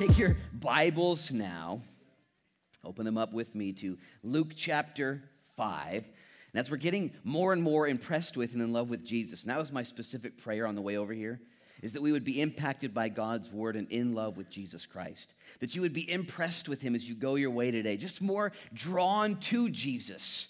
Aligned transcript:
Take 0.00 0.16
your 0.16 0.38
Bibles 0.54 1.30
now, 1.30 1.82
open 2.82 3.04
them 3.04 3.18
up 3.18 3.34
with 3.34 3.54
me 3.54 3.70
to 3.74 3.98
Luke 4.22 4.52
chapter 4.56 5.22
5. 5.58 5.92
And 5.92 6.58
as 6.58 6.70
we're 6.70 6.78
getting 6.78 7.12
more 7.22 7.52
and 7.52 7.62
more 7.62 7.86
impressed 7.86 8.34
with 8.34 8.54
and 8.54 8.62
in 8.62 8.72
love 8.72 8.88
with 8.88 9.04
Jesus, 9.04 9.42
and 9.42 9.50
that 9.50 9.58
was 9.58 9.72
my 9.72 9.82
specific 9.82 10.38
prayer 10.38 10.66
on 10.66 10.74
the 10.74 10.80
way 10.80 10.96
over 10.96 11.12
here, 11.12 11.38
is 11.82 11.92
that 11.92 12.00
we 12.00 12.12
would 12.12 12.24
be 12.24 12.40
impacted 12.40 12.94
by 12.94 13.10
God's 13.10 13.52
word 13.52 13.76
and 13.76 13.86
in 13.90 14.14
love 14.14 14.38
with 14.38 14.48
Jesus 14.48 14.86
Christ. 14.86 15.34
That 15.60 15.74
you 15.74 15.82
would 15.82 15.92
be 15.92 16.10
impressed 16.10 16.66
with 16.66 16.80
him 16.80 16.94
as 16.94 17.06
you 17.06 17.14
go 17.14 17.34
your 17.34 17.50
way 17.50 17.70
today, 17.70 17.98
just 17.98 18.22
more 18.22 18.52
drawn 18.72 19.36
to 19.40 19.68
Jesus, 19.68 20.46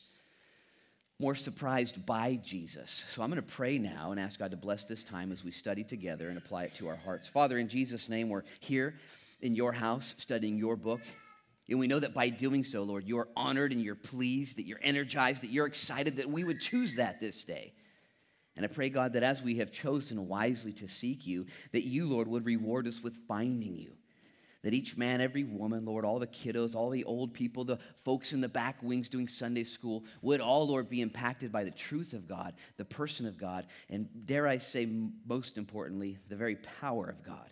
more 1.18 1.34
surprised 1.34 2.06
by 2.06 2.36
Jesus. 2.36 3.02
So 3.12 3.20
I'm 3.20 3.30
going 3.30 3.42
to 3.42 3.52
pray 3.54 3.78
now 3.78 4.12
and 4.12 4.20
ask 4.20 4.38
God 4.38 4.52
to 4.52 4.56
bless 4.56 4.84
this 4.84 5.02
time 5.02 5.32
as 5.32 5.42
we 5.42 5.50
study 5.50 5.82
together 5.82 6.28
and 6.28 6.38
apply 6.38 6.66
it 6.66 6.74
to 6.76 6.86
our 6.86 6.94
hearts. 6.94 7.26
Father, 7.26 7.58
in 7.58 7.66
Jesus' 7.66 8.08
name, 8.08 8.28
we're 8.28 8.44
here 8.60 8.94
in 9.42 9.54
your 9.54 9.72
house 9.72 10.14
studying 10.18 10.56
your 10.56 10.76
book. 10.76 11.00
And 11.68 11.78
we 11.78 11.86
know 11.86 12.00
that 12.00 12.14
by 12.14 12.28
doing 12.28 12.64
so, 12.64 12.82
Lord, 12.82 13.06
you're 13.06 13.28
honored 13.36 13.72
and 13.72 13.80
you're 13.80 13.94
pleased, 13.94 14.56
that 14.58 14.66
you're 14.66 14.80
energized, 14.82 15.42
that 15.42 15.50
you're 15.50 15.66
excited 15.66 16.16
that 16.16 16.28
we 16.28 16.42
would 16.42 16.60
choose 16.60 16.96
that 16.96 17.20
this 17.20 17.44
day. 17.44 17.72
And 18.56 18.64
I 18.64 18.68
pray, 18.68 18.90
God, 18.90 19.12
that 19.12 19.22
as 19.22 19.40
we 19.40 19.56
have 19.58 19.70
chosen 19.70 20.26
wisely 20.26 20.72
to 20.74 20.88
seek 20.88 21.26
you, 21.26 21.46
that 21.72 21.86
you, 21.86 22.06
Lord, 22.06 22.26
would 22.28 22.44
reward 22.44 22.88
us 22.88 23.00
with 23.02 23.14
finding 23.28 23.76
you. 23.76 23.92
That 24.62 24.74
each 24.74 24.96
man, 24.96 25.20
every 25.20 25.44
woman, 25.44 25.86
Lord, 25.86 26.04
all 26.04 26.18
the 26.18 26.26
kiddos, 26.26 26.74
all 26.74 26.90
the 26.90 27.04
old 27.04 27.32
people, 27.32 27.64
the 27.64 27.78
folks 28.04 28.32
in 28.32 28.40
the 28.42 28.48
back 28.48 28.82
wings 28.82 29.08
doing 29.08 29.28
Sunday 29.28 29.64
school, 29.64 30.04
would 30.20 30.40
all, 30.40 30.66
Lord, 30.66 30.90
be 30.90 31.00
impacted 31.00 31.50
by 31.50 31.64
the 31.64 31.70
truth 31.70 32.12
of 32.12 32.28
God, 32.28 32.54
the 32.76 32.84
person 32.84 33.26
of 33.26 33.38
God, 33.38 33.66
and 33.88 34.06
dare 34.26 34.46
I 34.46 34.58
say, 34.58 34.86
most 35.26 35.56
importantly, 35.56 36.18
the 36.28 36.36
very 36.36 36.56
power 36.56 37.06
of 37.06 37.24
God. 37.24 37.48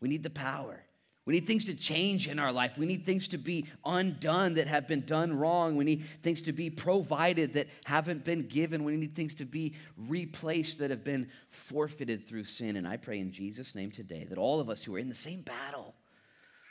We 0.00 0.08
need 0.08 0.22
the 0.22 0.30
power. 0.30 0.82
We 1.28 1.34
need 1.34 1.46
things 1.46 1.66
to 1.66 1.74
change 1.74 2.26
in 2.26 2.38
our 2.38 2.50
life. 2.50 2.78
We 2.78 2.86
need 2.86 3.04
things 3.04 3.28
to 3.28 3.36
be 3.36 3.66
undone 3.84 4.54
that 4.54 4.66
have 4.66 4.88
been 4.88 5.04
done 5.04 5.36
wrong. 5.36 5.76
We 5.76 5.84
need 5.84 6.06
things 6.22 6.40
to 6.40 6.54
be 6.54 6.70
provided 6.70 7.52
that 7.52 7.66
haven't 7.84 8.24
been 8.24 8.48
given. 8.48 8.82
We 8.82 8.96
need 8.96 9.14
things 9.14 9.34
to 9.34 9.44
be 9.44 9.74
replaced 9.98 10.78
that 10.78 10.88
have 10.88 11.04
been 11.04 11.28
forfeited 11.50 12.26
through 12.26 12.44
sin. 12.44 12.76
And 12.76 12.88
I 12.88 12.96
pray 12.96 13.18
in 13.18 13.30
Jesus' 13.30 13.74
name 13.74 13.90
today 13.90 14.26
that 14.30 14.38
all 14.38 14.58
of 14.58 14.70
us 14.70 14.82
who 14.82 14.96
are 14.96 14.98
in 14.98 15.10
the 15.10 15.14
same 15.14 15.42
battle 15.42 15.94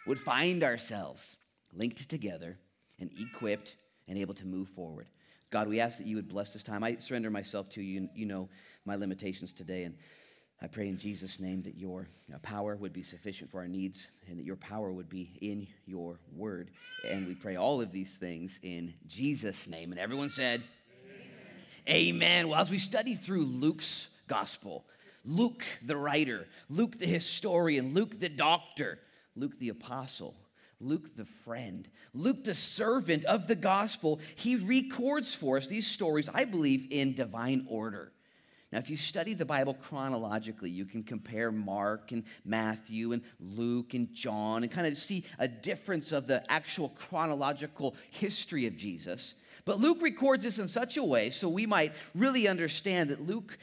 would 0.07 0.19
find 0.19 0.63
ourselves 0.63 1.23
linked 1.71 2.09
together 2.09 2.57
and 2.99 3.11
equipped 3.19 3.75
and 4.07 4.17
able 4.17 4.33
to 4.33 4.47
move 4.47 4.69
forward. 4.69 5.05
God, 5.51 5.67
we 5.67 5.79
ask 5.79 5.99
that 5.99 6.07
you 6.07 6.15
would 6.15 6.29
bless 6.29 6.51
this 6.53 6.63
time. 6.63 6.83
I 6.83 6.95
surrender 6.95 7.29
myself 7.29 7.69
to 7.69 7.83
you. 7.83 8.09
You 8.15 8.25
know 8.25 8.49
my 8.85 8.95
limitations 8.95 9.53
today. 9.53 9.83
And 9.83 9.93
I 10.59 10.65
pray 10.65 10.87
in 10.89 10.97
Jesus' 10.97 11.39
name 11.39 11.61
that 11.63 11.77
your 11.77 12.07
power 12.41 12.75
would 12.75 12.91
be 12.91 13.03
sufficient 13.03 13.51
for 13.51 13.59
our 13.59 13.67
needs 13.67 14.07
and 14.27 14.39
that 14.39 14.45
your 14.45 14.55
power 14.55 14.91
would 14.91 15.07
be 15.07 15.37
in 15.41 15.67
your 15.85 16.19
word. 16.35 16.71
And 17.07 17.27
we 17.27 17.35
pray 17.35 17.57
all 17.57 17.79
of 17.79 17.91
these 17.91 18.15
things 18.15 18.57
in 18.63 18.93
Jesus' 19.07 19.67
name. 19.67 19.91
And 19.91 19.99
everyone 19.99 20.29
said, 20.29 20.63
Amen. 21.87 22.15
Amen. 22.15 22.47
Well, 22.47 22.59
as 22.59 22.71
we 22.71 22.79
study 22.79 23.13
through 23.13 23.43
Luke's 23.43 24.07
gospel, 24.27 24.85
Luke 25.23 25.63
the 25.85 25.95
writer, 25.95 26.47
Luke 26.69 26.97
the 26.97 27.05
historian, 27.05 27.93
Luke 27.93 28.19
the 28.19 28.29
doctor, 28.29 28.97
Luke 29.35 29.59
the 29.59 29.69
apostle, 29.69 30.33
Luke 30.79 31.15
the 31.15 31.25
friend, 31.25 31.87
Luke 32.15 32.43
the 32.43 32.55
servant 32.55 33.25
of 33.25 33.45
the 33.45 33.55
gospel, 33.55 34.19
he 34.35 34.55
records 34.55 35.35
for 35.35 35.57
us 35.57 35.67
these 35.67 35.85
stories, 35.85 36.29
I 36.33 36.45
believe, 36.45 36.87
in 36.89 37.13
divine 37.13 37.67
order. 37.69 38.11
Now, 38.71 38.79
if 38.79 38.89
you 38.89 38.97
study 38.97 39.33
the 39.33 39.45
Bible 39.45 39.73
chronologically, 39.73 40.69
you 40.69 40.85
can 40.85 41.01
compare 41.01 41.51
Mark 41.53 42.11
and 42.11 42.23
Matthew 42.43 43.13
and 43.13 43.21
Luke 43.39 43.93
and 43.93 44.13
John 44.13 44.63
and 44.63 44.71
kind 44.71 44.85
of 44.85 44.97
see 44.97 45.23
a 45.39 45.47
difference 45.47 46.11
of 46.11 46.27
the 46.27 46.43
actual 46.51 46.89
chronological 46.89 47.95
history 48.09 48.67
of 48.67 48.75
Jesus. 48.75 49.35
But 49.63 49.79
Luke 49.79 50.01
records 50.01 50.43
this 50.43 50.59
in 50.59 50.67
such 50.67 50.97
a 50.97 51.03
way 51.03 51.29
so 51.29 51.47
we 51.47 51.65
might 51.65 51.93
really 52.13 52.47
understand 52.47 53.09
that 53.09 53.25
Luke 53.25 53.57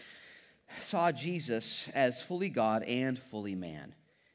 saw 0.81 1.12
Jesus 1.12 1.87
as 1.94 2.22
fully 2.22 2.48
God 2.48 2.82
and 2.84 3.19
fully 3.19 3.54
man. 3.54 3.94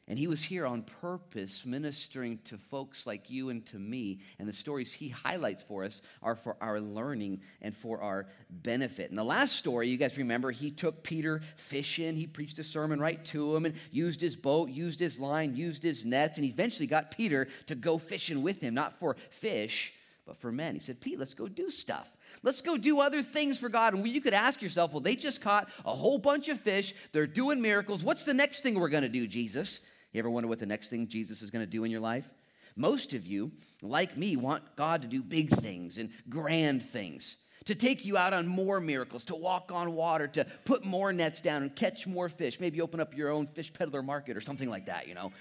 And 0.10 0.18
he 0.18 0.26
was 0.26 0.42
here 0.42 0.66
on 0.66 0.82
purpose, 0.82 1.68
ministering 1.68 2.40
to 2.46 2.58
folks 2.58 3.06
like 3.06 3.30
you 3.30 3.50
and 3.50 3.64
to 3.68 3.78
me. 3.78 4.20
And 4.40 4.50
the 4.50 4.54
stories 4.54 4.92
he 4.92 5.08
highlights 5.08 5.62
for 5.62 5.84
us 5.84 6.02
are 6.24 6.36
for 6.36 6.58
our 6.62 6.82
learning 6.82 7.42
and 7.62 7.78
for 7.78 8.02
our 8.02 8.26
benefit. 8.50 9.12
And 9.12 9.18
the 9.20 9.24
last 9.24 9.56
story, 9.56 9.88
you 9.88 9.98
guys 9.98 10.18
remember, 10.18 10.50
he 10.50 10.72
took 10.72 11.04
Peter 11.04 11.42
fishing. 11.58 12.16
He 12.16 12.26
preached 12.26 12.58
a 12.58 12.64
sermon 12.64 13.00
right 13.00 13.24
to 13.26 13.56
him 13.56 13.66
and 13.66 13.76
used 13.92 14.20
his 14.20 14.36
boat, 14.36 14.70
used 14.70 15.00
his 15.00 15.20
line, 15.20 15.56
used 15.56 15.84
his 15.84 16.04
nets, 16.06 16.38
and 16.38 16.46
eventually 16.46 16.88
got 16.88 17.12
Peter 17.12 17.48
to 17.68 17.76
go 17.76 18.00
fishing 18.00 18.42
with 18.42 18.60
him, 18.60 18.74
not 18.74 18.98
for 18.98 19.16
fish, 19.30 19.94
but 20.26 20.38
for 20.38 20.52
men. 20.52 20.74
He 20.74 20.80
said, 20.80 21.00
Pete, 21.00 21.20
let's 21.20 21.36
go 21.36 21.48
do 21.48 21.70
stuff. 21.70 22.18
Let's 22.42 22.62
go 22.62 22.78
do 22.78 23.00
other 23.00 23.22
things 23.22 23.60
for 23.60 23.70
God. 23.70 23.94
And 23.94 24.08
you 24.08 24.22
could 24.22 24.34
ask 24.34 24.60
yourself, 24.60 24.92
well, 24.92 25.02
they 25.02 25.16
just 25.16 25.40
caught 25.40 25.70
a 25.86 25.94
whole 25.94 26.18
bunch 26.18 26.50
of 26.50 26.60
fish. 26.60 26.96
They're 27.12 27.28
doing 27.28 27.62
miracles. 27.62 28.04
What's 28.04 28.24
the 28.24 28.34
next 28.34 28.62
thing 28.62 28.80
we're 28.80 28.90
going 28.90 29.04
to 29.04 29.10
do, 29.10 29.28
Jesus? 29.28 29.80
You 30.14 30.20
ever 30.20 30.30
wonder 30.30 30.48
what 30.48 30.60
the 30.60 30.66
next 30.66 30.90
thing 30.90 31.08
Jesus 31.08 31.42
is 31.42 31.52
going 31.52 31.66
to 31.66 31.70
do 31.70 31.84
in 31.84 31.92
your 31.92 32.00
life? 32.00 32.30
Most 32.76 33.14
of 33.14 33.28
you, 33.28 33.52
like 33.82 34.18
me, 34.18 34.36
want 34.36 34.76
God 34.76 35.02
to 35.02 35.08
do 35.08 35.22
big 35.22 35.50
things 35.62 35.98
and 35.98 36.10
grand 36.30 36.82
things, 36.82 37.38
to 37.66 37.76
take 37.76 38.06
you 38.06 38.18
out 38.18 38.34
on 38.34 38.48
more 38.48 38.80
miracles, 38.80 39.24
to 39.26 39.36
walk 39.36 39.72
on 39.72 39.94
water, 39.94 40.28
to 40.30 40.46
put 40.66 40.86
more 40.86 41.12
nets 41.12 41.42
down 41.42 41.62
and 41.62 41.76
catch 41.76 42.08
more 42.08 42.30
fish, 42.30 42.60
maybe 42.60 42.82
open 42.82 43.00
up 43.00 43.16
your 43.16 43.30
own 43.30 43.48
fish 43.48 43.72
peddler 43.74 44.02
market 44.02 44.38
or 44.38 44.42
something 44.42 44.70
like 44.70 44.86
that, 44.86 45.08
you 45.08 45.14
know. 45.14 45.32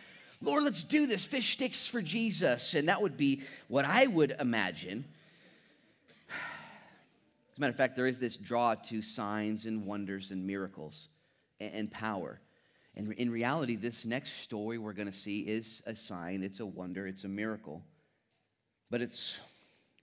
Lord, 0.41 0.65
let's 0.65 0.85
do 0.85 1.06
this. 1.06 1.25
Fish 1.25 1.53
sticks 1.53 1.89
for 1.89 2.00
Jesus. 2.00 2.75
And 2.75 2.89
that 2.89 3.03
would 3.03 3.17
be 3.17 3.43
what 3.67 3.85
I 3.85 4.06
would 4.06 4.37
imagine. 4.39 5.05
As 6.29 7.59
a 7.59 7.61
matter 7.61 7.71
of 7.71 7.77
fact, 7.77 7.97
there 7.97 8.06
is 8.06 8.19
this 8.19 8.37
draw 8.37 8.75
to 8.75 9.03
signs 9.03 9.67
and 9.67 9.85
wonders 9.85 10.31
and 10.31 10.47
miracles 10.47 11.09
and 11.61 11.91
power. 11.91 12.41
And 12.98 13.12
in 13.12 13.31
reality, 13.31 13.76
this 13.76 14.04
next 14.04 14.42
story 14.42 14.76
we're 14.76 14.92
going 14.92 15.10
to 15.10 15.16
see 15.16 15.42
is 15.42 15.81
a 15.86 15.94
sign, 15.94 16.42
it's 16.42 16.59
a 16.59 16.66
wonder, 16.66 17.06
it's 17.06 17.22
a 17.22 17.28
miracle. 17.28 17.81
But 18.91 19.00
it's 19.00 19.38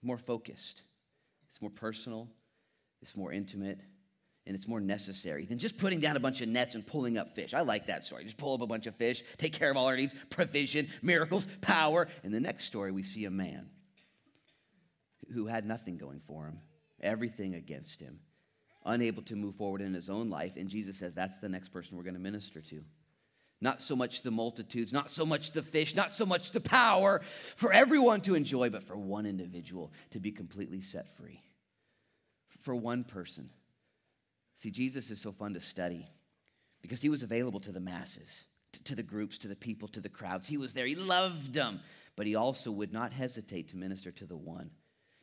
more 0.02 0.16
focused, 0.16 0.80
it's 1.50 1.60
more 1.60 1.70
personal, 1.70 2.26
it's 3.02 3.14
more 3.14 3.32
intimate, 3.32 3.80
and 4.46 4.56
it's 4.56 4.66
more 4.66 4.80
necessary 4.80 5.44
than 5.44 5.58
just 5.58 5.76
putting 5.76 6.00
down 6.00 6.16
a 6.16 6.20
bunch 6.20 6.40
of 6.40 6.48
nets 6.48 6.74
and 6.74 6.86
pulling 6.86 7.18
up 7.18 7.34
fish. 7.34 7.52
I 7.52 7.60
like 7.60 7.86
that 7.88 8.02
story. 8.02 8.24
Just 8.24 8.38
pull 8.38 8.54
up 8.54 8.62
a 8.62 8.66
bunch 8.66 8.86
of 8.86 8.96
fish, 8.96 9.22
take 9.36 9.52
care 9.52 9.70
of 9.70 9.76
all 9.76 9.86
our 9.86 9.96
needs, 9.96 10.14
provision, 10.30 10.88
miracles, 11.02 11.46
power. 11.60 12.08
In 12.24 12.32
the 12.32 12.40
next 12.40 12.64
story, 12.64 12.92
we 12.92 13.02
see 13.02 13.26
a 13.26 13.30
man 13.30 13.68
who 15.34 15.46
had 15.46 15.66
nothing 15.66 15.98
going 15.98 16.22
for 16.26 16.46
him, 16.46 16.60
everything 17.02 17.56
against 17.56 18.00
him 18.00 18.20
unable 18.86 19.22
to 19.24 19.36
move 19.36 19.56
forward 19.56 19.80
in 19.80 19.94
his 19.94 20.08
own 20.08 20.30
life. 20.30 20.52
And 20.56 20.68
Jesus 20.68 20.98
says, 20.98 21.14
That's 21.14 21.38
the 21.38 21.48
next 21.48 21.70
person 21.70 21.96
we're 21.96 22.04
going 22.04 22.14
to 22.14 22.20
minister 22.20 22.60
to. 22.62 22.82
Not 23.60 23.80
so 23.80 23.96
much 23.96 24.22
the 24.22 24.30
multitudes, 24.30 24.92
not 24.92 25.10
so 25.10 25.24
much 25.24 25.52
the 25.52 25.62
fish, 25.62 25.94
not 25.94 26.12
so 26.12 26.26
much 26.26 26.50
the 26.50 26.60
power 26.60 27.22
for 27.56 27.72
everyone 27.72 28.20
to 28.22 28.34
enjoy, 28.34 28.68
but 28.68 28.84
for 28.84 28.96
one 28.96 29.24
individual 29.24 29.92
to 30.10 30.20
be 30.20 30.30
completely 30.30 30.82
set 30.82 31.16
free. 31.16 31.40
For 32.62 32.74
one 32.74 33.04
person. 33.04 33.48
See, 34.56 34.70
Jesus 34.70 35.10
is 35.10 35.20
so 35.20 35.32
fun 35.32 35.54
to 35.54 35.60
study 35.60 36.06
because 36.82 37.00
he 37.00 37.08
was 37.08 37.22
available 37.22 37.60
to 37.60 37.72
the 37.72 37.80
masses, 37.80 38.28
to, 38.84 38.94
the 38.94 39.02
groups, 39.02 39.38
to 39.38 39.48
the 39.48 39.56
people, 39.56 39.88
to 39.88 40.00
the 40.00 40.08
crowds. 40.08 40.46
He 40.46 40.58
was 40.58 40.74
there, 40.74 40.86
he 40.86 40.94
loved 40.94 41.54
them, 41.54 41.80
but 42.14 42.26
he 42.26 42.34
also 42.34 42.70
would 42.70 42.92
not 42.92 43.12
hesitate 43.12 43.70
to 43.70 43.76
minister 43.76 44.10
to 44.12 44.26
the 44.26 44.36
one 44.36 44.70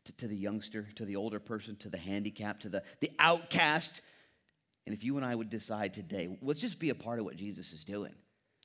to, 0.06 0.12
to 0.14 0.28
the 0.28 0.36
youngster, 0.36 0.88
to 0.96 1.06
the 1.06 1.16
older 1.16 1.40
person, 1.40 1.75
to 1.78 1.90
the 1.90 1.97
handicapped, 1.97 2.64
to 2.64 2.69
the, 2.69 2.84
the 3.00 3.12
outcast. 3.19 4.02
And 4.86 4.94
if 4.94 5.03
you 5.03 5.18
and 5.18 5.25
I 5.25 5.34
would 5.34 5.50
decide 5.50 5.94
today, 5.94 6.38
let's 6.41 6.62
just 6.62 6.80
be 6.80 6.90
a 6.90 6.96
part 6.96 7.19
of 7.19 7.25
what 7.25 7.36
Jesus 7.36 7.72
is 7.72 7.84
doing. 7.84 8.13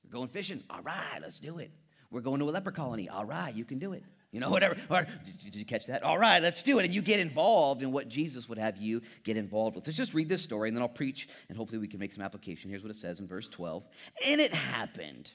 We're 0.03 0.11
going 0.11 0.29
fishing. 0.29 0.63
All 0.69 0.81
right, 0.81 1.19
let's 1.21 1.39
do 1.39 1.59
it. 1.59 1.71
We're 2.11 2.21
going 2.21 2.39
to 2.39 2.45
a 2.45 2.51
leper 2.51 2.71
colony. 2.71 3.07
All 3.09 3.25
right, 3.25 3.53
you 3.53 3.63
can 3.63 3.79
do 3.79 3.93
it. 3.93 4.03
You 4.31 4.39
know, 4.39 4.49
whatever. 4.51 4.75
Or, 4.89 5.07
did 5.43 5.55
you 5.55 5.65
catch 5.65 5.87
that? 5.87 6.03
All 6.03 6.17
right, 6.17 6.41
let's 6.41 6.63
do 6.63 6.79
it. 6.79 6.85
And 6.85 6.93
you 6.93 7.01
get 7.01 7.19
involved 7.19 7.81
in 7.81 7.91
what 7.91 8.09
Jesus 8.09 8.49
would 8.49 8.57
have 8.57 8.77
you 8.77 9.01
get 9.23 9.37
involved 9.37 9.75
with. 9.75 9.87
Let's 9.87 9.97
just 9.97 10.13
read 10.13 10.29
this 10.29 10.41
story 10.41 10.69
and 10.69 10.77
then 10.77 10.81
I'll 10.81 10.89
preach 10.89 11.29
and 11.47 11.57
hopefully 11.57 11.79
we 11.79 11.87
can 11.87 11.99
make 11.99 12.13
some 12.13 12.23
application. 12.23 12.69
Here's 12.69 12.83
what 12.83 12.91
it 12.91 12.97
says 12.97 13.19
in 13.19 13.27
verse 13.27 13.47
12. 13.47 13.83
And 14.27 14.41
it 14.41 14.53
happened 14.53 15.31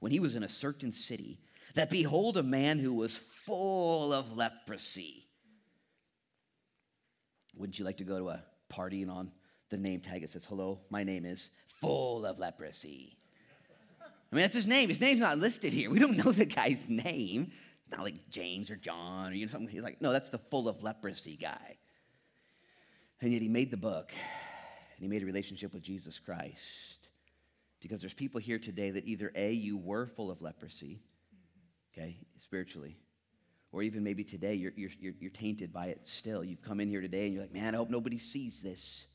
when 0.00 0.12
he 0.12 0.20
was 0.20 0.34
in 0.34 0.42
a 0.42 0.48
certain 0.48 0.92
city 0.92 1.40
that 1.74 1.90
behold, 1.90 2.36
a 2.36 2.42
man 2.42 2.78
who 2.78 2.92
was 2.92 3.18
full 3.46 4.12
of 4.12 4.36
leprosy 4.36 5.21
wouldn't 7.56 7.78
you 7.78 7.84
like 7.84 7.98
to 7.98 8.04
go 8.04 8.18
to 8.18 8.28
a 8.30 8.42
party 8.68 9.02
and 9.02 9.10
on 9.10 9.30
the 9.70 9.76
name 9.76 10.00
tag 10.00 10.22
it 10.22 10.30
says, 10.30 10.44
Hello, 10.44 10.80
my 10.90 11.04
name 11.04 11.24
is 11.24 11.50
full 11.80 12.26
of 12.26 12.38
leprosy? 12.38 13.16
I 14.32 14.34
mean, 14.34 14.42
that's 14.42 14.54
his 14.54 14.66
name. 14.66 14.88
His 14.88 15.00
name's 15.00 15.20
not 15.20 15.38
listed 15.38 15.72
here. 15.74 15.90
We 15.90 15.98
don't 15.98 16.16
know 16.16 16.32
the 16.32 16.46
guy's 16.46 16.88
name. 16.88 17.52
It's 17.82 17.96
not 17.96 18.02
like 18.02 18.30
James 18.30 18.70
or 18.70 18.76
John 18.76 19.30
or 19.30 19.34
you 19.34 19.44
know 19.44 19.52
something. 19.52 19.68
He's 19.68 19.82
like, 19.82 20.00
no, 20.00 20.10
that's 20.10 20.30
the 20.30 20.38
full 20.38 20.68
of 20.68 20.82
leprosy 20.82 21.36
guy. 21.36 21.76
And 23.20 23.32
yet 23.32 23.42
he 23.42 23.48
made 23.48 23.70
the 23.70 23.76
book 23.76 24.10
and 24.10 25.02
he 25.02 25.08
made 25.08 25.22
a 25.22 25.26
relationship 25.26 25.74
with 25.74 25.82
Jesus 25.82 26.18
Christ. 26.18 26.56
Because 27.80 28.00
there's 28.00 28.14
people 28.14 28.40
here 28.40 28.58
today 28.58 28.90
that 28.92 29.06
either 29.06 29.32
A, 29.34 29.52
you 29.52 29.76
were 29.76 30.06
full 30.06 30.30
of 30.30 30.40
leprosy, 30.40 31.02
okay, 31.92 32.16
spiritually, 32.38 32.96
or 33.72 33.82
even 33.82 34.04
maybe 34.04 34.22
today 34.22 34.54
you're, 34.54 34.72
you're, 34.76 34.90
you're, 35.00 35.30
tainted 35.30 35.72
by 35.72 35.86
it 35.86 36.00
still. 36.04 36.44
You've 36.44 36.62
come 36.62 36.78
in 36.78 36.88
here 36.88 37.00
today 37.00 37.24
and 37.24 37.34
you're 37.34 37.42
like, 37.42 37.54
man, 37.54 37.74
I 37.74 37.78
hope 37.78 37.90
nobody 37.90 38.18
sees 38.18 38.62
this. 38.62 39.06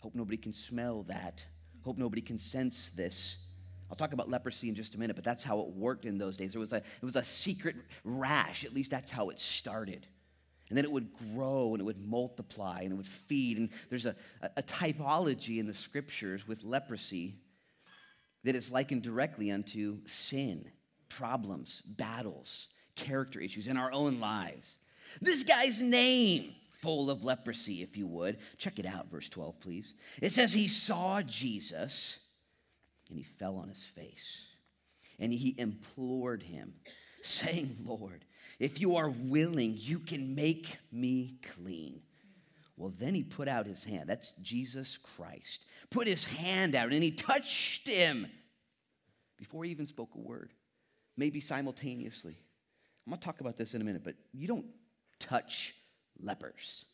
Hope 0.00 0.14
nobody 0.14 0.36
can 0.36 0.52
smell 0.52 1.04
that. 1.04 1.44
Hope 1.84 1.96
nobody 1.96 2.20
can 2.20 2.36
sense 2.36 2.90
this. 2.96 3.36
I'll 3.88 3.96
talk 3.96 4.12
about 4.12 4.28
leprosy 4.28 4.68
in 4.68 4.74
just 4.74 4.94
a 4.94 4.98
minute, 4.98 5.16
but 5.16 5.24
that's 5.24 5.44
how 5.44 5.60
it 5.60 5.68
worked 5.68 6.04
in 6.04 6.18
those 6.18 6.36
days. 6.36 6.54
It 6.54 6.58
was 6.58 6.72
a, 6.72 6.76
it 6.76 7.04
was 7.04 7.16
a 7.16 7.24
secret 7.24 7.76
rash. 8.04 8.64
At 8.64 8.74
least 8.74 8.90
that's 8.90 9.10
how 9.10 9.30
it 9.30 9.38
started. 9.38 10.06
And 10.68 10.76
then 10.76 10.84
it 10.84 10.90
would 10.90 11.08
grow 11.34 11.74
and 11.74 11.80
it 11.80 11.84
would 11.84 12.00
multiply 12.08 12.80
and 12.82 12.92
it 12.92 12.94
would 12.94 13.06
feed. 13.06 13.58
And 13.58 13.70
there's 13.88 14.06
a, 14.06 14.14
a, 14.56 14.62
typology 14.62 15.58
in 15.58 15.66
the 15.66 15.74
scriptures 15.74 16.46
with 16.46 16.62
leprosy 16.62 17.34
that 18.44 18.54
is 18.54 18.70
likened 18.70 19.02
directly 19.02 19.50
unto 19.50 19.98
sin, 20.06 20.64
problems, 21.08 21.82
battles, 21.84 22.68
character 23.00 23.40
issues 23.40 23.66
in 23.66 23.76
our 23.76 23.92
own 23.92 24.20
lives. 24.20 24.76
This 25.20 25.42
guy's 25.42 25.80
name, 25.80 26.54
full 26.70 27.10
of 27.10 27.24
leprosy, 27.24 27.82
if 27.82 27.96
you 27.96 28.06
would. 28.06 28.38
Check 28.58 28.78
it 28.78 28.86
out, 28.86 29.10
verse 29.10 29.28
12, 29.28 29.60
please. 29.60 29.94
It 30.20 30.32
says, 30.32 30.52
He 30.52 30.68
saw 30.68 31.22
Jesus 31.22 32.18
and 33.08 33.18
he 33.18 33.24
fell 33.24 33.56
on 33.56 33.68
his 33.68 33.82
face 33.82 34.40
and 35.18 35.32
he 35.32 35.54
implored 35.58 36.42
him, 36.42 36.72
saying, 37.22 37.76
Lord, 37.84 38.24
if 38.58 38.80
you 38.80 38.96
are 38.96 39.10
willing, 39.10 39.76
you 39.78 39.98
can 39.98 40.34
make 40.34 40.76
me 40.90 41.38
clean. 41.54 42.00
Well, 42.76 42.94
then 42.98 43.14
he 43.14 43.22
put 43.22 43.46
out 43.46 43.66
his 43.66 43.84
hand. 43.84 44.08
That's 44.08 44.32
Jesus 44.40 44.98
Christ. 45.16 45.66
Put 45.90 46.06
his 46.06 46.24
hand 46.24 46.74
out 46.74 46.92
and 46.92 47.02
he 47.02 47.10
touched 47.10 47.86
him 47.86 48.26
before 49.36 49.64
he 49.64 49.70
even 49.70 49.86
spoke 49.86 50.14
a 50.14 50.18
word, 50.18 50.50
maybe 51.16 51.40
simultaneously. 51.40 52.38
I'm 53.06 53.10
going 53.10 53.20
to 53.20 53.24
talk 53.24 53.40
about 53.40 53.56
this 53.56 53.74
in 53.74 53.80
a 53.80 53.84
minute, 53.84 54.02
but 54.04 54.14
you 54.32 54.46
don't 54.46 54.66
touch 55.18 55.74
lepers. 56.22 56.84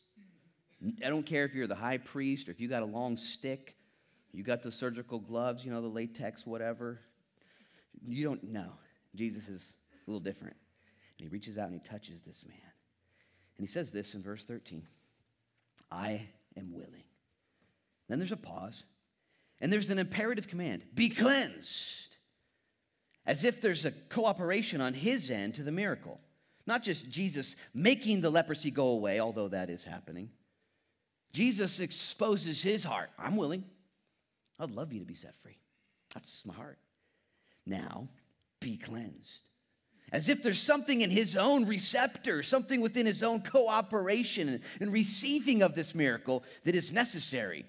I 1.03 1.09
don't 1.09 1.25
care 1.25 1.45
if 1.45 1.53
you're 1.53 1.67
the 1.67 1.75
high 1.75 1.97
priest 1.97 2.47
or 2.47 2.51
if 2.51 2.59
you 2.59 2.67
got 2.67 2.83
a 2.83 2.85
long 2.85 3.17
stick, 3.17 3.75
you 4.31 4.43
got 4.43 4.61
the 4.61 4.71
surgical 4.71 5.19
gloves, 5.19 5.65
you 5.65 5.71
know, 5.71 5.81
the 5.81 5.87
latex, 5.87 6.45
whatever. 6.45 6.99
You 8.03 8.23
don't 8.23 8.43
know. 8.43 8.71
Jesus 9.15 9.47
is 9.47 9.61
a 10.05 10.09
little 10.11 10.19
different. 10.19 10.55
And 11.17 11.27
he 11.27 11.33
reaches 11.33 11.57
out 11.57 11.69
and 11.69 11.73
he 11.73 11.87
touches 11.87 12.21
this 12.21 12.43
man. 12.47 12.57
And 13.57 13.67
he 13.67 13.71
says 13.71 13.91
this 13.91 14.13
in 14.13 14.21
verse 14.21 14.45
13 14.45 14.83
I 15.91 16.27
am 16.55 16.73
willing. 16.73 17.03
Then 18.07 18.19
there's 18.19 18.31
a 18.31 18.37
pause, 18.37 18.83
and 19.59 19.71
there's 19.71 19.89
an 19.89 19.99
imperative 19.99 20.47
command 20.47 20.83
be 20.93 21.09
cleansed 21.09 22.06
as 23.27 23.43
if 23.43 23.61
there's 23.61 23.85
a 23.85 23.91
cooperation 23.91 24.81
on 24.81 24.93
his 24.93 25.29
end 25.29 25.53
to 25.55 25.63
the 25.63 25.71
miracle. 25.71 26.19
Not 26.65 26.81
just 26.81 27.09
Jesus 27.09 27.55
making 27.73 28.21
the 28.21 28.29
leprosy 28.29 28.71
go 28.71 28.87
away, 28.87 29.19
although 29.19 29.49
that 29.49 29.69
is 29.69 29.83
happening. 29.83 30.29
Jesus 31.33 31.79
exposes 31.79 32.63
his 32.63 32.83
heart. 32.83 33.09
I'm 33.19 33.35
willing. 33.35 33.63
I'd 34.59 34.71
love 34.71 34.91
you 34.91 34.99
to 34.99 35.05
be 35.05 35.13
set 35.13 35.35
free. 35.43 35.57
That's 36.13 36.45
my 36.45 36.53
heart. 36.53 36.79
Now, 37.65 38.07
be 38.59 38.77
cleansed. 38.77 39.43
As 40.13 40.29
if 40.29 40.41
there's 40.41 40.61
something 40.61 41.01
in 41.01 41.09
his 41.09 41.35
own 41.35 41.65
receptor, 41.65 42.41
something 42.41 42.79
within 42.79 43.05
his 43.05 43.23
own 43.23 43.41
cooperation 43.41 44.61
and 44.79 44.93
receiving 44.93 45.61
of 45.61 45.75
this 45.75 45.93
miracle 45.93 46.43
that 46.63 46.75
is 46.75 46.93
necessary. 46.93 47.65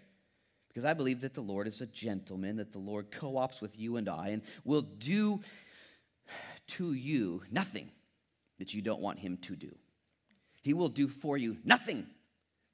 Because 0.78 0.88
I 0.88 0.94
believe 0.94 1.22
that 1.22 1.34
the 1.34 1.40
Lord 1.40 1.66
is 1.66 1.80
a 1.80 1.86
gentleman, 1.86 2.54
that 2.58 2.70
the 2.70 2.78
Lord 2.78 3.10
co 3.10 3.36
ops 3.36 3.60
with 3.60 3.76
you 3.76 3.96
and 3.96 4.08
I, 4.08 4.28
and 4.28 4.42
will 4.64 4.82
do 4.82 5.40
to 6.68 6.92
you 6.92 7.42
nothing 7.50 7.90
that 8.60 8.72
you 8.72 8.80
don't 8.80 9.00
want 9.00 9.18
him 9.18 9.38
to 9.38 9.56
do. 9.56 9.74
He 10.62 10.74
will 10.74 10.88
do 10.88 11.08
for 11.08 11.36
you 11.36 11.56
nothing 11.64 12.06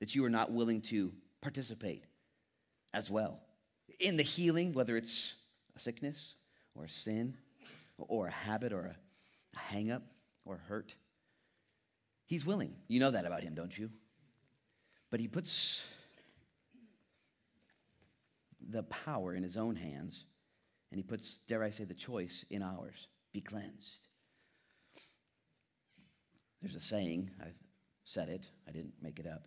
that 0.01 0.15
you 0.15 0.23
are 0.23 0.29
not 0.29 0.53
willing 0.53 0.83
to 0.83 1.15
participate 1.41 2.05
as 2.93 3.11
well. 3.11 3.41
In 3.99 4.19
the 4.19 4.23
healing, 4.23 4.75
whether 4.75 4.99
it's 4.99 5.33
a 5.75 5.81
sickness 5.81 6.35
or 6.75 6.85
a 6.85 6.91
sin 6.91 7.35
or 7.97 8.27
a 8.27 8.33
habit 8.33 8.75
or 8.75 8.85
a, 8.85 8.97
a 9.57 9.59
hang 9.59 9.91
up 9.91 10.03
or 10.45 10.59
hurt, 10.69 10.95
he's 12.27 12.45
willing. 12.45 12.75
You 12.87 13.01
know 13.01 13.13
that 13.13 13.25
about 13.25 13.43
him, 13.43 13.55
don't 13.55 13.79
you? 13.79 13.89
But 15.11 15.21
he 15.21 15.27
puts 15.27 15.83
the 18.71 18.83
power 18.85 19.35
in 19.35 19.43
his 19.43 19.57
own 19.57 19.77
hands, 19.77 20.25
and 20.91 20.99
he 20.99 21.03
puts, 21.03 21.39
dare 21.49 21.63
I 21.63 21.71
say, 21.71 21.85
the 21.85 21.95
choice 21.95 22.45
in 22.51 22.63
ours 22.63 23.09
be 23.33 23.41
cleansed. 23.41 24.09
There's 26.63 26.77
a 26.77 26.81
saying, 26.81 27.31
I've 27.41 27.59
said 28.05 28.29
it, 28.29 28.47
I 28.69 28.73
didn't 28.73 28.95
make 29.03 29.19
it 29.19 29.27
up. 29.27 29.47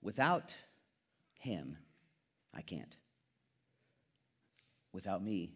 Without 0.00 0.54
him, 1.34 1.76
I 2.54 2.62
can't. 2.62 2.96
Without 4.92 5.22
me, 5.22 5.52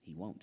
he 0.00 0.14
won't. 0.14 0.42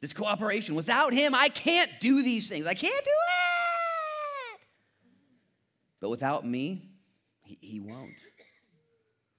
This 0.00 0.12
cooperation, 0.12 0.74
without 0.74 1.12
him, 1.12 1.34
I 1.34 1.48
can't 1.48 1.90
do 2.00 2.22
these 2.22 2.48
things. 2.48 2.66
I 2.66 2.74
can't 2.74 3.04
do 3.04 3.10
it. 3.10 4.60
But 6.00 6.08
without 6.08 6.46
me, 6.46 6.90
he, 7.42 7.58
he 7.60 7.80
won't. 7.80 8.16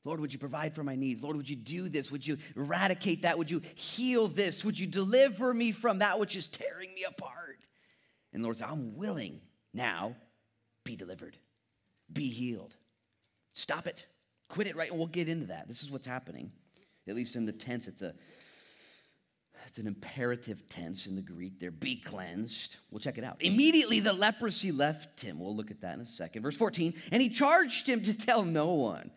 Lord, 0.03 0.19
would 0.19 0.33
you 0.33 0.39
provide 0.39 0.73
for 0.73 0.83
my 0.83 0.95
needs? 0.95 1.21
Lord, 1.21 1.37
would 1.37 1.49
you 1.49 1.55
do 1.55 1.87
this? 1.87 2.11
Would 2.11 2.25
you 2.25 2.37
eradicate 2.55 3.21
that? 3.21 3.37
Would 3.37 3.51
you 3.51 3.61
heal 3.75 4.27
this? 4.27 4.65
Would 4.65 4.79
you 4.79 4.87
deliver 4.87 5.53
me 5.53 5.71
from 5.71 5.99
that 5.99 6.19
which 6.19 6.35
is 6.35 6.47
tearing 6.47 6.93
me 6.95 7.03
apart? 7.03 7.59
And 8.33 8.43
Lord 8.43 8.61
I'm 8.61 8.95
willing 8.95 9.41
now, 9.73 10.15
be 10.83 10.95
delivered, 10.95 11.37
be 12.11 12.29
healed. 12.29 12.75
Stop 13.53 13.85
it. 13.85 14.05
Quit 14.49 14.67
it 14.67 14.75
right, 14.75 14.89
and 14.89 14.97
we'll 14.97 15.07
get 15.07 15.29
into 15.29 15.47
that. 15.47 15.67
This 15.67 15.83
is 15.83 15.91
what's 15.91 16.07
happening. 16.07 16.51
At 17.07 17.15
least 17.15 17.35
in 17.35 17.45
the 17.45 17.51
tense, 17.51 17.87
it's 17.87 18.01
a 18.01 18.13
it's 19.67 19.77
an 19.77 19.87
imperative 19.87 20.67
tense 20.67 21.05
in 21.05 21.15
the 21.15 21.21
Greek 21.21 21.59
there. 21.59 21.71
Be 21.71 21.95
cleansed. 21.95 22.75
We'll 22.89 22.99
check 22.99 23.17
it 23.17 23.23
out. 23.23 23.37
Immediately 23.39 24.01
the 24.01 24.11
leprosy 24.11 24.71
left 24.71 25.21
him. 25.21 25.39
We'll 25.39 25.55
look 25.55 25.71
at 25.71 25.79
that 25.81 25.93
in 25.93 26.01
a 26.01 26.05
second. 26.05 26.41
Verse 26.41 26.57
14, 26.57 26.93
and 27.11 27.21
he 27.21 27.29
charged 27.29 27.87
him 27.87 28.03
to 28.03 28.13
tell 28.13 28.43
no 28.43 28.73
one. 28.73 29.11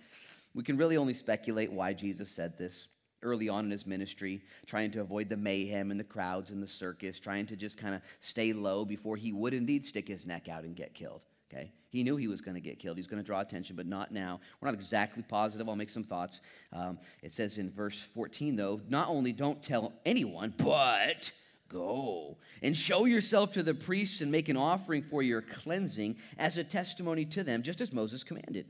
We 0.55 0.63
can 0.63 0.77
really 0.77 0.97
only 0.97 1.15
speculate 1.15 1.73
why 1.73 1.93
Jesus 1.93 2.31
said 2.31 2.57
this 2.57 2.89
early 3.25 3.49
on 3.49 3.65
in 3.65 3.71
his 3.71 3.87
ministry, 3.87 4.43
trying 4.67 4.91
to 4.93 5.01
avoid 5.01 5.29
the 5.29 5.37
mayhem 5.37 5.91
and 5.91 5.99
the 5.99 6.05
crowds 6.05 6.51
and 6.51 6.63
the 6.63 6.67
circus, 6.67 7.19
trying 7.19 7.47
to 7.47 7.57
just 7.57 7.77
kind 7.77 7.95
of 7.95 8.03
stay 8.21 8.53
low 8.53 8.85
before 8.85 9.17
he 9.17 9.33
would 9.33 9.55
indeed 9.55 9.85
stick 9.85 10.07
his 10.07 10.27
neck 10.27 10.49
out 10.49 10.65
and 10.65 10.77
get 10.77 10.95
killed. 10.95 11.23
Okay? 11.53 11.73
He 11.89 12.03
knew 12.03 12.17
he 12.17 12.29
was 12.29 12.41
going 12.41 12.55
to 12.55 12.61
get 12.61 12.79
killed. 12.79 12.97
He's 12.97 13.07
going 13.07 13.23
to 13.23 13.27
draw 13.27 13.41
attention, 13.41 13.77
but 13.77 13.87
not 13.87 14.13
now. 14.13 14.41
We're 14.61 14.69
not 14.69 14.75
exactly 14.75 15.23
positive. 15.23 15.69
I'll 15.69 15.77
make 15.77 15.91
some 15.91 16.05
thoughts. 16.05 16.41
Um, 16.73 16.99
it 17.23 17.33
says 17.33 17.59
in 17.59 17.71
verse 17.71 18.05
14, 18.15 18.57
though, 18.57 18.81
not 18.89 19.09
only 19.09 19.33
don't 19.33 19.63
tell 19.63 19.93
anyone, 20.05 20.55
but 20.59 21.31
go 21.69 22.37
and 22.63 22.77
show 22.77 23.05
yourself 23.05 23.53
to 23.53 23.63
the 23.63 23.75
priests 23.75 24.21
and 24.21 24.31
make 24.31 24.49
an 24.49 24.57
offering 24.57 25.03
for 25.03 25.23
your 25.23 25.43
cleansing 25.43 26.17
as 26.39 26.57
a 26.57 26.65
testimony 26.65 27.25
to 27.27 27.45
them, 27.45 27.63
just 27.63 27.81
as 27.81 27.93
Moses 27.93 28.25
commanded. 28.25 28.67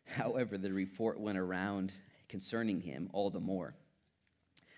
However, 0.04 0.58
the 0.58 0.72
report 0.72 1.20
went 1.20 1.38
around 1.38 1.92
concerning 2.28 2.80
him 2.80 3.10
all 3.12 3.30
the 3.30 3.40
more. 3.40 3.74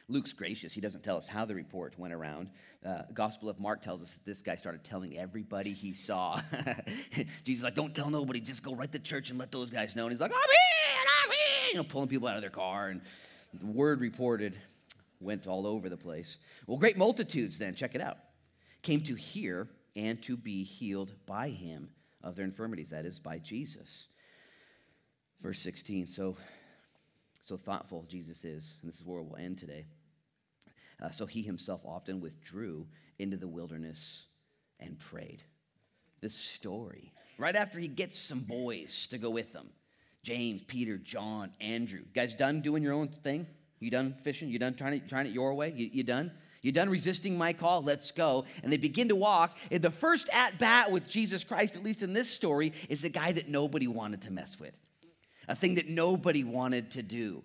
Luke's 0.08 0.32
gracious. 0.32 0.72
He 0.72 0.80
doesn't 0.80 1.02
tell 1.02 1.16
us 1.16 1.26
how 1.26 1.44
the 1.44 1.54
report 1.54 1.98
went 1.98 2.12
around. 2.12 2.50
Uh, 2.84 3.02
Gospel 3.14 3.48
of 3.48 3.58
Mark 3.60 3.82
tells 3.82 4.02
us 4.02 4.12
that 4.12 4.24
this 4.24 4.42
guy 4.42 4.56
started 4.56 4.84
telling 4.84 5.16
everybody 5.16 5.72
he 5.72 5.92
saw. 5.92 6.40
Jesus 7.44 7.64
like, 7.64 7.74
don't 7.74 7.94
tell 7.94 8.10
nobody. 8.10 8.40
Just 8.40 8.62
go 8.62 8.74
right 8.74 8.90
to 8.92 8.98
church 8.98 9.30
and 9.30 9.38
let 9.38 9.52
those 9.52 9.70
guys 9.70 9.96
know. 9.96 10.04
And 10.04 10.12
he's 10.12 10.20
like, 10.20 10.32
I'm 10.32 10.40
here, 10.40 11.06
I'm 11.24 11.30
here. 11.30 11.70
You 11.70 11.76
know, 11.76 11.84
pulling 11.84 12.08
people 12.08 12.28
out 12.28 12.34
of 12.34 12.40
their 12.40 12.50
car. 12.50 12.88
And 12.88 13.00
the 13.58 13.66
word 13.66 14.00
reported 14.00 14.58
went 15.20 15.46
all 15.46 15.66
over 15.66 15.88
the 15.88 15.96
place. 15.96 16.36
Well, 16.66 16.78
great 16.78 16.98
multitudes 16.98 17.58
then, 17.58 17.74
check 17.74 17.94
it 17.94 18.00
out, 18.00 18.18
came 18.82 19.02
to 19.04 19.14
hear 19.14 19.68
and 19.96 20.20
to 20.22 20.36
be 20.36 20.64
healed 20.64 21.12
by 21.26 21.48
him 21.48 21.88
of 22.22 22.34
their 22.34 22.44
infirmities. 22.44 22.90
That 22.90 23.06
is, 23.06 23.18
by 23.18 23.38
Jesus. 23.38 24.08
Verse 25.42 25.58
16. 25.58 26.06
So, 26.06 26.37
so 27.42 27.56
thoughtful 27.56 28.04
Jesus 28.08 28.44
is, 28.44 28.75
and 28.80 28.90
this 28.90 29.00
is 29.00 29.06
where 29.06 29.20
we'll 29.20 29.37
end 29.37 29.58
today. 29.58 29.84
Uh, 31.02 31.11
so 31.11 31.26
he 31.26 31.42
himself 31.42 31.80
often 31.84 32.20
withdrew 32.20 32.87
into 33.18 33.37
the 33.37 33.49
wilderness 33.49 34.22
and 34.78 34.99
prayed. 34.99 35.42
This 36.20 36.37
story, 36.37 37.12
right 37.38 37.56
after 37.56 37.80
he 37.80 37.88
gets 37.88 38.16
some 38.16 38.40
boys 38.40 39.08
to 39.08 39.18
go 39.18 39.30
with 39.30 39.52
him 39.52 39.68
James, 40.22 40.62
Peter, 40.68 40.99
John, 40.99 41.50
Andrew. 41.61 42.02
Guys 42.14 42.34
done 42.34 42.61
doing 42.61 42.82
your 42.82 42.92
own 42.92 43.08
thing? 43.08 43.44
You 43.80 43.90
done 43.90 44.14
fishing? 44.22 44.49
You 44.49 44.61
done 44.61 44.75
trying, 44.75 45.02
trying 45.08 45.26
it 45.26 45.32
your 45.32 45.54
way? 45.54 45.72
You, 45.76 45.90
you 45.92 46.04
done? 46.04 46.30
You 46.61 46.70
done 46.70 46.88
resisting 46.88 47.37
my 47.37 47.52
call? 47.52 47.82
Let's 47.82 48.12
go. 48.12 48.44
And 48.62 48.72
they 48.72 48.76
begin 48.76 49.08
to 49.08 49.16
walk. 49.16 49.56
And 49.72 49.82
the 49.82 49.90
first 49.90 50.28
at 50.32 50.61
bat 50.61 50.92
with 50.92 51.08
Jesus 51.08 51.42
Christ, 51.42 51.75
at 51.75 51.82
least 51.82 52.04
in 52.04 52.12
this 52.12 52.30
story, 52.30 52.72
is 52.88 53.00
the 53.00 53.08
guy 53.08 53.32
that 53.32 53.49
nobody 53.49 53.88
wanted 53.88 54.22
to 54.22 54.30
mess 54.30 54.61
with 54.61 54.78
a 55.49 55.54
thing 55.54 55.75
that 55.76 55.88
nobody 55.88 56.44
wanted 56.44 56.90
to 56.92 57.02
do. 57.02 57.42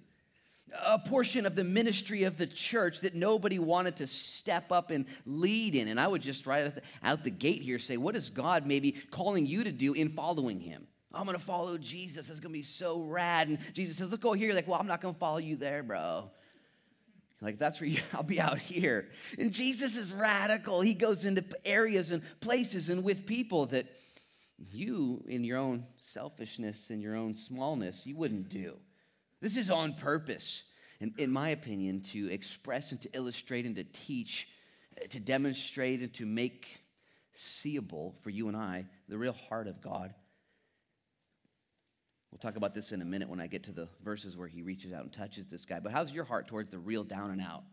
a 0.86 1.00
portion 1.00 1.46
of 1.46 1.56
the 1.56 1.64
ministry 1.64 2.24
of 2.24 2.38
the 2.38 2.46
church 2.46 3.00
that 3.00 3.16
nobody 3.16 3.58
wanted 3.58 3.96
to 3.96 4.06
step 4.06 4.72
up 4.72 4.92
and 4.92 5.06
lead 5.26 5.76
in. 5.76 5.88
And 5.88 6.00
I 6.00 6.08
would 6.08 6.22
just 6.22 6.46
right 6.46 6.66
out 6.66 6.76
the, 6.76 6.82
out 7.04 7.24
the 7.24 7.30
gate 7.30 7.62
here 7.62 7.80
say, 7.80 7.98
What 7.98 8.16
is 8.16 8.30
God 8.30 8.66
maybe 8.66 8.94
calling 9.12 9.46
you 9.46 9.64
to 9.64 9.72
do 9.72 9.94
in 9.94 10.10
following 10.10 10.60
him? 10.60 10.86
I'm 11.14 11.26
going 11.26 11.38
to 11.38 11.44
follow 11.44 11.78
Jesus. 11.78 12.30
It's 12.30 12.42
going 12.42 12.52
to 12.52 12.60
be 12.60 12.62
so 12.62 13.02
rad. 13.02 13.48
And 13.48 13.60
Jesus 13.74 13.98
says, 13.98 14.10
Let's 14.12 14.22
go 14.22 14.34
here. 14.34 14.54
Like, 14.54 14.68
Well, 14.68 14.80
I'm 14.80 14.88
not 14.88 15.00
going 15.02 15.14
to 15.14 15.20
follow 15.20 15.38
you 15.38 15.56
there, 15.56 15.84
bro. 15.84 16.30
Like, 17.42 17.58
that's 17.58 17.80
where 17.80 17.90
you, 17.90 18.02
I'll 18.14 18.24
be 18.24 18.42
out 18.42 18.60
here. 18.60 19.10
And 19.38 19.52
Jesus 19.52 19.96
is 19.96 20.12
radical. 20.12 20.82
He 20.82 20.94
goes 20.94 21.24
into 21.24 21.44
areas 21.66 22.12
and 22.12 22.22
places 22.42 22.90
and 22.90 23.04
with 23.04 23.26
people 23.26 23.68
that 23.68 23.86
you, 24.58 25.24
in 25.28 25.44
your 25.44 25.58
own 25.58 25.86
selfishness 26.14 26.90
and 26.90 27.02
your 27.02 27.16
own 27.16 27.36
smallness, 27.36 28.06
you 28.06 28.16
wouldn't 28.16 28.50
do. 28.50 28.76
This 29.42 29.56
is 29.56 29.70
on 29.70 29.94
purpose, 29.94 30.64
in, 31.00 31.14
in 31.18 31.32
my 31.32 31.50
opinion, 31.50 32.02
to 32.14 32.32
express 32.32 32.92
and 32.92 33.02
to 33.02 33.10
illustrate 33.14 33.66
and 33.66 33.76
to 33.76 33.84
teach, 33.84 34.48
uh, 35.00 35.08
to 35.10 35.20
demonstrate 35.20 36.02
and 36.02 36.14
to 36.16 36.26
make 36.26 36.80
seeable 37.34 38.16
for 38.24 38.32
you 38.32 38.48
and 38.48 38.58
I 38.58 38.86
the 39.08 39.18
real 39.18 39.34
heart 39.34 39.68
of 39.68 39.82
God. 39.82 40.14
We'll 42.32 42.40
talk 42.40 42.58
about 42.58 42.74
this 42.74 42.92
in 42.92 43.02
a 43.02 43.06
minute 43.06 43.30
when 43.30 43.40
I 43.40 43.48
get 43.48 43.64
to 43.66 43.72
the 43.72 43.88
verses 44.04 44.36
where 44.36 44.48
he 44.48 44.62
reaches 44.62 44.92
out 44.92 45.04
and 45.04 45.14
touches 45.14 45.48
this 45.48 45.66
guy. 45.66 45.80
But 45.80 45.92
how's 45.92 46.12
your 46.12 46.26
heart 46.26 46.48
towards 46.48 46.72
the 46.72 46.80
real 46.80 47.04
down 47.04 47.32
and 47.32 47.42
out? 47.42 47.64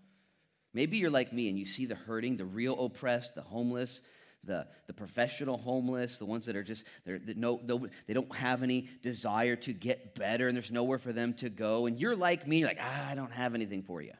Maybe 0.73 0.99
you're 0.99 1.11
like 1.11 1.33
me 1.33 1.49
and 1.49 1.59
you 1.59 1.65
see 1.65 1.87
the 1.87 1.95
hurting, 1.95 2.37
the 2.37 2.45
real 2.45 2.85
oppressed, 2.85 3.35
the 3.35 3.43
homeless, 3.43 4.01
the, 4.47 4.67
the 4.87 4.93
professional 4.93 5.57
homeless, 5.57 6.19
the 6.19 6.25
ones 6.25 6.47
that 6.47 6.57
are 6.57 6.63
just, 6.63 6.85
they're, 7.05 7.19
they, 7.19 7.35
no, 7.35 7.61
they 8.07 8.15
don't 8.15 8.35
have 8.35 8.63
any 8.63 8.89
desire 9.03 9.57
to 9.57 9.73
get 9.73 10.15
better 10.15 10.49
and 10.49 10.57
there's 10.57 10.71
nowhere 10.71 10.99
for 10.99 11.13
them 11.13 11.35
to 11.35 11.49
go. 11.49 11.87
And 11.87 11.99
you're 11.99 12.17
like 12.17 12.47
me, 12.47 12.65
like, 12.65 12.79
ah, 12.81 13.11
I 13.11 13.15
don't 13.15 13.33
have 13.33 13.55
anything 13.55 13.83
for 13.83 14.03
you. 14.03 14.13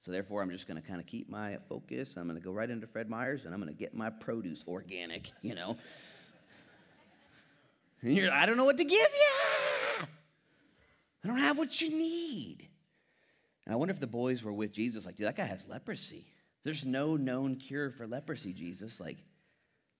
So 0.00 0.12
therefore, 0.12 0.42
I'm 0.42 0.50
just 0.50 0.66
going 0.66 0.80
to 0.80 0.86
kind 0.86 1.00
of 1.00 1.06
keep 1.06 1.28
my 1.28 1.58
focus. 1.68 2.14
I'm 2.16 2.24
going 2.24 2.38
to 2.38 2.44
go 2.44 2.52
right 2.52 2.70
into 2.70 2.86
Fred 2.86 3.10
Meyer's 3.10 3.44
and 3.44 3.52
I'm 3.52 3.60
going 3.60 3.72
to 3.72 3.78
get 3.78 3.94
my 3.94 4.10
produce 4.10 4.64
organic, 4.66 5.30
you 5.42 5.54
know. 5.54 5.76
And 8.02 8.16
you're, 8.16 8.32
I 8.32 8.46
don't 8.46 8.56
know 8.56 8.64
what 8.64 8.76
to 8.76 8.84
give 8.84 8.92
you. 9.00 10.06
I 11.24 11.28
don't 11.28 11.38
have 11.38 11.58
what 11.58 11.80
you 11.80 11.90
need. 11.90 12.68
And 13.66 13.74
I 13.74 13.76
wonder 13.76 13.92
if 13.92 14.00
the 14.00 14.06
boys 14.06 14.42
were 14.42 14.52
with 14.52 14.72
Jesus, 14.72 15.04
like, 15.04 15.16
dude, 15.16 15.26
that 15.26 15.36
guy 15.36 15.44
has 15.44 15.66
leprosy. 15.68 16.24
There's 16.64 16.86
no 16.86 17.16
known 17.16 17.56
cure 17.56 17.90
for 17.90 18.06
leprosy, 18.06 18.52
Jesus. 18.52 19.00
Like, 19.00 19.18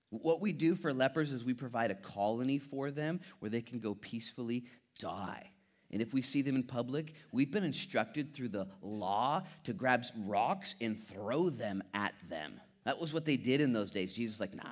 what 0.09 0.41
we 0.41 0.51
do 0.51 0.75
for 0.75 0.93
lepers 0.93 1.31
is 1.31 1.43
we 1.43 1.53
provide 1.53 1.91
a 1.91 1.95
colony 1.95 2.57
for 2.57 2.91
them 2.91 3.19
where 3.39 3.51
they 3.51 3.61
can 3.61 3.79
go 3.79 3.93
peacefully 3.95 4.65
die. 4.97 5.49
And 5.91 6.01
if 6.01 6.13
we 6.13 6.21
see 6.21 6.41
them 6.41 6.55
in 6.55 6.63
public, 6.63 7.13
we've 7.31 7.51
been 7.51 7.63
instructed 7.63 8.33
through 8.33 8.49
the 8.49 8.67
law 8.81 9.43
to 9.63 9.73
grab 9.73 10.05
rocks 10.25 10.75
and 10.81 10.97
throw 11.07 11.49
them 11.49 11.81
at 11.93 12.13
them. 12.29 12.59
That 12.85 12.99
was 12.99 13.13
what 13.13 13.25
they 13.25 13.37
did 13.37 13.61
in 13.61 13.73
those 13.73 13.91
days. 13.91 14.13
Jesus 14.13 14.39
like, 14.39 14.55
nah, 14.55 14.63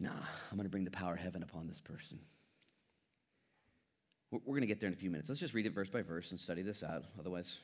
nah, 0.00 0.10
I'm 0.50 0.56
going 0.56 0.64
to 0.64 0.70
bring 0.70 0.84
the 0.84 0.90
power 0.90 1.14
of 1.14 1.20
heaven 1.20 1.42
upon 1.42 1.68
this 1.68 1.80
person. 1.80 2.18
We're 4.30 4.40
going 4.40 4.62
to 4.62 4.66
get 4.66 4.80
there 4.80 4.88
in 4.88 4.94
a 4.94 4.96
few 4.96 5.10
minutes. 5.10 5.28
Let's 5.28 5.40
just 5.40 5.54
read 5.54 5.66
it 5.66 5.74
verse 5.74 5.88
by 5.88 6.02
verse 6.02 6.30
and 6.32 6.40
study 6.40 6.62
this 6.62 6.82
out. 6.82 7.04
Otherwise, 7.18 7.58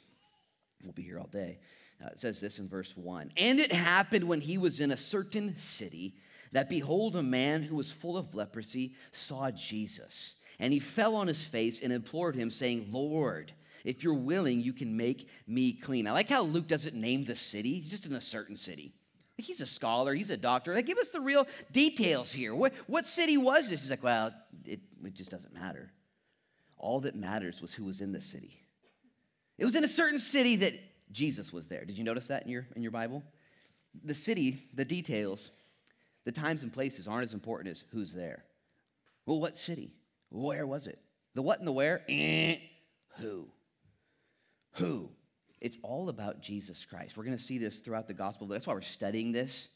we'll 0.84 0.92
be 0.92 1.02
here 1.02 1.18
all 1.18 1.26
day. 1.26 1.58
Uh, 2.02 2.08
it 2.08 2.18
says 2.18 2.40
this 2.40 2.58
in 2.58 2.68
verse 2.68 2.96
1 2.96 3.32
And 3.36 3.58
it 3.58 3.72
happened 3.72 4.24
when 4.24 4.40
he 4.40 4.58
was 4.58 4.80
in 4.80 4.90
a 4.90 4.96
certain 4.96 5.56
city 5.58 6.14
that 6.52 6.68
behold, 6.68 7.16
a 7.16 7.22
man 7.22 7.62
who 7.62 7.76
was 7.76 7.92
full 7.92 8.16
of 8.16 8.34
leprosy 8.34 8.94
saw 9.12 9.50
Jesus. 9.50 10.34
And 10.58 10.72
he 10.72 10.78
fell 10.78 11.14
on 11.14 11.26
his 11.26 11.44
face 11.44 11.80
and 11.80 11.92
implored 11.92 12.34
him, 12.34 12.50
saying, 12.50 12.88
Lord, 12.90 13.52
if 13.84 14.02
you're 14.02 14.14
willing, 14.14 14.60
you 14.60 14.72
can 14.72 14.96
make 14.96 15.28
me 15.46 15.72
clean. 15.72 16.06
I 16.06 16.12
like 16.12 16.28
how 16.28 16.42
Luke 16.42 16.66
doesn't 16.66 16.94
name 16.94 17.24
the 17.24 17.36
city, 17.36 17.80
just 17.80 18.06
in 18.06 18.12
a 18.12 18.20
certain 18.20 18.56
city. 18.56 18.92
He's 19.36 19.62
a 19.62 19.66
scholar, 19.66 20.14
he's 20.14 20.28
a 20.28 20.36
doctor. 20.36 20.74
Like, 20.74 20.84
give 20.84 20.98
us 20.98 21.10
the 21.10 21.20
real 21.20 21.46
details 21.72 22.30
here. 22.30 22.54
What, 22.54 22.74
what 22.86 23.06
city 23.06 23.38
was 23.38 23.70
this? 23.70 23.80
He's 23.80 23.90
like, 23.90 24.02
well, 24.02 24.34
it, 24.66 24.80
it 25.02 25.14
just 25.14 25.30
doesn't 25.30 25.54
matter. 25.54 25.90
All 26.76 27.00
that 27.00 27.14
matters 27.14 27.62
was 27.62 27.72
who 27.72 27.84
was 27.84 28.02
in 28.02 28.12
the 28.12 28.20
city. 28.20 28.60
It 29.56 29.64
was 29.64 29.76
in 29.76 29.84
a 29.84 29.88
certain 29.88 30.20
city 30.20 30.56
that 30.56 30.74
Jesus 31.12 31.52
was 31.52 31.66
there. 31.66 31.84
Did 31.84 31.98
you 31.98 32.04
notice 32.04 32.28
that 32.28 32.44
in 32.44 32.50
your, 32.50 32.66
in 32.76 32.82
your 32.82 32.92
Bible? 32.92 33.22
The 34.04 34.14
city, 34.14 34.68
the 34.74 34.84
details, 34.84 35.50
the 36.24 36.32
times 36.32 36.62
and 36.62 36.72
places 36.72 37.08
aren't 37.08 37.24
as 37.24 37.34
important 37.34 37.70
as 37.70 37.84
who's 37.90 38.12
there. 38.12 38.44
Well, 39.26 39.40
what 39.40 39.56
city? 39.56 39.92
Where 40.30 40.66
was 40.66 40.86
it? 40.86 40.98
The 41.34 41.42
what 41.42 41.58
and 41.58 41.66
the 41.66 41.72
where? 41.72 42.02
Eh, 42.08 42.56
who? 43.18 43.46
Who? 44.74 45.10
It's 45.60 45.76
all 45.82 46.08
about 46.08 46.40
Jesus 46.40 46.84
Christ. 46.84 47.16
We're 47.16 47.24
going 47.24 47.36
to 47.36 47.42
see 47.42 47.58
this 47.58 47.80
throughout 47.80 48.06
the 48.06 48.14
gospel. 48.14 48.46
That's 48.46 48.66
why 48.66 48.74
we're 48.74 48.80
studying 48.80 49.32
this. 49.32 49.68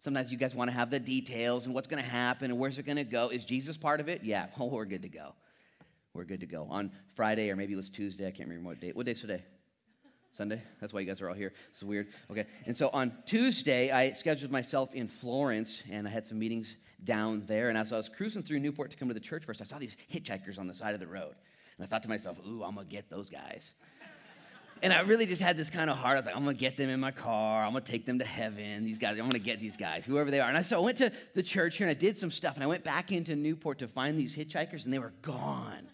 Sometimes 0.00 0.32
you 0.32 0.38
guys 0.38 0.54
want 0.54 0.68
to 0.68 0.76
have 0.76 0.90
the 0.90 0.98
details 0.98 1.66
and 1.66 1.74
what's 1.74 1.86
going 1.86 2.02
to 2.02 2.08
happen 2.08 2.50
and 2.50 2.58
where's 2.58 2.76
it 2.78 2.86
going 2.86 2.96
to 2.96 3.04
go. 3.04 3.28
Is 3.28 3.44
Jesus 3.44 3.76
part 3.76 4.00
of 4.00 4.08
it? 4.08 4.22
Yeah. 4.24 4.46
Oh, 4.58 4.66
we're 4.66 4.84
good 4.84 5.02
to 5.02 5.08
go. 5.08 5.34
We're 6.12 6.24
good 6.24 6.40
to 6.40 6.46
go. 6.46 6.66
On 6.70 6.90
Friday, 7.14 7.50
or 7.50 7.56
maybe 7.56 7.72
it 7.72 7.76
was 7.76 7.88
Tuesday, 7.88 8.26
I 8.26 8.30
can't 8.30 8.48
remember 8.48 8.70
what 8.70 8.80
date. 8.80 8.96
What 8.96 9.06
day's 9.06 9.20
today? 9.20 9.44
Sunday? 10.32 10.62
That's 10.80 10.92
why 10.92 11.00
you 11.00 11.06
guys 11.06 11.20
are 11.20 11.28
all 11.28 11.34
here. 11.34 11.52
This 11.70 11.78
is 11.78 11.84
weird. 11.84 12.08
Okay. 12.30 12.46
And 12.66 12.76
so 12.76 12.88
on 12.92 13.12
Tuesday, 13.26 13.90
I 13.90 14.12
scheduled 14.12 14.50
myself 14.50 14.94
in 14.94 15.06
Florence 15.06 15.82
and 15.90 16.08
I 16.08 16.10
had 16.10 16.26
some 16.26 16.38
meetings 16.38 16.76
down 17.04 17.44
there. 17.46 17.68
And 17.68 17.76
as 17.76 17.92
I 17.92 17.96
was 17.96 18.08
cruising 18.08 18.42
through 18.42 18.60
Newport 18.60 18.90
to 18.90 18.96
come 18.96 19.08
to 19.08 19.14
the 19.14 19.20
church 19.20 19.44
first, 19.44 19.60
I 19.60 19.64
saw 19.64 19.78
these 19.78 19.96
hitchhikers 20.12 20.58
on 20.58 20.66
the 20.66 20.74
side 20.74 20.94
of 20.94 21.00
the 21.00 21.06
road. 21.06 21.34
And 21.76 21.84
I 21.84 21.86
thought 21.86 22.02
to 22.02 22.08
myself, 22.08 22.38
ooh, 22.46 22.62
I'm 22.62 22.74
going 22.74 22.86
to 22.86 22.92
get 22.92 23.10
those 23.10 23.28
guys. 23.28 23.74
And 24.82 24.92
I 24.92 25.00
really 25.00 25.26
just 25.26 25.40
had 25.40 25.56
this 25.56 25.70
kind 25.70 25.88
of 25.88 25.96
heart. 25.96 26.14
I 26.14 26.16
was 26.16 26.26
like, 26.26 26.34
I'm 26.34 26.42
going 26.42 26.56
to 26.56 26.60
get 26.60 26.76
them 26.76 26.88
in 26.88 26.98
my 26.98 27.12
car. 27.12 27.64
I'm 27.64 27.70
going 27.70 27.84
to 27.84 27.90
take 27.90 28.04
them 28.04 28.18
to 28.18 28.24
heaven. 28.24 28.84
These 28.84 28.98
guys, 28.98 29.12
I'm 29.12 29.18
going 29.18 29.32
to 29.32 29.38
get 29.38 29.60
these 29.60 29.76
guys, 29.76 30.04
whoever 30.04 30.30
they 30.30 30.40
are. 30.40 30.48
And 30.48 30.58
I, 30.58 30.62
so 30.62 30.78
I 30.78 30.80
went 30.80 30.98
to 30.98 31.12
the 31.34 31.42
church 31.42 31.76
here 31.76 31.86
and 31.86 31.96
I 31.96 31.98
did 31.98 32.18
some 32.18 32.32
stuff. 32.32 32.56
And 32.56 32.64
I 32.64 32.66
went 32.66 32.82
back 32.82 33.12
into 33.12 33.36
Newport 33.36 33.78
to 33.78 33.86
find 33.86 34.18
these 34.18 34.34
hitchhikers 34.34 34.84
and 34.84 34.92
they 34.92 34.98
were 34.98 35.12
gone. 35.22 35.86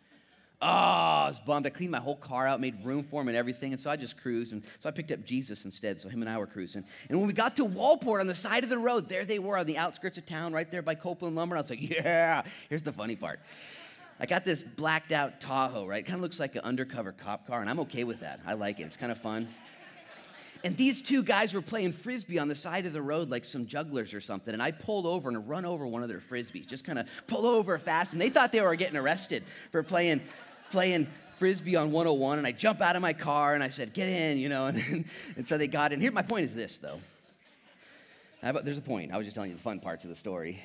Ah, 0.61 1.23
oh, 1.23 1.27
I 1.27 1.29
was 1.29 1.39
bummed. 1.39 1.67
I 1.67 1.71
cleaned 1.71 1.93
my 1.93 2.01
whole 2.01 2.17
car 2.17 2.49
out, 2.49 2.61
made 2.61 2.85
room 2.85 3.05
for 3.05 3.23
him 3.23 3.29
and 3.29 3.37
everything. 3.37 3.73
And 3.73 3.81
so 3.81 3.91
I 3.91 3.97
just 3.97 4.17
cruised. 4.17 4.53
And 4.53 4.63
so 4.81 4.89
I 4.89 4.93
picked 4.93 5.13
up 5.13 5.25
Jesus 5.25 5.65
instead. 5.65 6.01
So 6.01 6.09
him 6.09 6.21
and 6.21 6.29
I 6.29 6.37
were 6.37 6.49
cruising. 6.49 6.85
And 7.09 7.19
when 7.19 7.29
we 7.29 7.33
got 7.33 7.55
to 7.57 7.65
Waldport 7.65 8.19
on 8.19 8.27
the 8.27 8.35
side 8.35 8.65
of 8.65 8.71
the 8.71 8.79
road, 8.79 9.09
there 9.09 9.25
they 9.25 9.39
were 9.39 9.57
on 9.57 9.67
the 9.67 9.79
outskirts 9.79 10.19
of 10.19 10.27
town, 10.27 10.53
right 10.53 10.69
there 10.69 10.83
by 10.83 10.97
Copeland 10.97 11.37
Lumber. 11.37 11.57
I 11.57 11.61
was 11.61 11.71
like, 11.71 11.81
yeah. 11.91 12.43
Here's 12.69 12.83
the 12.83 12.93
funny 12.93 13.15
part. 13.15 13.39
I 14.19 14.27
got 14.27 14.45
this 14.45 14.65
blacked 14.65 15.13
out 15.13 15.41
Tahoe, 15.41 15.87
right? 15.87 16.05
Kind 16.05 16.17
of 16.17 16.23
looks 16.23 16.41
like 16.41 16.57
an 16.57 16.63
undercover 16.63 17.13
cop 17.13 17.47
car, 17.47 17.61
and 17.61 17.71
I'm 17.71 17.79
okay 17.81 18.03
with 18.03 18.19
that. 18.21 18.41
I 18.45 18.55
like 18.55 18.81
it. 18.81 18.83
It's 18.85 18.97
kind 18.97 19.13
of 19.13 19.19
fun. 19.19 19.47
And 20.65 20.77
these 20.77 21.03
two 21.03 21.23
guys 21.23 21.55
were 21.55 21.63
playing 21.63 21.93
frisbee 21.93 22.39
on 22.39 22.49
the 22.49 22.55
side 22.55 22.85
of 22.85 22.93
the 22.93 23.01
road 23.01 23.31
like 23.31 23.45
some 23.45 23.65
jugglers 23.65 24.13
or 24.13 24.21
something. 24.21 24.53
And 24.53 24.63
I 24.63 24.73
pulled 24.73 25.07
over 25.07 25.29
and 25.29 25.49
run 25.49 25.65
over 25.65 25.87
one 25.87 26.03
of 26.03 26.09
their 26.09 26.19
frisbees, 26.21 26.67
just 26.67 26.85
kind 26.85 26.99
of 26.99 27.07
pull 27.29 27.47
over 27.47 27.79
fast. 27.79 28.13
And 28.13 28.21
they 28.21 28.29
thought 28.29 28.51
they 28.51 28.61
were 28.61 28.75
getting 28.75 28.97
arrested 28.97 29.45
for 29.71 29.85
playing 29.85 30.21
playing 30.71 31.07
frisbee 31.39 31.77
on 31.77 31.93
101 31.93 32.39
and 32.39 32.47
I 32.47 32.53
jump 32.53 32.81
out 32.81 32.97
of 32.97 33.03
my 33.03 33.13
car 33.13 33.55
and 33.55 33.63
I 33.63 33.69
said, 33.69 33.93
get 33.93 34.09
in, 34.09 34.39
you 34.39 34.49
know, 34.49 34.67
and, 34.67 35.05
and 35.37 35.47
so 35.47 35.57
they 35.57 35.69
got 35.69 35.93
in. 35.93 36.01
Here, 36.01 36.13
my 36.13 36.23
point 36.23 36.45
is 36.47 36.55
this, 36.55 36.79
though. 36.79 37.01
About, 38.43 38.65
there's 38.65 38.79
a 38.79 38.83
point. 38.83 39.13
I 39.13 39.17
was 39.17 39.27
just 39.27 39.35
telling 39.35 39.51
you 39.51 39.57
the 39.57 39.63
fun 39.63 39.81
parts 39.81 40.05
of 40.05 40.11
the 40.11 40.17
story. 40.17 40.63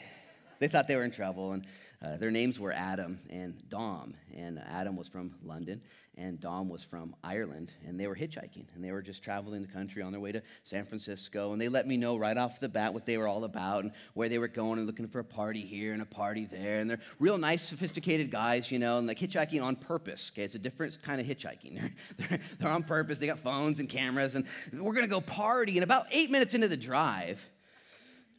They 0.60 0.68
thought 0.68 0.88
they 0.88 0.96
were 0.96 1.04
in 1.04 1.12
trouble, 1.12 1.54
and 1.54 1.66
uh, 2.04 2.18
their 2.18 2.32
names 2.32 2.60
were 2.60 2.74
Adam 2.74 3.18
and 3.30 3.62
Dom. 3.70 4.14
And 4.36 4.60
Adam 4.60 4.98
was 4.98 5.08
from 5.08 5.36
London, 5.42 5.82
and 6.18 6.38
Dom 6.38 6.68
was 6.68 6.84
from 6.84 7.16
Ireland. 7.24 7.72
And 7.88 7.98
they 7.98 8.08
were 8.08 8.16
hitchhiking, 8.16 8.66
and 8.76 8.84
they 8.84 8.92
were 8.92 9.02
just 9.02 9.24
traveling 9.24 9.62
the 9.62 9.70
country 9.70 10.02
on 10.02 10.12
their 10.12 10.20
way 10.20 10.34
to 10.34 10.42
San 10.64 10.86
Francisco. 10.86 11.54
And 11.54 11.62
they 11.62 11.70
let 11.70 11.88
me 11.88 11.96
know 11.96 12.18
right 12.18 12.36
off 12.36 12.60
the 12.60 12.68
bat 12.68 12.94
what 12.94 13.06
they 13.06 13.18
were 13.18 13.28
all 13.28 13.46
about 13.46 13.84
and 13.84 13.94
where 14.16 14.28
they 14.28 14.38
were 14.38 14.50
going 14.50 14.80
and 14.80 14.88
looking 14.88 15.08
for 15.08 15.20
a 15.20 15.24
party 15.24 15.62
here 15.62 15.94
and 15.94 16.02
a 16.02 16.06
party 16.06 16.46
there. 16.46 16.80
And 16.80 16.90
they're 16.90 17.00
real 17.20 17.38
nice, 17.38 17.64
sophisticated 17.64 18.30
guys, 18.30 18.70
you 18.70 18.80
know, 18.80 18.98
and 18.98 19.08
like 19.08 19.20
hitchhiking 19.20 19.64
on 19.64 19.78
purpose. 19.78 20.30
Okay, 20.34 20.44
it's 20.44 20.56
a 20.56 20.60
different 20.60 21.02
kind 21.04 21.22
of 21.22 21.28
hitchhiking. 21.28 21.80
They're, 21.80 21.94
they're, 22.30 22.40
they're 22.60 22.72
on 22.72 22.84
purpose. 22.84 23.18
They 23.18 23.28
got 23.28 23.40
phones 23.40 23.80
and 23.80 23.88
cameras, 23.88 24.36
and 24.36 24.46
we're 24.74 24.94
gonna 24.94 25.08
go 25.08 25.22
party. 25.22 25.78
And 25.78 25.86
about 25.86 26.08
eight 26.12 26.30
minutes 26.30 26.54
into 26.54 26.68
the 26.68 26.78
drive, 26.78 27.42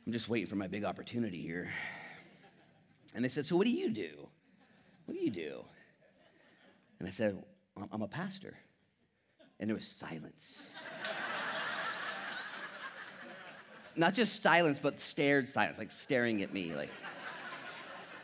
I'm 0.07 0.13
just 0.13 0.29
waiting 0.29 0.49
for 0.49 0.57
my 0.57 0.67
big 0.67 0.85
opportunity 0.85 1.41
here. 1.41 1.71
And 3.15 3.25
they 3.25 3.29
said, 3.29 3.47
So 3.47 3.57
what 3.57 3.65
do 3.65 3.71
you 3.71 3.91
do? 3.91 4.29
What 5.07 5.15
do 5.15 5.21
you 5.21 5.31
do? 5.31 5.65
And 6.99 7.09
I 7.09 7.11
said, 7.11 7.43
I'm 7.93 8.03
a 8.03 8.09
pastor. 8.09 8.55
And 9.61 9.69
there 9.69 9.77
was 9.77 9.87
silence. 9.87 10.59
Not 13.97 14.15
just 14.15 14.43
silence, 14.43 14.81
but 14.83 15.01
stared 15.01 15.49
silence, 15.49 15.79
like 15.79 15.93
staring 15.93 16.43
at 16.43 16.53
me, 16.53 16.75
like 16.75 16.91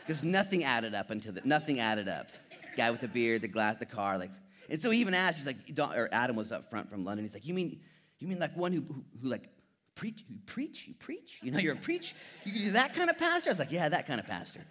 because 0.05 0.23
nothing 0.23 0.63
added 0.63 0.93
up 0.93 1.09
until 1.09 1.31
that. 1.33 1.45
Nothing 1.45 1.79
added 1.79 2.09
up. 2.09 2.27
Guy 2.75 2.91
with 2.91 3.01
the 3.01 3.07
beard, 3.07 3.41
the 3.41 3.47
glass, 3.47 3.77
the 3.77 3.85
car, 3.85 4.17
like. 4.17 4.31
And 4.69 4.81
so 4.81 4.89
he 4.89 4.99
even 4.99 5.13
asked, 5.13 5.37
he's 5.37 5.45
like, 5.45 5.57
or 5.79 6.09
Adam 6.11 6.35
was 6.35 6.51
up 6.51 6.69
front 6.69 6.89
from 6.89 7.05
London. 7.05 7.25
He's 7.25 7.33
like, 7.33 7.45
you 7.45 7.53
mean, 7.53 7.79
you 8.19 8.27
mean 8.27 8.39
like 8.39 8.55
one 8.55 8.71
who, 8.71 8.81
who, 8.81 9.03
who 9.21 9.29
like 9.29 9.49
preach, 9.95 10.23
you 10.27 10.37
preach, 10.45 10.87
you 10.87 10.93
preach? 10.93 11.39
You 11.41 11.51
know, 11.51 11.59
you're 11.59 11.73
a 11.73 11.77
preach? 11.89 12.15
You 12.43 12.65
do 12.65 12.71
that 12.71 12.95
kind 12.95 13.09
of 13.09 13.17
pastor? 13.17 13.49
I 13.49 13.53
was 13.53 13.59
like, 13.59 13.71
yeah, 13.71 13.89
that 13.89 14.07
kind 14.07 14.19
of 14.19 14.25
pastor. 14.25 14.61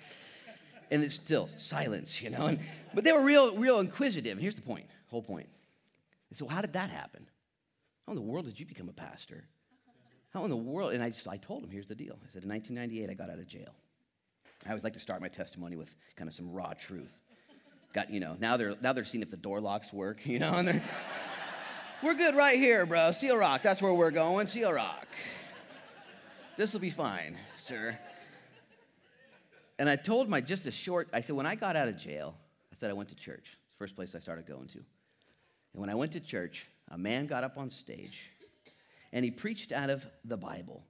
And 0.90 1.04
it's 1.04 1.14
still 1.14 1.48
silence, 1.56 2.20
you 2.20 2.30
know. 2.30 2.46
And, 2.46 2.60
but 2.94 3.04
they 3.04 3.12
were 3.12 3.22
real, 3.22 3.56
real 3.56 3.78
inquisitive. 3.78 4.32
And 4.32 4.40
here's 4.40 4.56
the 4.56 4.62
point, 4.62 4.86
whole 5.08 5.22
point. 5.22 5.48
They 6.30 6.36
So, 6.36 6.48
how 6.48 6.60
did 6.60 6.72
that 6.72 6.90
happen? 6.90 7.26
How 8.06 8.12
in 8.12 8.16
the 8.16 8.22
world 8.22 8.46
did 8.46 8.58
you 8.58 8.66
become 8.66 8.88
a 8.88 8.92
pastor? 8.92 9.44
How 10.32 10.44
in 10.44 10.50
the 10.50 10.56
world? 10.56 10.92
And 10.92 11.02
I, 11.02 11.10
just, 11.10 11.26
I 11.28 11.36
told 11.36 11.62
him, 11.62 11.70
here's 11.70 11.88
the 11.88 11.94
deal. 11.94 12.16
I 12.22 12.32
said, 12.32 12.42
in 12.44 12.48
1998, 12.48 13.10
I 13.10 13.14
got 13.14 13.30
out 13.30 13.38
of 13.38 13.46
jail. 13.46 13.74
I 14.66 14.70
always 14.70 14.84
like 14.84 14.92
to 14.92 15.00
start 15.00 15.20
my 15.20 15.28
testimony 15.28 15.76
with 15.76 15.94
kind 16.16 16.28
of 16.28 16.34
some 16.34 16.50
raw 16.52 16.72
truth. 16.74 17.12
Got, 17.92 18.10
you 18.10 18.20
know, 18.20 18.36
now 18.38 18.56
they're, 18.56 18.74
now 18.80 18.92
they're 18.92 19.04
seeing 19.04 19.22
if 19.22 19.30
the 19.30 19.36
door 19.36 19.60
locks 19.60 19.92
work, 19.92 20.24
you 20.24 20.38
know, 20.38 20.52
and 20.52 20.68
they're, 20.68 20.82
we're 22.02 22.14
good 22.14 22.34
right 22.34 22.58
here, 22.58 22.86
bro. 22.86 23.12
Seal 23.12 23.36
Rock, 23.36 23.62
that's 23.62 23.82
where 23.82 23.92
we're 23.92 24.10
going, 24.10 24.46
Seal 24.46 24.72
Rock. 24.72 25.06
This 26.56 26.72
will 26.72 26.80
be 26.80 26.90
fine, 26.90 27.36
sir. 27.58 27.98
And 29.78 29.88
I 29.88 29.96
told 29.96 30.28
my, 30.28 30.40
just 30.40 30.66
a 30.66 30.70
short, 30.70 31.08
I 31.12 31.20
said, 31.20 31.36
when 31.36 31.46
I 31.46 31.54
got 31.54 31.76
out 31.76 31.88
of 31.88 31.96
jail, 31.96 32.34
I 32.72 32.76
said 32.76 32.90
I 32.90 32.92
went 32.92 33.08
to 33.10 33.14
church. 33.14 33.56
It's 33.64 33.72
the 33.72 33.78
first 33.78 33.96
place 33.96 34.14
I 34.14 34.18
started 34.18 34.46
going 34.46 34.68
to. 34.68 34.78
And 34.78 35.80
when 35.80 35.88
I 35.88 35.94
went 35.94 36.12
to 36.12 36.20
church, 36.20 36.66
a 36.90 36.98
man 36.98 37.26
got 37.26 37.44
up 37.44 37.56
on 37.56 37.70
stage 37.70 38.30
and 39.12 39.24
he 39.24 39.30
preached 39.30 39.72
out 39.72 39.90
of 39.90 40.06
the 40.24 40.36
Bible. 40.36 40.84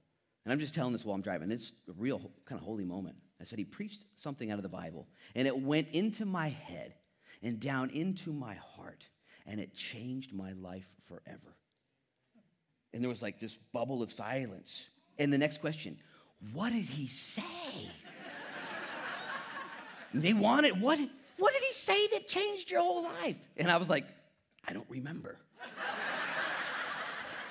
And 0.45 0.53
I'm 0.53 0.59
just 0.59 0.75
telling 0.75 0.93
this 0.93 1.05
while 1.05 1.15
I'm 1.15 1.23
driving. 1.23 1.51
It's 1.51 1.73
a 1.89 1.93
real 1.93 2.19
kind 2.45 2.61
of 2.61 2.65
holy 2.65 2.85
moment. 2.85 3.17
I 3.41 3.45
said 3.45 3.59
he 3.59 3.65
preached 3.65 4.05
something 4.17 4.51
out 4.51 4.59
of 4.59 4.63
the 4.63 4.69
Bible, 4.69 5.07
and 5.35 5.47
it 5.47 5.59
went 5.59 5.89
into 5.89 6.27
my 6.27 6.49
head 6.49 6.95
and 7.43 7.59
down 7.59 7.89
into 7.91 8.33
my 8.33 8.55
heart, 8.55 9.07
and 9.47 9.61
it 9.61 9.75
changed 9.75 10.33
my 10.33 10.53
life 10.53 10.87
forever. 11.07 11.57
And 12.93 13.03
there 13.03 13.09
was 13.09 13.23
like 13.23 13.39
this 13.39 13.57
bubble 13.73 14.03
of 14.03 14.13
silence. 14.13 14.89
And 15.19 15.33
the 15.33 15.39
next 15.39 15.61
question, 15.61 15.97
what 16.53 16.73
did 16.73 16.85
he 16.85 17.07
say? 17.07 17.43
they 20.15 20.33
wanted, 20.33 20.81
what, 20.81 20.99
what 21.39 21.53
did 21.53 21.63
he 21.63 21.73
say 21.73 22.09
that 22.09 22.27
changed 22.27 22.71
your 22.71 22.81
whole 22.81 23.05
life? 23.05 23.37
And 23.57 23.71
I 23.71 23.77
was 23.77 23.89
like, 23.89 24.07
I 24.67 24.73
don't 24.73 24.87
remember. 24.89 25.37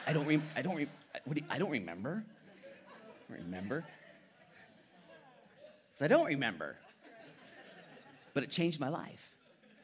I 0.08 0.14
don't, 0.14 0.26
re- 0.26 0.42
I 0.56 0.62
don't, 0.62 0.76
re- 0.76 1.44
I 1.50 1.58
don't 1.60 1.70
remember. 1.70 2.24
I 3.30 3.34
don't 3.34 3.46
remember. 3.46 3.86
I 6.02 6.08
don't 6.08 6.26
remember. 6.26 6.76
But 8.34 8.44
it 8.44 8.50
changed 8.50 8.80
my 8.80 8.90
life. 8.90 9.36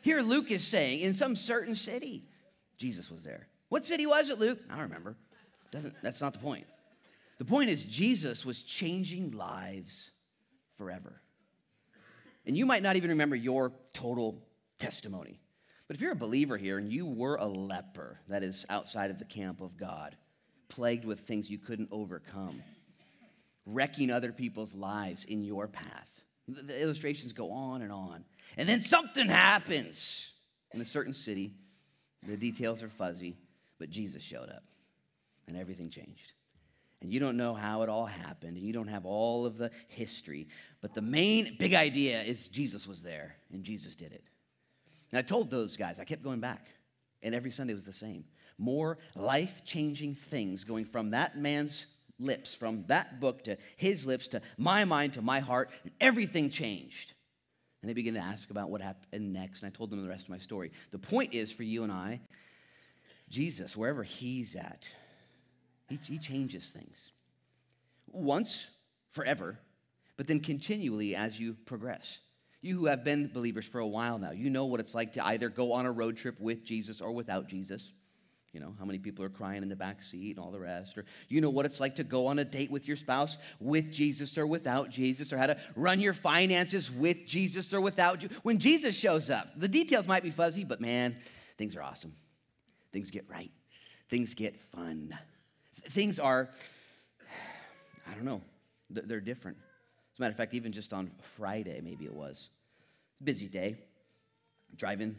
Here, 0.06 0.22
Luke 0.22 0.52
is 0.52 0.64
saying 0.64 1.00
in 1.00 1.16
some 1.16 1.36
certain 1.36 1.74
city, 1.74 2.26
Jesus 2.78 3.10
was 3.10 3.24
there. 3.24 3.48
What 3.70 3.88
city 3.88 4.06
was 4.06 4.30
it, 4.30 4.38
Luke? 4.38 4.60
I 4.70 4.74
don't 4.74 4.84
remember. 4.84 5.16
Doesn't, 5.72 5.96
that's 6.04 6.22
not 6.22 6.32
the 6.34 6.38
point. 6.38 6.68
The 7.40 7.46
point 7.46 7.72
is, 7.72 7.86
Jesus 7.86 8.46
was 8.46 8.62
changing 8.62 9.32
lives 9.32 10.12
forever. 10.78 11.24
And 12.46 12.56
you 12.56 12.68
might 12.68 12.84
not 12.84 12.98
even 12.98 13.10
remember 13.10 13.36
your 13.36 13.72
total 13.96 14.44
testimony. 14.78 15.40
But 15.88 15.96
if 15.96 16.02
you're 16.04 16.12
a 16.12 16.16
believer 16.16 16.56
here 16.56 16.78
and 16.78 16.94
you 16.94 17.08
were 17.08 17.38
a 17.38 17.48
leper, 17.48 18.20
that 18.28 18.44
is 18.44 18.64
outside 18.70 19.10
of 19.10 19.18
the 19.18 19.26
camp 19.26 19.60
of 19.60 19.76
God, 19.76 20.16
plagued 20.70 21.06
with 21.06 21.22
things 21.22 21.50
you 21.50 21.58
couldn't 21.58 21.90
overcome, 21.92 22.62
wrecking 23.66 24.12
other 24.12 24.32
people's 24.32 24.76
lives 24.76 25.24
in 25.24 25.44
your 25.44 25.68
path, 25.68 26.12
the 26.48 26.80
illustrations 26.80 27.34
go 27.34 27.50
on 27.50 27.82
and 27.82 27.92
on. 27.92 28.24
And 28.58 28.68
then 28.68 28.82
something 28.82 29.28
happens 29.28 30.28
in 30.74 30.82
a 30.82 30.86
certain 30.86 31.14
city. 31.14 31.54
The 32.28 32.38
details 32.38 32.82
are 32.82 32.90
fuzzy, 32.90 33.38
but 33.80 33.90
Jesus 33.90 34.24
showed 34.24 34.50
up 34.50 34.64
and 35.48 35.58
everything 35.58 35.90
changed. 35.90 36.34
And 37.02 37.14
you 37.14 37.20
don't 37.20 37.38
know 37.38 37.54
how 37.54 37.82
it 37.84 37.90
all 37.90 38.06
happened, 38.06 38.58
and 38.58 38.66
you 38.66 38.74
don't 38.74 38.88
have 38.88 39.06
all 39.06 39.46
of 39.46 39.58
the 39.58 39.70
history. 39.90 40.48
But 40.82 40.94
the 40.94 41.02
main 41.02 41.56
big 41.60 41.74
idea 41.74 42.22
is 42.24 42.48
Jesus 42.48 42.88
was 42.88 43.04
there, 43.04 43.36
and 43.52 43.64
Jesus 43.64 43.96
did 43.96 44.12
it. 44.12 44.24
And 45.12 45.20
I 45.20 45.22
told 45.22 45.52
those 45.52 45.78
guys, 45.78 46.00
I 46.00 46.04
kept 46.04 46.24
going 46.24 46.40
back, 46.40 46.66
and 47.22 47.36
every 47.36 47.52
Sunday 47.52 47.74
was 47.74 47.86
the 47.86 47.94
same. 47.94 48.24
More 48.58 48.98
life 49.14 49.62
changing 49.66 50.16
things 50.16 50.64
going 50.64 50.86
from 50.86 51.12
that 51.12 51.38
man's 51.38 51.86
lips, 52.18 52.56
from 52.56 52.86
that 52.88 53.20
book 53.20 53.44
to 53.44 53.58
his 53.76 54.06
lips 54.06 54.30
to 54.30 54.42
my 54.58 54.86
mind 54.86 55.14
to 55.14 55.22
my 55.22 55.40
heart, 55.40 55.70
and 55.84 55.92
everything 56.00 56.50
changed. 56.50 57.14
And 57.86 57.90
they 57.92 57.94
began 57.94 58.16
to 58.16 58.20
ask 58.20 58.50
about 58.50 58.72
what 58.72 58.82
happened 58.82 59.32
next, 59.32 59.62
and 59.62 59.68
I 59.68 59.70
told 59.70 59.92
them 59.92 60.02
the 60.02 60.10
rest 60.10 60.24
of 60.24 60.30
my 60.30 60.40
story. 60.40 60.72
The 60.90 60.98
point 60.98 61.36
is 61.36 61.52
for 61.52 61.62
you 61.62 61.84
and 61.84 61.92
I, 61.92 62.20
Jesus, 63.30 63.78
wherever 63.78 64.02
he's 64.02 64.56
at, 64.56 64.90
he, 65.88 66.00
he 66.04 66.18
changes 66.18 66.72
things. 66.72 67.12
Once, 68.08 68.66
forever, 69.12 69.60
but 70.18 70.26
then 70.26 70.40
continually 70.40 71.16
as 71.16 71.40
you 71.40 71.54
progress. 71.68 72.18
You 72.64 72.76
who 72.76 72.88
have 72.88 73.04
been 73.04 73.30
believers 73.32 73.68
for 73.68 73.82
a 73.82 73.88
while 73.88 74.18
now, 74.18 74.32
you 74.32 74.50
know 74.50 74.66
what 74.66 74.80
it's 74.80 74.96
like 74.96 75.14
to 75.14 75.24
either 75.24 75.48
go 75.48 75.72
on 75.72 75.86
a 75.86 75.92
road 75.92 76.18
trip 76.18 76.40
with 76.40 76.66
Jesus 76.66 77.02
or 77.02 77.12
without 77.12 77.48
Jesus. 77.48 77.92
You 78.56 78.62
know, 78.62 78.74
how 78.80 78.86
many 78.86 79.00
people 79.00 79.26
are 79.26 79.30
crying 79.30 79.64
in 79.64 79.68
the 79.68 79.76
back 79.76 80.02
seat 80.02 80.38
and 80.38 80.40
all 80.40 80.50
the 80.50 80.62
rest. 80.62 80.98
Or 80.98 81.04
you 81.28 81.42
know 81.42 81.50
what 81.50 81.66
it's 81.66 81.82
like 81.82 81.96
to 81.96 82.06
go 82.06 82.28
on 82.28 82.40
a 82.40 82.46
date 82.46 82.72
with 82.72 82.88
your 82.88 82.96
spouse 82.96 83.38
with 83.60 83.92
Jesus 83.92 84.38
or 84.38 84.48
without 84.48 84.90
Jesus, 84.90 85.34
or 85.34 85.38
how 85.38 85.48
to 85.48 85.58
run 85.76 86.00
your 86.00 86.14
finances 86.14 86.90
with 86.90 87.26
Jesus 87.26 87.74
or 87.74 87.82
without 87.82 88.24
you. 88.24 88.30
When 88.44 88.58
Jesus 88.58 88.96
shows 88.96 89.30
up, 89.30 89.50
the 89.58 89.68
details 89.68 90.08
might 90.08 90.24
be 90.24 90.30
fuzzy, 90.30 90.64
but 90.64 90.80
man, 90.80 91.16
things 91.58 91.76
are 91.76 91.84
awesome. 91.84 92.14
Things 92.94 93.12
get 93.12 93.26
right, 93.30 93.52
things 94.10 94.34
get 94.34 94.56
fun. 94.58 95.14
Things 95.90 96.18
are, 96.18 96.50
I 98.10 98.14
don't 98.14 98.24
know, 98.24 98.42
they're 98.90 99.20
different. 99.20 99.58
As 100.14 100.20
a 100.20 100.22
matter 100.22 100.32
of 100.32 100.38
fact, 100.38 100.54
even 100.54 100.72
just 100.72 100.94
on 100.94 101.12
Friday, 101.36 101.82
maybe 101.84 102.06
it 102.06 102.14
was. 102.14 102.48
It's 103.12 103.20
a 103.20 103.26
busy 103.26 103.50
day. 103.50 103.76
Driving, 104.78 105.18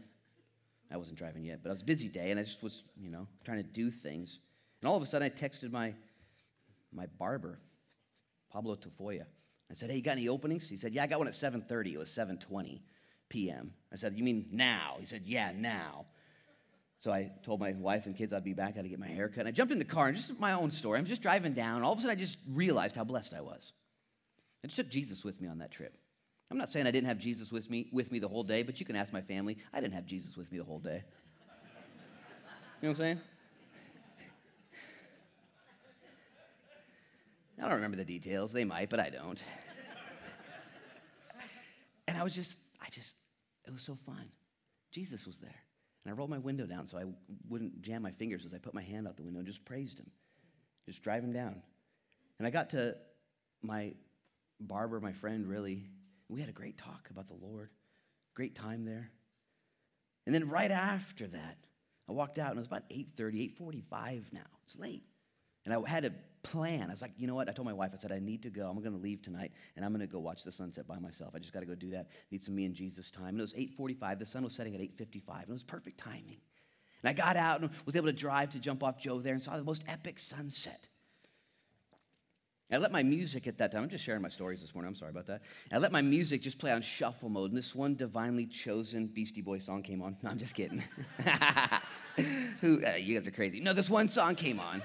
I 0.90 0.96
wasn't 0.96 1.18
driving 1.18 1.44
yet, 1.44 1.60
but 1.62 1.70
it 1.70 1.72
was 1.72 1.82
a 1.82 1.86
busy 1.86 2.08
day, 2.08 2.30
and 2.30 2.38
I 2.38 2.44
just 2.44 2.62
was, 2.62 2.82
you 2.96 3.10
know, 3.10 3.26
trying 3.44 3.58
to 3.58 3.68
do 3.68 3.90
things. 3.90 4.38
And 4.80 4.88
all 4.88 4.96
of 4.96 5.02
a 5.02 5.06
sudden, 5.06 5.26
I 5.26 5.30
texted 5.30 5.72
my, 5.72 5.94
my 6.92 7.06
barber, 7.18 7.58
Pablo 8.52 8.76
Tafoya. 8.76 9.24
I 9.70 9.74
said, 9.74 9.90
hey, 9.90 9.96
you 9.96 10.02
got 10.02 10.12
any 10.12 10.28
openings? 10.28 10.68
He 10.68 10.76
said, 10.76 10.94
yeah, 10.94 11.02
I 11.02 11.06
got 11.06 11.18
one 11.18 11.26
at 11.28 11.34
7.30. 11.34 11.94
It 11.94 11.98
was 11.98 12.08
7.20 12.08 12.80
p.m. 13.28 13.72
I 13.92 13.96
said, 13.96 14.16
you 14.16 14.22
mean 14.22 14.46
now? 14.52 14.96
He 15.00 15.06
said, 15.06 15.22
yeah, 15.24 15.50
now. 15.56 16.06
So 17.00 17.12
I 17.12 17.32
told 17.44 17.60
my 17.60 17.72
wife 17.72 18.06
and 18.06 18.16
kids 18.16 18.32
I'd 18.32 18.44
be 18.44 18.54
back. 18.54 18.74
I 18.74 18.76
had 18.76 18.84
to 18.84 18.88
get 18.88 18.98
my 18.98 19.08
hair 19.08 19.28
cut. 19.28 19.40
And 19.40 19.48
I 19.48 19.50
jumped 19.50 19.72
in 19.72 19.78
the 19.78 19.84
car, 19.84 20.06
and 20.06 20.16
just 20.16 20.38
my 20.38 20.52
own 20.52 20.70
story. 20.70 20.98
I'm 20.98 21.04
just 21.04 21.22
driving 21.22 21.52
down. 21.52 21.82
All 21.82 21.92
of 21.92 21.98
a 21.98 22.02
sudden, 22.02 22.16
I 22.16 22.20
just 22.20 22.38
realized 22.52 22.94
how 22.94 23.04
blessed 23.04 23.34
I 23.34 23.40
was. 23.40 23.72
I 24.64 24.68
just 24.68 24.76
took 24.76 24.88
Jesus 24.88 25.24
with 25.24 25.40
me 25.40 25.48
on 25.48 25.58
that 25.58 25.70
trip. 25.72 25.96
I'm 26.50 26.58
not 26.58 26.68
saying 26.68 26.86
I 26.86 26.90
didn't 26.90 27.08
have 27.08 27.18
Jesus 27.18 27.50
with 27.50 27.68
me, 27.68 27.88
with 27.92 28.12
me 28.12 28.18
the 28.18 28.28
whole 28.28 28.44
day, 28.44 28.62
but 28.62 28.78
you 28.78 28.86
can 28.86 28.94
ask 28.94 29.12
my 29.12 29.20
family. 29.20 29.58
I 29.72 29.80
didn't 29.80 29.94
have 29.94 30.06
Jesus 30.06 30.36
with 30.36 30.50
me 30.52 30.58
the 30.58 30.64
whole 30.64 30.78
day. 30.78 31.02
You 32.82 32.88
know 32.88 32.90
what 32.90 32.90
I'm 32.90 32.96
saying? 32.96 33.20
I 37.58 37.62
don't 37.62 37.72
remember 37.72 37.96
the 37.96 38.04
details. 38.04 38.52
They 38.52 38.64
might, 38.64 38.90
but 38.90 39.00
I 39.00 39.08
don't. 39.08 39.42
and 42.06 42.18
I 42.18 42.22
was 42.22 42.34
just, 42.34 42.56
I 42.80 42.88
just, 42.90 43.14
it 43.66 43.72
was 43.72 43.82
so 43.82 43.96
fun. 44.06 44.28
Jesus 44.92 45.26
was 45.26 45.38
there. 45.38 45.62
And 46.04 46.12
I 46.12 46.16
rolled 46.16 46.30
my 46.30 46.38
window 46.38 46.66
down 46.66 46.86
so 46.86 46.98
I 46.98 47.04
wouldn't 47.48 47.82
jam 47.82 48.02
my 48.02 48.12
fingers 48.12 48.44
as 48.44 48.54
I 48.54 48.58
put 48.58 48.74
my 48.74 48.82
hand 48.82 49.08
out 49.08 49.16
the 49.16 49.22
window 49.22 49.38
and 49.38 49.46
just 49.46 49.64
praised 49.64 49.98
him. 49.98 50.10
Just 50.84 51.02
drive 51.02 51.24
him 51.24 51.32
down. 51.32 51.62
And 52.38 52.46
I 52.46 52.50
got 52.50 52.70
to 52.70 52.94
my 53.62 53.94
barber, 54.60 55.00
my 55.00 55.12
friend, 55.12 55.48
really. 55.48 55.82
We 56.28 56.40
had 56.40 56.48
a 56.48 56.52
great 56.52 56.76
talk 56.78 57.08
about 57.10 57.26
the 57.26 57.34
Lord. 57.34 57.70
Great 58.34 58.54
time 58.54 58.84
there. 58.84 59.10
And 60.26 60.34
then 60.34 60.48
right 60.48 60.70
after 60.70 61.26
that, 61.28 61.56
I 62.08 62.12
walked 62.12 62.38
out 62.38 62.50
and 62.50 62.58
it 62.58 62.60
was 62.60 62.66
about 62.66 62.88
8:30, 62.90 63.56
8:45 63.58 64.32
now. 64.32 64.40
It's 64.66 64.76
late. 64.76 65.04
And 65.64 65.74
I 65.74 65.88
had 65.88 66.04
a 66.04 66.12
plan. 66.42 66.84
I 66.88 66.92
was 66.92 67.02
like, 67.02 67.12
you 67.16 67.26
know 67.26 67.34
what? 67.34 67.48
I 67.48 67.52
told 67.52 67.66
my 67.66 67.72
wife, 67.72 67.90
I 67.92 67.96
said, 67.96 68.12
I 68.12 68.20
need 68.20 68.42
to 68.44 68.50
go. 68.50 68.68
I'm 68.68 68.80
going 68.80 68.92
to 68.92 69.02
leave 69.02 69.20
tonight, 69.20 69.50
and 69.74 69.84
I'm 69.84 69.90
going 69.90 70.00
to 70.00 70.06
go 70.06 70.20
watch 70.20 70.44
the 70.44 70.52
sunset 70.52 70.86
by 70.86 70.98
myself. 70.98 71.34
I 71.34 71.40
just 71.40 71.52
got 71.52 71.60
to 71.60 71.66
go 71.66 71.74
do 71.74 71.90
that. 71.90 72.08
Need 72.30 72.44
some 72.44 72.54
me 72.54 72.66
and 72.66 72.74
Jesus 72.74 73.10
time. 73.10 73.30
And 73.30 73.40
it 73.40 73.42
was 73.42 73.52
8:45. 73.54 74.18
The 74.18 74.26
sun 74.26 74.44
was 74.44 74.54
setting 74.54 74.74
at 74.74 74.80
8:55, 74.80 75.42
and 75.42 75.50
it 75.50 75.52
was 75.52 75.64
perfect 75.64 75.98
timing. 75.98 76.40
And 77.02 77.10
I 77.10 77.12
got 77.12 77.36
out 77.36 77.60
and 77.60 77.70
was 77.84 77.96
able 77.96 78.06
to 78.06 78.12
drive 78.12 78.50
to 78.50 78.60
jump 78.60 78.82
off 78.82 78.98
Joe 78.98 79.20
there 79.20 79.34
and 79.34 79.42
saw 79.42 79.56
the 79.56 79.64
most 79.64 79.82
epic 79.88 80.18
sunset. 80.18 80.88
I 82.72 82.78
let 82.78 82.90
my 82.90 83.02
music 83.02 83.46
at 83.46 83.58
that 83.58 83.70
time, 83.70 83.84
I'm 83.84 83.88
just 83.88 84.02
sharing 84.02 84.22
my 84.22 84.28
stories 84.28 84.60
this 84.60 84.74
morning, 84.74 84.88
I'm 84.88 84.96
sorry 84.96 85.10
about 85.10 85.26
that. 85.28 85.42
I 85.70 85.78
let 85.78 85.92
my 85.92 86.02
music 86.02 86.42
just 86.42 86.58
play 86.58 86.72
on 86.72 86.82
shuffle 86.82 87.28
mode, 87.28 87.50
and 87.50 87.58
this 87.58 87.76
one 87.76 87.94
divinely 87.94 88.44
chosen 88.44 89.06
Beastie 89.06 89.40
Boy 89.40 89.60
song 89.60 89.82
came 89.82 90.02
on. 90.02 90.16
No, 90.22 90.30
I'm 90.30 90.38
just 90.38 90.54
kidding. 90.54 90.82
Who, 92.60 92.84
uh, 92.84 92.94
you 92.94 93.16
guys 93.16 93.26
are 93.28 93.30
crazy. 93.30 93.60
No, 93.60 93.72
this 93.72 93.88
one 93.88 94.08
song 94.08 94.34
came 94.34 94.58
on 94.58 94.82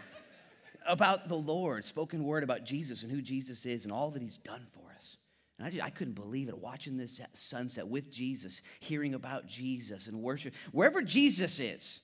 about 0.86 1.28
the 1.28 1.36
Lord, 1.36 1.84
spoken 1.84 2.24
word 2.24 2.44
about 2.44 2.66
Jesus 2.66 3.02
and 3.02 3.12
who 3.12 3.22
Jesus 3.22 3.66
is 3.66 3.84
and 3.86 3.92
all 3.92 4.12
that 4.12 4.22
he's 4.22 4.38
done 4.38 4.68
for 4.74 4.92
us. 4.96 5.18
And 5.58 5.68
I, 5.68 5.72
just, 5.72 5.84
I 5.84 5.90
couldn't 5.90 6.14
believe 6.14 6.50
it, 6.50 6.58
watching 6.58 6.98
this 6.98 7.20
sunset 7.34 7.88
with 7.88 8.12
Jesus, 8.12 8.62
hearing 8.80 9.16
about 9.16 9.48
Jesus 9.48 10.06
and 10.08 10.22
worship. 10.22 10.54
Wherever 10.72 11.02
Jesus 11.02 11.60
is, 11.60 12.00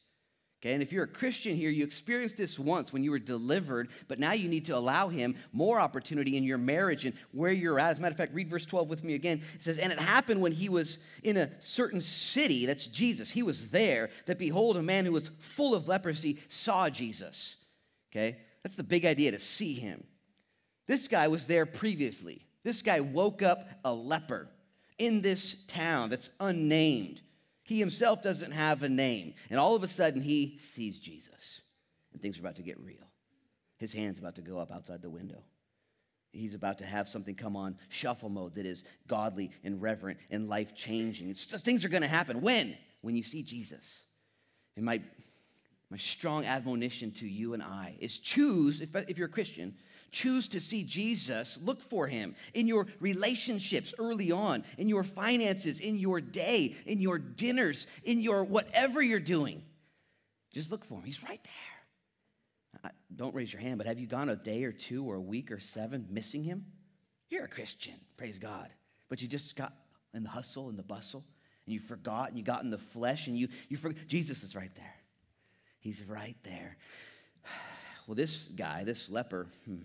Okay, 0.60 0.74
and 0.74 0.82
if 0.82 0.92
you're 0.92 1.04
a 1.04 1.08
Christian 1.08 1.56
here, 1.56 1.70
you 1.70 1.84
experienced 1.84 2.36
this 2.36 2.58
once 2.58 2.92
when 2.92 3.04
you 3.04 3.12
were 3.12 3.20
delivered, 3.20 3.90
but 4.08 4.18
now 4.18 4.32
you 4.32 4.50
need 4.50 4.66
to 4.66 4.76
allow 4.76 5.08
him 5.08 5.36
more 5.54 5.80
opportunity 5.80 6.36
in 6.36 6.44
your 6.44 6.58
marriage 6.58 7.06
and 7.06 7.14
where 7.32 7.52
you're 7.52 7.80
at. 7.80 7.92
As 7.92 8.00
a 8.00 8.02
matter 8.02 8.14
of 8.14 8.18
fact, 8.18 8.34
read 8.34 8.50
verse 8.50 8.66
12 8.66 8.90
with 8.90 9.04
me 9.04 9.14
again. 9.14 9.44
It 9.54 9.64
says, 9.64 9.78
And 9.78 9.94
it 9.94 10.00
happened 10.00 10.42
when 10.42 10.52
he 10.52 10.68
was 10.68 10.98
in 11.22 11.38
a 11.38 11.52
certain 11.62 12.02
city, 12.02 12.66
that's 12.66 12.88
Jesus, 12.88 13.30
he 13.30 13.44
was 13.44 13.68
there, 13.68 14.10
that 14.26 14.40
behold, 14.40 14.78
a 14.78 14.82
man 14.82 15.06
who 15.06 15.12
was 15.12 15.30
full 15.38 15.76
of 15.76 15.88
leprosy 15.88 16.40
saw 16.48 16.90
Jesus. 16.90 17.58
Okay, 18.12 18.38
that's 18.64 18.76
the 18.76 18.84
big 18.84 19.06
idea 19.06 19.30
to 19.32 19.40
see 19.40 19.76
him. 19.76 20.04
This 20.88 21.08
guy 21.08 21.28
was 21.28 21.46
there 21.46 21.68
previously. 21.68 22.48
This 22.64 22.82
guy 22.82 23.00
woke 23.00 23.44
up 23.44 23.70
a 23.86 23.94
leper 23.94 24.50
in 24.98 25.22
this 25.22 25.56
town 25.68 26.10
that's 26.10 26.32
unnamed. 26.40 27.22
He 27.68 27.80
himself 27.80 28.22
doesn't 28.22 28.52
have 28.52 28.82
a 28.82 28.90
name. 28.90 29.34
And 29.50 29.60
all 29.60 29.76
of 29.76 29.84
a 29.84 29.90
sudden, 29.90 30.22
he 30.22 30.58
sees 30.74 31.00
Jesus. 31.00 31.62
And 32.14 32.22
things 32.22 32.38
are 32.38 32.42
about 32.42 32.56
to 32.56 32.64
get 32.64 32.80
real. 32.80 33.06
His 33.78 33.92
hand's 33.92 34.20
about 34.20 34.36
to 34.36 34.42
go 34.42 34.58
up 34.58 34.72
outside 34.72 35.02
the 35.02 35.10
window. 35.10 35.44
He's 36.32 36.54
about 36.54 36.78
to 36.78 36.86
have 36.86 37.10
something 37.10 37.36
come 37.36 37.58
on 37.58 37.78
shuffle 37.90 38.30
mode 38.30 38.56
that 38.56 38.66
is 38.66 38.86
godly 39.08 39.52
and 39.66 39.82
reverent 39.82 40.18
and 40.32 40.48
life 40.48 40.76
changing. 40.76 41.34
Things 41.34 41.84
are 41.84 41.90
going 41.90 42.04
to 42.04 42.08
happen. 42.08 42.40
When? 42.40 42.78
When 43.02 43.16
you 43.16 43.24
see 43.24 43.44
Jesus. 43.44 43.86
And 44.78 44.86
my, 44.86 45.02
my 45.90 45.98
strong 45.98 46.46
admonition 46.46 47.12
to 47.16 47.28
you 47.28 47.54
and 47.54 47.62
I 47.62 47.98
is 48.00 48.18
choose, 48.18 48.80
if, 48.80 48.96
if 48.96 49.18
you're 49.18 49.28
a 49.28 49.32
Christian, 49.32 49.76
Choose 50.12 50.48
to 50.50 50.62
see 50.62 50.84
Jesus. 50.84 51.60
Look 51.62 51.82
for 51.82 52.08
him 52.08 52.36
in 52.54 52.68
your 52.68 52.88
relationships 53.00 53.94
early 54.00 54.32
on, 54.32 54.64
in 54.78 54.90
your 54.90 55.04
finances, 55.04 55.80
in 55.80 55.98
your 56.00 56.22
day, 56.22 56.76
in 56.86 57.00
your 57.00 57.18
dinners, 57.20 57.88
in 58.04 58.22
your 58.22 58.44
whatever 58.44 59.02
you're 59.02 59.20
doing. 59.20 59.62
Just 60.54 60.72
look 60.72 60.86
for 60.86 60.96
him. 60.96 61.04
He's 61.04 61.24
right 61.24 61.44
there. 61.44 61.54
Don't 63.16 63.34
raise 63.34 63.52
your 63.52 63.62
hand, 63.62 63.78
but 63.78 63.88
have 63.88 64.00
you 64.00 64.06
gone 64.06 64.30
a 64.30 64.36
day 64.36 64.64
or 64.64 64.72
two 64.72 65.04
or 65.06 65.16
a 65.16 65.22
week 65.22 65.52
or 65.52 65.60
seven 65.60 66.06
missing 66.10 66.44
him? 66.44 66.66
You're 67.30 67.46
a 67.46 67.50
Christian, 67.50 67.96
praise 68.16 68.38
God. 68.38 68.70
But 69.10 69.22
you 69.22 69.28
just 69.28 69.56
got 69.56 69.74
in 70.14 70.24
the 70.24 70.30
hustle 70.30 70.70
and 70.70 70.78
the 70.78 70.84
bustle, 70.84 71.24
and 71.66 71.74
you 71.74 71.80
forgot, 71.80 72.30
and 72.30 72.38
you 72.38 72.44
got 72.44 72.64
in 72.64 72.70
the 72.70 72.78
flesh, 72.78 73.28
and 73.28 73.38
you, 73.38 73.48
you 73.70 73.78
forgot. 73.78 73.98
Jesus 74.08 74.44
is 74.44 74.56
right 74.56 74.74
there. 74.76 74.96
He's 75.80 76.04
right 76.04 76.38
there. 76.44 76.78
Well, 78.08 78.16
this 78.16 78.48
guy, 78.56 78.86
this 78.86 79.10
leper, 79.10 79.48
hmm, 79.66 79.82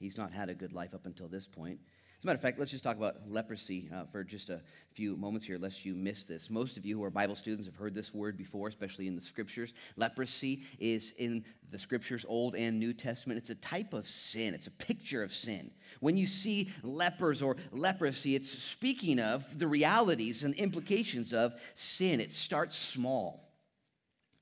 He's 0.00 0.16
not 0.16 0.32
had 0.32 0.48
a 0.48 0.54
good 0.54 0.72
life 0.72 0.94
up 0.94 1.04
until 1.04 1.28
this 1.28 1.46
point. 1.46 1.78
As 2.18 2.24
a 2.24 2.26
matter 2.26 2.36
of 2.36 2.42
fact, 2.42 2.58
let's 2.58 2.70
just 2.70 2.82
talk 2.82 2.96
about 2.96 3.16
leprosy 3.28 3.88
uh, 3.94 4.04
for 4.10 4.24
just 4.24 4.50
a 4.50 4.60
few 4.92 5.16
moments 5.16 5.46
here, 5.46 5.58
lest 5.58 5.84
you 5.84 5.94
miss 5.94 6.24
this. 6.24 6.50
Most 6.50 6.76
of 6.76 6.84
you 6.84 6.96
who 6.98 7.04
are 7.04 7.10
Bible 7.10 7.36
students 7.36 7.66
have 7.66 7.76
heard 7.76 7.94
this 7.94 8.12
word 8.12 8.36
before, 8.36 8.68
especially 8.68 9.08
in 9.08 9.14
the 9.14 9.22
scriptures. 9.22 9.74
Leprosy 9.96 10.62
is 10.78 11.12
in 11.18 11.44
the 11.70 11.78
scriptures, 11.78 12.24
Old 12.28 12.56
and 12.56 12.78
New 12.78 12.92
Testament. 12.92 13.38
It's 13.38 13.50
a 13.50 13.54
type 13.56 13.92
of 13.92 14.08
sin, 14.08 14.54
it's 14.54 14.66
a 14.66 14.70
picture 14.72 15.22
of 15.22 15.32
sin. 15.32 15.70
When 16.00 16.16
you 16.16 16.26
see 16.26 16.70
lepers 16.82 17.42
or 17.42 17.56
leprosy, 17.72 18.34
it's 18.34 18.50
speaking 18.50 19.18
of 19.18 19.58
the 19.58 19.66
realities 19.66 20.44
and 20.44 20.54
implications 20.54 21.32
of 21.32 21.54
sin. 21.74 22.20
It 22.20 22.32
starts 22.32 22.76
small, 22.76 23.50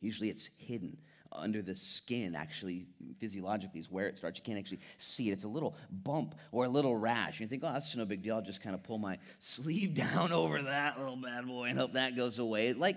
usually, 0.01 0.31
it's 0.31 0.51
hidden 0.57 0.99
under 1.33 1.63
the 1.63 1.75
skin, 1.75 2.35
actually, 2.35 2.87
physiologically, 3.19 3.81
is 3.81 3.91
where 3.91 4.07
it 4.07 4.17
starts. 4.17 4.39
You 4.39 4.45
can't 4.45 4.59
actually 4.59 4.81
see 4.99 5.31
it. 5.31 5.33
It's 5.33 5.45
a 5.45 5.49
little 5.49 5.77
bump 5.91 6.35
or 6.53 6.65
a 6.65 6.69
little 6.69 6.97
rash. 6.97 7.41
You 7.41 7.47
think, 7.47 7.63
oh, 7.65 7.73
that's 7.73 7.95
no 7.95 8.05
big 8.05 8.23
deal. 8.23 8.37
I'll 8.37 8.43
just 8.43 8.63
kind 8.63 8.75
of 8.75 8.83
pull 8.83 8.99
my 8.99 9.19
sleeve 9.39 9.95
down 9.95 10.33
over 10.33 10.63
that 10.63 10.99
little 10.99 11.17
bad 11.17 11.47
boy 11.47 11.65
and 11.65 11.79
hope 11.79 11.93
that 11.95 12.17
goes 12.17 12.39
away. 12.39 12.73
Like 12.73 12.97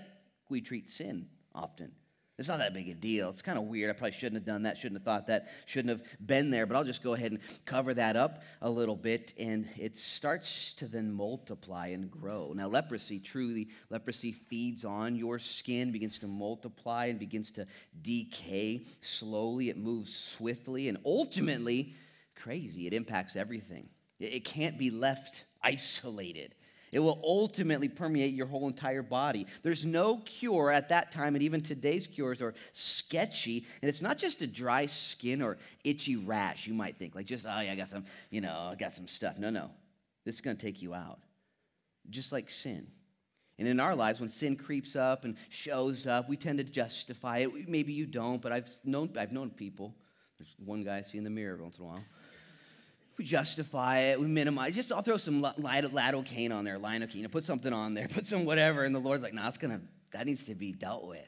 we 0.49 0.61
treat 0.61 0.89
sin 0.89 1.27
often. 1.53 1.91
It's 2.41 2.49
not 2.49 2.57
that 2.57 2.73
big 2.73 2.89
a 2.89 2.95
deal. 2.95 3.29
It's 3.29 3.43
kind 3.43 3.59
of 3.59 3.65
weird. 3.65 3.91
I 3.91 3.93
probably 3.93 4.17
shouldn't 4.17 4.33
have 4.33 4.45
done 4.45 4.63
that, 4.63 4.75
shouldn't 4.75 4.99
have 4.99 5.05
thought 5.05 5.27
that, 5.27 5.49
shouldn't 5.67 5.89
have 5.89 6.01
been 6.25 6.49
there, 6.49 6.65
but 6.65 6.75
I'll 6.75 6.83
just 6.83 7.03
go 7.03 7.13
ahead 7.13 7.31
and 7.33 7.39
cover 7.65 7.93
that 7.93 8.15
up 8.15 8.41
a 8.63 8.69
little 8.69 8.95
bit. 8.95 9.35
And 9.37 9.69
it 9.77 9.95
starts 9.95 10.73
to 10.73 10.87
then 10.87 11.13
multiply 11.13 11.89
and 11.89 12.09
grow. 12.09 12.51
Now, 12.55 12.67
leprosy, 12.67 13.19
truly, 13.19 13.69
leprosy 13.91 14.31
feeds 14.31 14.83
on 14.83 15.15
your 15.15 15.37
skin, 15.37 15.91
begins 15.91 16.17
to 16.17 16.27
multiply 16.27 17.05
and 17.05 17.19
begins 17.19 17.51
to 17.51 17.67
decay 18.01 18.87
slowly. 19.01 19.69
It 19.69 19.77
moves 19.77 20.11
swiftly 20.11 20.89
and 20.89 20.97
ultimately, 21.05 21.93
crazy, 22.35 22.87
it 22.87 22.93
impacts 22.93 23.35
everything. 23.35 23.87
It 24.19 24.45
can't 24.45 24.79
be 24.79 24.89
left 24.89 25.43
isolated. 25.61 26.55
It 26.91 26.99
will 26.99 27.21
ultimately 27.23 27.87
permeate 27.87 28.33
your 28.33 28.47
whole 28.47 28.67
entire 28.67 29.01
body. 29.01 29.47
There's 29.63 29.85
no 29.85 30.17
cure 30.17 30.71
at 30.71 30.89
that 30.89 31.11
time, 31.11 31.35
and 31.35 31.43
even 31.43 31.61
today's 31.61 32.05
cures 32.05 32.41
are 32.41 32.53
sketchy. 32.73 33.65
And 33.81 33.87
it's 33.87 34.01
not 34.01 34.17
just 34.17 34.41
a 34.41 34.47
dry 34.47 34.85
skin 34.87 35.41
or 35.41 35.57
itchy 35.85 36.17
rash, 36.17 36.67
you 36.67 36.73
might 36.73 36.97
think, 36.97 37.15
like 37.15 37.25
just, 37.25 37.45
oh, 37.45 37.59
yeah, 37.61 37.71
I 37.71 37.75
got 37.75 37.89
some, 37.89 38.03
you 38.29 38.41
know, 38.41 38.69
I 38.71 38.75
got 38.75 38.93
some 38.93 39.07
stuff. 39.07 39.37
No, 39.37 39.49
no. 39.49 39.71
This 40.25 40.35
is 40.35 40.41
going 40.41 40.57
to 40.57 40.63
take 40.63 40.81
you 40.81 40.93
out, 40.93 41.19
just 42.09 42.31
like 42.31 42.49
sin. 42.49 42.85
And 43.57 43.67
in 43.67 43.79
our 43.79 43.95
lives, 43.95 44.19
when 44.19 44.29
sin 44.29 44.55
creeps 44.55 44.95
up 44.95 45.23
and 45.23 45.37
shows 45.49 46.07
up, 46.07 46.27
we 46.27 46.35
tend 46.35 46.57
to 46.57 46.63
justify 46.63 47.39
it. 47.39 47.69
Maybe 47.69 47.93
you 47.93 48.05
don't, 48.05 48.41
but 48.41 48.51
I've 48.51 48.69
known, 48.83 49.11
I've 49.17 49.31
known 49.31 49.49
people. 49.49 49.95
There's 50.37 50.55
one 50.63 50.83
guy 50.83 50.97
I 50.97 51.01
see 51.03 51.19
in 51.19 51.23
the 51.23 51.29
mirror 51.29 51.57
once 51.61 51.77
in 51.77 51.85
a 51.85 51.87
while 51.87 52.03
we 53.17 53.25
justify 53.25 53.99
it, 53.99 54.19
we 54.19 54.27
minimize. 54.27 54.73
Just 54.73 54.91
I'll 54.91 55.01
throw 55.01 55.17
some 55.17 55.41
lidocaine 55.41 56.25
cane 56.25 56.51
on 56.51 56.63
there, 56.63 56.79
lidocaine, 56.79 57.29
put 57.31 57.43
something 57.43 57.73
on 57.73 57.93
there, 57.93 58.07
put 58.13 58.25
some 58.25 58.45
whatever, 58.45 58.83
and 58.83 58.93
the 58.93 58.99
Lord's 58.99 59.23
like, 59.23 59.33
no, 59.33 59.47
it's 59.47 59.57
gonna 59.57 59.81
that 60.13 60.25
needs 60.25 60.43
to 60.45 60.55
be 60.55 60.71
dealt 60.71 61.07
with. 61.07 61.25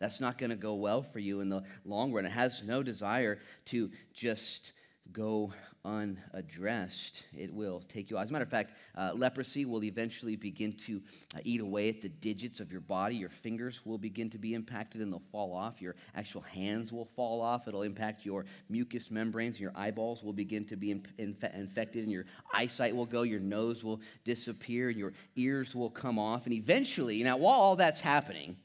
That's 0.00 0.20
not 0.20 0.38
gonna 0.38 0.56
go 0.56 0.74
well 0.74 1.02
for 1.02 1.18
you 1.18 1.40
in 1.40 1.48
the 1.48 1.62
long 1.84 2.12
run. 2.12 2.26
It 2.26 2.32
has 2.32 2.62
no 2.62 2.82
desire 2.82 3.38
to 3.66 3.90
just 4.12 4.72
go 5.12 5.52
unaddressed, 5.84 7.24
it 7.36 7.52
will 7.52 7.82
take 7.88 8.08
you 8.08 8.16
out. 8.16 8.22
As 8.22 8.30
a 8.30 8.32
matter 8.32 8.44
of 8.44 8.50
fact, 8.50 8.72
uh, 8.96 9.12
leprosy 9.14 9.66
will 9.66 9.84
eventually 9.84 10.34
begin 10.34 10.72
to 10.86 11.02
uh, 11.36 11.40
eat 11.44 11.60
away 11.60 11.90
at 11.90 12.00
the 12.00 12.08
digits 12.08 12.58
of 12.58 12.72
your 12.72 12.80
body. 12.80 13.16
Your 13.16 13.28
fingers 13.28 13.80
will 13.84 13.98
begin 13.98 14.30
to 14.30 14.38
be 14.38 14.54
impacted 14.54 15.02
and 15.02 15.12
they'll 15.12 15.22
fall 15.30 15.54
off. 15.54 15.82
Your 15.82 15.94
actual 16.14 16.40
hands 16.40 16.90
will 16.90 17.04
fall 17.04 17.42
off. 17.42 17.68
It'll 17.68 17.82
impact 17.82 18.24
your 18.24 18.46
mucous 18.70 19.10
membranes. 19.10 19.60
Your 19.60 19.72
eyeballs 19.74 20.22
will 20.22 20.32
begin 20.32 20.64
to 20.66 20.76
be 20.76 20.90
inf- 20.90 21.44
infected 21.54 22.04
and 22.04 22.12
your 22.12 22.24
eyesight 22.52 22.96
will 22.96 23.06
go. 23.06 23.22
Your 23.22 23.40
nose 23.40 23.84
will 23.84 24.00
disappear. 24.24 24.88
And 24.88 24.98
your 24.98 25.12
ears 25.36 25.74
will 25.74 25.90
come 25.90 26.18
off. 26.18 26.46
And 26.46 26.54
eventually, 26.54 27.22
now, 27.22 27.36
while 27.36 27.60
all 27.60 27.76
that's 27.76 28.00
happening, 28.00 28.56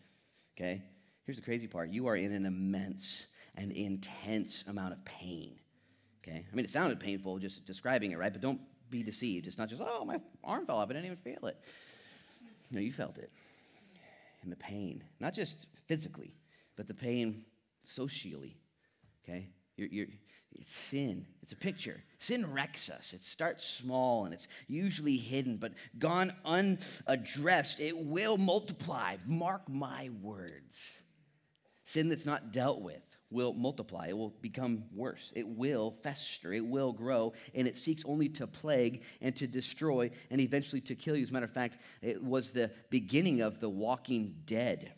okay, 0.58 0.82
here's 1.26 1.38
the 1.38 1.44
crazy 1.44 1.68
part 1.68 1.90
you 1.90 2.08
are 2.08 2.16
in 2.16 2.32
an 2.32 2.46
immense 2.46 3.22
and 3.56 3.74
intense 3.74 4.64
amount 4.68 4.94
of 4.94 5.04
pain 5.04 5.59
Okay? 6.30 6.46
I 6.52 6.56
mean, 6.56 6.66
it 6.66 6.72
sounded 6.72 7.00
painful 7.00 7.40
just 7.40 7.66
describing 7.66 8.12
it, 8.12 8.18
right? 8.18 8.32
But 8.32 8.42
don't 8.42 8.62
be 8.90 9.04
deceived. 9.04 9.48
It's 9.48 9.58
not 9.58 9.70
just, 9.70 9.82
oh, 9.86 10.06
my 10.06 10.20
arm 10.44 10.66
fell 10.66 10.78
off. 10.78 10.90
I 10.90 10.94
didn't 10.94 11.06
even 11.06 11.18
feel 11.18 11.48
it. 11.48 11.58
No, 12.72 12.80
you 12.80 12.92
felt 12.92 13.18
it. 13.18 13.32
And 14.44 14.52
the 14.52 14.58
pain, 14.58 15.04
not 15.20 15.34
just 15.34 15.68
physically, 15.88 16.34
but 16.76 16.88
the 16.88 16.94
pain 16.94 17.44
socially. 17.84 18.58
Okay? 19.24 19.50
You're, 19.76 19.90
you're, 19.90 20.08
it's 20.54 20.72
sin. 20.72 21.26
It's 21.42 21.52
a 21.52 21.58
picture. 21.58 22.02
Sin 22.20 22.52
wrecks 22.52 22.90
us. 22.90 23.14
It 23.14 23.24
starts 23.24 23.64
small 23.64 24.26
and 24.26 24.34
it's 24.34 24.48
usually 24.68 25.18
hidden, 25.18 25.58
but 25.58 25.74
gone 25.98 26.34
unaddressed, 26.46 27.80
it 27.80 27.98
will 27.98 28.38
multiply. 28.38 29.18
Mark 29.26 29.68
my 29.68 30.10
words. 30.22 30.78
Sin 31.86 32.08
that's 32.08 32.26
not 32.26 32.52
dealt 32.52 32.82
with 32.82 33.09
will 33.32 33.54
multiply. 33.54 34.08
It 34.08 34.18
will 34.18 34.34
become 34.42 34.84
worse. 34.94 35.32
It 35.36 35.48
will 35.48 35.92
fester. 36.02 36.54
It 36.54 36.66
will 36.66 36.92
grow. 36.92 37.34
And 37.54 37.68
it 37.68 37.78
seeks 37.78 38.04
only 38.06 38.30
to 38.30 38.48
plague 38.48 39.04
and 39.22 39.36
to 39.36 39.48
destroy 39.48 40.10
and 40.32 40.42
eventually 40.42 40.82
to 40.82 40.96
kill 40.96 41.16
you. 41.16 41.24
As 41.24 41.30
a 41.30 41.34
matter 41.34 41.46
of 41.46 41.54
fact, 41.54 41.78
it 42.02 42.24
was 42.24 42.52
the 42.52 42.72
beginning 42.90 43.42
of 43.42 43.60
the 43.60 43.70
walking 43.70 44.36
dead. 44.46 44.94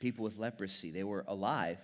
People 0.00 0.24
with 0.24 0.38
leprosy, 0.38 0.90
they 0.90 1.04
were 1.04 1.24
alive, 1.28 1.78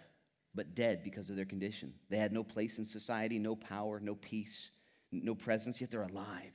but 0.55 0.75
dead 0.75 1.03
because 1.03 1.29
of 1.31 1.37
their 1.37 1.45
condition. 1.45 1.93
They 2.09 2.17
had 2.17 2.33
no 2.33 2.45
place 2.45 2.79
in 2.79 2.85
society, 2.85 3.39
no 3.39 3.57
power, 3.57 4.01
no 4.01 4.15
peace, 4.15 4.71
no 5.11 5.35
presence, 5.35 5.81
yet 5.81 5.91
they're 5.91 6.03
alive. 6.03 6.53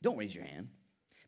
Don't 0.00 0.16
raise 0.16 0.34
your 0.34 0.44
hand. 0.44 0.68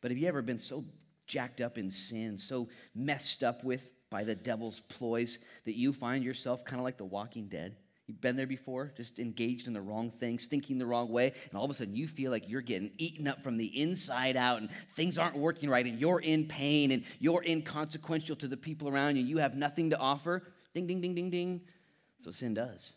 But 0.00 0.10
have 0.10 0.18
you 0.18 0.28
ever 0.28 0.42
been 0.42 0.58
so 0.58 0.84
jacked 1.26 1.60
up 1.60 1.76
in 1.76 1.90
sin, 1.90 2.38
so 2.38 2.68
messed 2.94 3.42
up 3.42 3.64
with 3.64 3.90
by 4.14 4.22
the 4.22 4.36
devil's 4.36 4.78
ploys 4.82 5.40
that 5.64 5.74
you 5.74 5.92
find 5.92 6.22
yourself 6.22 6.64
kind 6.64 6.78
of 6.78 6.84
like 6.84 6.96
the 6.96 7.04
walking 7.04 7.48
dead. 7.48 7.74
You've 8.06 8.20
been 8.20 8.36
there 8.36 8.46
before, 8.46 8.92
just 8.96 9.18
engaged 9.18 9.66
in 9.66 9.72
the 9.72 9.80
wrong 9.80 10.08
things, 10.08 10.46
thinking 10.46 10.78
the 10.78 10.86
wrong 10.86 11.08
way, 11.08 11.32
and 11.50 11.58
all 11.58 11.64
of 11.64 11.70
a 11.72 11.74
sudden 11.74 11.96
you 11.96 12.06
feel 12.06 12.30
like 12.30 12.48
you're 12.48 12.60
getting 12.60 12.92
eaten 12.96 13.26
up 13.26 13.42
from 13.42 13.56
the 13.56 13.66
inside 13.66 14.36
out 14.36 14.60
and 14.60 14.70
things 14.94 15.18
aren't 15.18 15.36
working 15.36 15.68
right 15.68 15.84
and 15.84 15.98
you're 15.98 16.20
in 16.20 16.46
pain 16.46 16.92
and 16.92 17.02
you're 17.18 17.42
inconsequential 17.42 18.36
to 18.36 18.46
the 18.46 18.56
people 18.56 18.88
around 18.88 19.16
you. 19.16 19.24
You 19.24 19.38
have 19.38 19.56
nothing 19.56 19.90
to 19.90 19.98
offer. 19.98 20.44
Ding, 20.74 20.86
ding, 20.86 21.00
ding, 21.00 21.16
ding, 21.16 21.30
ding. 21.30 21.60
So 22.20 22.30
sin 22.30 22.54
does 22.54 22.90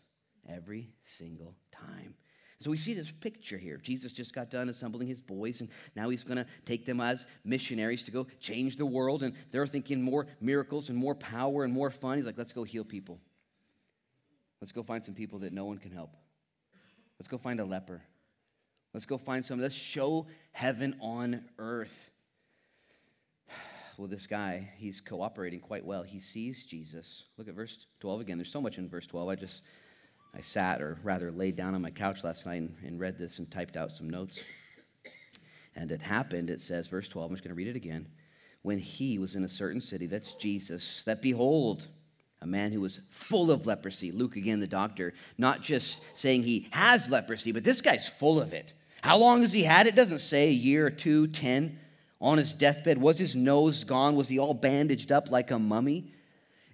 every 0.48 0.92
single 1.04 1.56
time. 1.72 2.14
So 2.60 2.72
we 2.72 2.76
see 2.76 2.92
this 2.92 3.12
picture 3.20 3.56
here. 3.56 3.76
Jesus 3.76 4.12
just 4.12 4.34
got 4.34 4.50
done 4.50 4.68
assembling 4.68 5.06
his 5.06 5.20
boys, 5.20 5.60
and 5.60 5.68
now 5.94 6.08
he's 6.08 6.24
going 6.24 6.38
to 6.38 6.46
take 6.64 6.84
them 6.84 7.00
as 7.00 7.26
missionaries 7.44 8.02
to 8.04 8.10
go 8.10 8.26
change 8.40 8.76
the 8.76 8.86
world. 8.86 9.22
And 9.22 9.34
they're 9.52 9.66
thinking 9.66 10.02
more 10.02 10.26
miracles 10.40 10.88
and 10.88 10.98
more 10.98 11.14
power 11.14 11.62
and 11.64 11.72
more 11.72 11.90
fun. 11.90 12.16
He's 12.16 12.26
like, 12.26 12.36
let's 12.36 12.52
go 12.52 12.64
heal 12.64 12.84
people. 12.84 13.20
Let's 14.60 14.72
go 14.72 14.82
find 14.82 15.04
some 15.04 15.14
people 15.14 15.38
that 15.40 15.52
no 15.52 15.66
one 15.66 15.78
can 15.78 15.92
help. 15.92 16.16
Let's 17.20 17.28
go 17.28 17.38
find 17.38 17.60
a 17.60 17.64
leper. 17.64 18.02
Let's 18.92 19.06
go 19.06 19.18
find 19.18 19.44
some. 19.44 19.60
Let's 19.60 19.74
show 19.74 20.26
heaven 20.52 20.96
on 21.00 21.44
earth. 21.58 22.10
Well, 23.96 24.06
this 24.06 24.28
guy, 24.28 24.70
he's 24.76 25.00
cooperating 25.00 25.58
quite 25.58 25.84
well. 25.84 26.04
He 26.04 26.20
sees 26.20 26.64
Jesus. 26.64 27.24
Look 27.36 27.48
at 27.48 27.54
verse 27.54 27.88
12 27.98 28.20
again. 28.20 28.38
There's 28.38 28.52
so 28.52 28.60
much 28.60 28.78
in 28.78 28.88
verse 28.88 29.08
12. 29.08 29.28
I 29.28 29.34
just 29.34 29.62
I 30.34 30.40
sat, 30.40 30.80
or 30.80 30.98
rather 31.02 31.32
laid 31.32 31.56
down 31.56 31.74
on 31.74 31.82
my 31.82 31.90
couch 31.90 32.22
last 32.22 32.46
night 32.46 32.56
and, 32.56 32.74
and 32.84 33.00
read 33.00 33.18
this 33.18 33.38
and 33.38 33.50
typed 33.50 33.76
out 33.76 33.92
some 33.92 34.08
notes. 34.08 34.40
And 35.74 35.90
it 35.90 36.02
happened, 36.02 36.50
it 36.50 36.60
says, 36.60 36.88
verse 36.88 37.08
12, 37.08 37.30
I'm 37.30 37.36
just 37.36 37.44
going 37.44 37.54
to 37.54 37.58
read 37.58 37.68
it 37.68 37.76
again. 37.76 38.06
When 38.62 38.78
he 38.78 39.18
was 39.18 39.36
in 39.36 39.44
a 39.44 39.48
certain 39.48 39.80
city, 39.80 40.06
that's 40.06 40.34
Jesus, 40.34 41.02
that 41.04 41.22
behold, 41.22 41.86
a 42.42 42.46
man 42.46 42.72
who 42.72 42.80
was 42.80 43.00
full 43.08 43.50
of 43.50 43.66
leprosy. 43.66 44.12
Luke, 44.12 44.36
again, 44.36 44.60
the 44.60 44.66
doctor, 44.66 45.14
not 45.38 45.62
just 45.62 46.02
saying 46.14 46.42
he 46.42 46.68
has 46.70 47.10
leprosy, 47.10 47.52
but 47.52 47.64
this 47.64 47.80
guy's 47.80 48.08
full 48.08 48.40
of 48.40 48.52
it. 48.52 48.74
How 49.02 49.16
long 49.16 49.42
has 49.42 49.52
he 49.52 49.62
had 49.62 49.86
it? 49.86 49.94
Doesn't 49.94 50.20
say 50.20 50.48
a 50.48 50.52
year 50.52 50.90
two, 50.90 51.28
ten. 51.28 51.78
On 52.20 52.36
his 52.36 52.52
deathbed, 52.52 52.98
was 52.98 53.16
his 53.16 53.36
nose 53.36 53.84
gone? 53.84 54.16
Was 54.16 54.28
he 54.28 54.40
all 54.40 54.54
bandaged 54.54 55.12
up 55.12 55.30
like 55.30 55.52
a 55.52 55.58
mummy? 55.58 56.12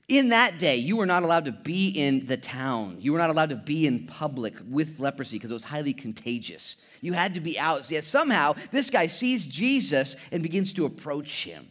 In 0.09 0.29
that 0.29 0.59
day, 0.59 0.77
you 0.77 0.97
were 0.97 1.07
not 1.07 1.23
allowed 1.23 1.47
to 1.47 1.53
be 1.53 1.89
in 1.89 2.27
the 2.27 2.37
town. 2.37 2.99
You 3.01 3.13
were 3.13 3.19
not 3.19 3.31
allowed 3.31 3.51
to 3.51 3.57
be 3.57 3.87
in 3.87 4.07
public 4.07 4.55
with 4.69 5.01
leprosy 5.01 5.37
because 5.37 5.51
it 5.51 5.55
was 5.55 5.65
highly 5.65 5.95
contagious. 5.95 6.77
You 7.01 7.15
had 7.15 7.35
to 7.35 7.41
be 7.41 7.59
out. 7.59 7.91
Yet 7.91 8.05
somehow, 8.05 8.55
this 8.71 8.91
guy 8.91 9.07
sees 9.07 9.47
Jesus 9.47 10.17
and 10.31 10.43
begins 10.43 10.75
to 10.75 10.85
approach 10.85 11.45
him. 11.45 11.71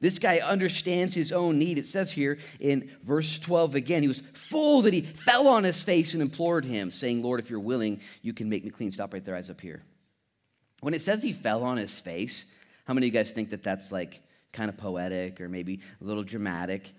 This 0.00 0.20
guy 0.20 0.38
understands 0.38 1.12
his 1.12 1.32
own 1.32 1.58
need. 1.58 1.76
It 1.76 1.86
says 1.86 2.12
here 2.12 2.38
in 2.60 2.90
verse 3.02 3.40
12 3.40 3.74
again, 3.74 4.02
he 4.02 4.08
was 4.08 4.22
full 4.32 4.82
that 4.82 4.94
he 4.94 5.00
fell 5.00 5.48
on 5.48 5.64
his 5.64 5.82
face 5.82 6.12
and 6.12 6.22
implored 6.22 6.64
him, 6.64 6.92
saying, 6.92 7.22
Lord, 7.22 7.40
if 7.40 7.50
you're 7.50 7.58
willing, 7.58 8.00
you 8.22 8.32
can 8.32 8.48
make 8.48 8.62
me 8.62 8.70
clean. 8.70 8.92
Stop 8.92 9.12
right 9.12 9.24
there, 9.24 9.34
eyes 9.34 9.50
up 9.50 9.60
here. 9.60 9.82
When 10.80 10.94
it 10.94 11.02
says 11.02 11.20
he 11.20 11.32
fell 11.32 11.64
on 11.64 11.76
his 11.76 11.98
face, 11.98 12.44
how 12.86 12.94
many 12.94 13.08
of 13.08 13.12
you 13.12 13.18
guys 13.18 13.32
think 13.32 13.50
that 13.50 13.64
that's 13.64 13.90
like 13.90 14.20
kind 14.52 14.68
of 14.68 14.76
poetic 14.76 15.40
or 15.40 15.48
maybe 15.48 15.80
a 16.00 16.04
little 16.04 16.22
dramatic? 16.22 16.92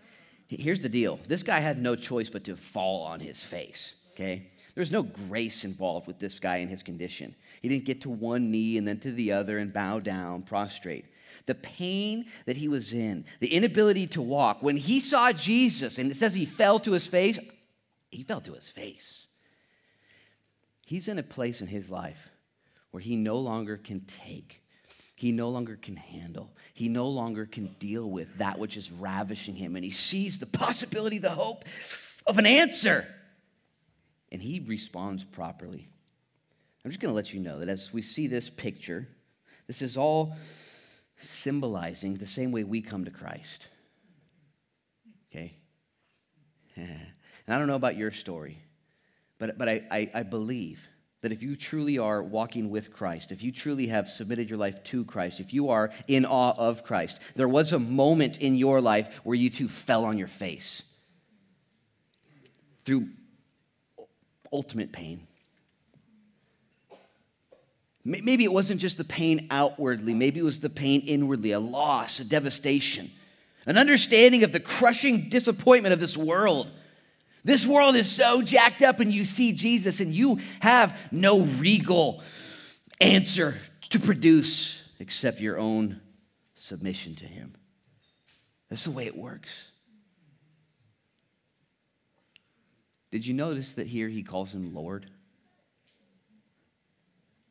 Here's 0.50 0.82
the 0.82 0.90
deal 0.90 1.20
this 1.28 1.44
guy 1.44 1.60
had 1.60 1.82
no 1.82 1.96
choice 1.96 2.30
but 2.30 2.44
to 2.46 2.56
fall 2.56 3.04
on 3.04 3.20
his 3.20 3.42
face, 3.42 3.94
okay? 4.12 4.48
There's 4.74 4.92
no 4.92 5.04
grace 5.04 5.64
involved 5.64 6.08
with 6.08 6.20
this 6.20 6.40
guy 6.40 6.58
and 6.58 6.70
his 6.70 6.84
condition. 6.84 7.36
He 7.62 7.70
didn't 7.70 7.86
get 7.86 8.02
to 8.02 8.10
one 8.10 8.50
knee 8.50 8.78
and 8.78 8.88
then 8.88 9.00
to 9.02 9.12
the 9.12 9.32
other 9.32 9.60
and 9.60 9.74
bow 9.74 10.00
down, 10.00 10.44
prostrate. 10.44 11.06
The 11.46 11.56
pain 11.56 12.26
that 12.46 12.58
he 12.58 12.68
was 12.68 12.94
in, 12.94 13.26
the 13.40 13.54
inability 13.54 14.08
to 14.08 14.22
walk, 14.22 14.64
when 14.64 14.78
he 14.78 15.00
saw 15.00 15.32
Jesus, 15.32 15.98
and 15.98 16.12
it 16.12 16.18
says 16.18 16.34
he 16.34 16.46
fell 16.46 16.80
to 16.80 16.94
his 16.94 17.06
face, 17.06 17.38
he 18.10 18.24
fell 18.24 18.42
to 18.42 18.54
his 18.54 18.70
face. 18.70 19.28
He's 20.86 21.08
in 21.08 21.20
a 21.20 21.24
place 21.24 21.62
in 21.62 21.68
his 21.68 21.90
life 21.90 22.30
where 22.92 23.02
he 23.02 23.16
no 23.16 23.38
longer 23.38 23.78
can 23.78 24.02
take 24.02 24.62
he 25.20 25.34
no 25.34 25.50
longer 25.50 25.76
can 25.76 25.98
handle. 25.98 26.50
He 26.74 26.88
no 26.88 27.10
longer 27.10 27.46
can 27.46 27.76
deal 27.78 28.10
with 28.10 28.38
that 28.38 28.58
which 28.58 28.78
is 28.78 28.90
ravishing 28.90 29.54
him. 29.54 29.76
And 29.76 29.84
he 29.84 29.92
sees 29.92 30.40
the 30.40 30.46
possibility, 30.46 31.18
the 31.18 31.30
hope 31.30 31.66
of 32.26 32.38
an 32.38 32.46
answer. 32.46 33.06
And 34.32 34.42
he 34.42 34.62
responds 34.62 35.26
properly. 35.26 35.90
I'm 36.86 36.92
just 36.92 37.02
going 37.02 37.12
to 37.12 37.16
let 37.18 37.34
you 37.34 37.42
know 37.42 37.60
that 37.60 37.68
as 37.68 37.92
we 37.92 38.02
see 38.02 38.28
this 38.28 38.50
picture, 38.50 39.10
this 39.68 39.82
is 39.82 39.98
all 39.98 40.38
symbolizing 41.22 42.16
the 42.16 42.26
same 42.26 42.54
way 42.54 42.64
we 42.64 42.80
come 42.80 43.04
to 43.04 43.12
Christ. 43.12 43.68
Okay? 45.30 45.54
And 46.78 47.56
I 47.56 47.58
don't 47.58 47.68
know 47.68 47.76
about 47.76 47.98
your 47.98 48.12
story, 48.12 48.58
but, 49.38 49.58
but 49.58 49.68
I, 49.68 49.82
I, 49.92 50.12
I 50.14 50.24
believe 50.24 50.80
that 51.22 51.32
if 51.32 51.44
you 51.44 51.56
truly 51.56 51.98
are 51.98 52.24
walking 52.24 52.70
with 52.70 52.94
Christ, 52.94 53.32
if 53.32 53.44
you 53.44 53.52
truly 53.52 53.88
have 53.88 54.08
submitted 54.08 54.50
your 54.50 54.58
life 54.58 54.84
to 54.86 55.04
Christ, 55.04 55.40
if 55.40 55.54
you 55.54 55.70
are 55.70 55.92
in 56.08 56.26
awe 56.26 56.54
of 56.58 56.84
Christ, 56.84 57.20
there 57.36 57.50
was 57.50 57.74
a 57.74 57.80
moment 57.80 58.38
in 58.38 58.56
your 58.56 58.80
life 58.80 59.08
where 59.24 59.36
you 59.36 59.50
too 59.50 59.68
fell 59.68 60.06
on 60.06 60.18
your 60.18 60.28
face 60.28 60.82
through 62.86 63.10
ultimate 64.52 64.92
pain. 64.92 65.28
Maybe 68.06 68.46
it 68.46 68.54
wasn't 68.54 68.80
just 68.80 68.98
the 68.98 69.04
pain 69.04 69.48
outwardly, 69.52 70.14
maybe 70.14 70.40
it 70.40 70.44
was 70.44 70.62
the 70.62 70.70
pain 70.70 71.02
inwardly, 71.02 71.52
a 71.52 71.60
loss, 71.60 72.22
a 72.22 72.24
devastation, 72.24 73.12
an 73.66 73.78
understanding 73.78 74.44
of 74.44 74.54
the 74.54 74.60
crushing 74.60 75.30
disappointment 75.30 75.94
of 75.94 76.00
this 76.00 76.16
world 76.16 76.72
this 77.44 77.66
world 77.66 77.96
is 77.96 78.10
so 78.10 78.42
jacked 78.42 78.82
up, 78.82 79.00
and 79.00 79.14
you 79.14 79.26
see 79.26 79.52
Jesus, 79.52 80.00
and 80.00 80.14
you 80.14 80.40
have 80.60 80.98
no 81.12 81.42
regal 81.42 82.24
answer 83.00 83.56
to 83.90 84.00
produce 84.00 84.82
except 85.00 85.40
your 85.40 85.58
own 85.58 86.02
submission 86.56 87.16
to 87.16 87.26
Him. 87.26 87.56
That's 88.70 88.84
the 88.84 88.92
way 88.92 89.06
it 89.06 89.18
works. 89.18 89.50
Did 93.12 93.26
you 93.26 93.34
notice 93.34 93.74
that 93.74 93.88
here 93.88 94.08
he 94.08 94.24
calls 94.24 94.54
him 94.54 94.74
Lord? 94.74 95.08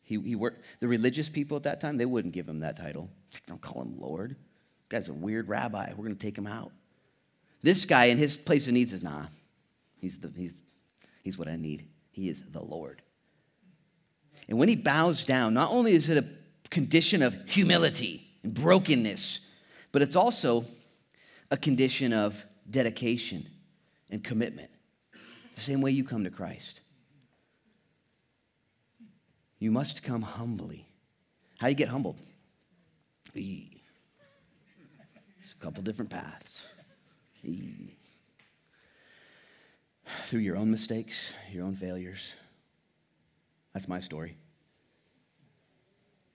He, 0.02 0.18
he 0.20 0.36
worked, 0.36 0.62
the 0.80 0.88
religious 0.88 1.28
people 1.28 1.56
at 1.56 1.64
that 1.64 1.80
time, 1.80 1.96
they 1.96 2.06
wouldn't 2.06 2.32
give 2.32 2.48
him 2.48 2.60
that 2.60 2.76
title. 2.76 3.10
Don't 3.46 3.60
call 3.60 3.82
him 3.82 4.00
Lord. 4.00 4.36
guy's 4.88 5.08
a 5.08 5.12
weird 5.12 5.48
rabbi. 5.48 5.90
We're 5.90 6.04
going 6.04 6.16
to 6.16 6.22
take 6.22 6.38
him 6.38 6.46
out. 6.46 6.72
This 7.62 7.84
guy 7.84 8.04
in 8.04 8.18
his 8.18 8.38
place 8.38 8.66
of 8.68 8.72
needs 8.72 8.92
is, 8.92 9.02
nah, 9.02 9.26
He's, 10.00 10.18
the, 10.18 10.30
he's, 10.36 10.56
he's 11.22 11.38
what 11.38 11.48
I 11.48 11.56
need. 11.56 11.88
He 12.10 12.28
is 12.28 12.42
the 12.52 12.62
Lord. 12.62 13.02
And 14.48 14.58
when 14.58 14.68
he 14.68 14.76
bows 14.76 15.24
down, 15.24 15.54
not 15.54 15.70
only 15.70 15.92
is 15.92 16.08
it 16.08 16.16
a 16.18 16.24
condition 16.70 17.22
of 17.22 17.34
humility 17.46 18.26
and 18.42 18.54
brokenness, 18.54 19.40
but 19.92 20.02
it's 20.02 20.16
also 20.16 20.64
a 21.50 21.56
condition 21.56 22.12
of 22.12 22.44
dedication 22.70 23.48
and 24.10 24.22
commitment. 24.22 24.70
The 25.54 25.60
same 25.60 25.80
way 25.80 25.90
you 25.90 26.04
come 26.04 26.24
to 26.24 26.30
Christ. 26.30 26.80
You 29.58 29.70
must 29.70 30.02
come 30.02 30.22
humbly. 30.22 30.86
How 31.58 31.66
do 31.66 31.72
you 31.72 31.76
get 31.76 31.88
humbled? 31.88 32.16
There's 33.34 33.46
a 35.52 35.64
couple 35.64 35.82
different 35.82 36.10
paths 36.10 36.60
through 40.24 40.40
your 40.40 40.56
own 40.56 40.70
mistakes, 40.70 41.30
your 41.50 41.64
own 41.64 41.76
failures. 41.76 42.32
That's 43.72 43.88
my 43.88 44.00
story. 44.00 44.36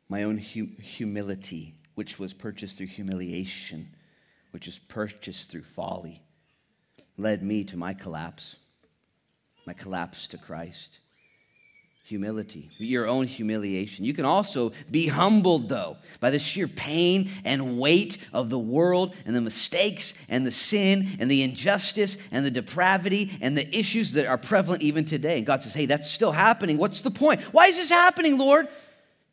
My 0.10 0.24
own 0.24 0.38
hu- 0.38 0.76
humility, 0.82 1.76
which 1.96 2.20
was 2.20 2.34
purchased 2.34 2.78
through 2.78 2.88
humiliation, 2.88 3.90
which 4.52 4.68
is 4.68 4.80
purchased 4.80 5.50
through 5.50 5.64
folly, 5.64 6.22
led 7.18 7.44
me 7.44 7.64
to 7.66 7.78
my 7.78 7.94
collapse, 7.94 8.56
my 9.66 9.74
collapse 9.74 10.28
to 10.30 10.38
Christ 10.38 11.00
humility, 12.06 12.70
your 12.78 13.08
own 13.08 13.26
humiliation. 13.26 14.04
You 14.04 14.14
can 14.14 14.26
also 14.26 14.74
be 14.92 15.08
humbled, 15.08 15.70
though, 15.70 15.98
by 16.20 16.32
the 16.32 16.38
sheer 16.38 16.68
pain 16.68 17.32
and 17.46 17.80
weight 17.80 18.18
of 18.34 18.50
the 18.50 18.60
world 18.60 19.16
and 19.26 19.34
the 19.34 19.42
mistakes 19.42 20.14
and 20.28 20.46
the 20.46 20.52
sin 20.52 21.16
and 21.20 21.32
the 21.32 21.44
injustice 21.44 22.18
and 22.32 22.46
the 22.46 22.52
depravity 22.52 23.38
and 23.42 23.58
the 23.58 23.74
issues 23.76 24.12
that 24.14 24.28
are 24.28 24.38
prevalent 24.38 24.84
even 24.84 25.06
today. 25.06 25.38
And 25.38 25.46
God 25.46 25.62
says, 25.62 25.74
hey, 25.74 25.86
that's 25.86 26.12
still 26.12 26.34
happening. 26.34 26.78
What's 26.78 27.02
the 27.02 27.12
point? 27.12 27.42
Why 27.54 27.68
is 27.68 27.78
this 27.78 27.90
happening, 27.90 28.38
Lord? 28.38 28.68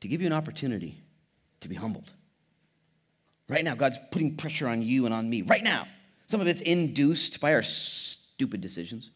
To 0.03 0.09
give 0.09 0.21
you 0.21 0.29
an 0.29 0.33
opportunity 0.33 1.03
to 1.61 1.69
be 1.69 1.75
humbled. 1.75 2.11
Right 3.49 3.65
now, 3.65 3.75
God's 3.75 3.99
putting 4.13 4.37
pressure 4.37 4.69
on 4.69 4.81
you 4.81 5.07
and 5.07 5.15
on 5.15 5.29
me. 5.29 5.43
Right 5.43 5.65
now. 5.65 5.89
Some 6.29 6.41
of 6.41 6.47
it's 6.47 6.61
induced 6.61 7.41
by 7.41 7.53
our 7.53 7.65
stupid 7.65 8.61
decisions. 8.61 9.11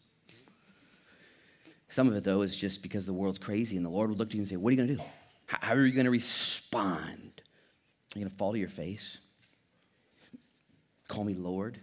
Some 1.94 2.08
of 2.08 2.16
it, 2.16 2.24
though, 2.24 2.42
is 2.42 2.56
just 2.56 2.82
because 2.82 3.06
the 3.06 3.12
world's 3.12 3.38
crazy, 3.38 3.76
and 3.76 3.86
the 3.86 3.90
Lord 3.90 4.10
would 4.10 4.18
look 4.18 4.30
to 4.30 4.36
you 4.36 4.40
and 4.40 4.48
say, 4.48 4.56
What 4.56 4.70
are 4.70 4.72
you 4.72 4.76
going 4.78 4.88
to 4.88 4.96
do? 4.96 5.02
How 5.46 5.74
are 5.74 5.86
you 5.86 5.92
going 5.92 6.06
to 6.06 6.10
respond? 6.10 7.40
Are 7.40 8.18
you 8.18 8.22
going 8.22 8.30
to 8.30 8.36
fall 8.36 8.50
to 8.50 8.58
your 8.58 8.68
face? 8.68 9.18
Call 11.06 11.22
me 11.22 11.34
Lord? 11.34 11.74
And 11.76 11.82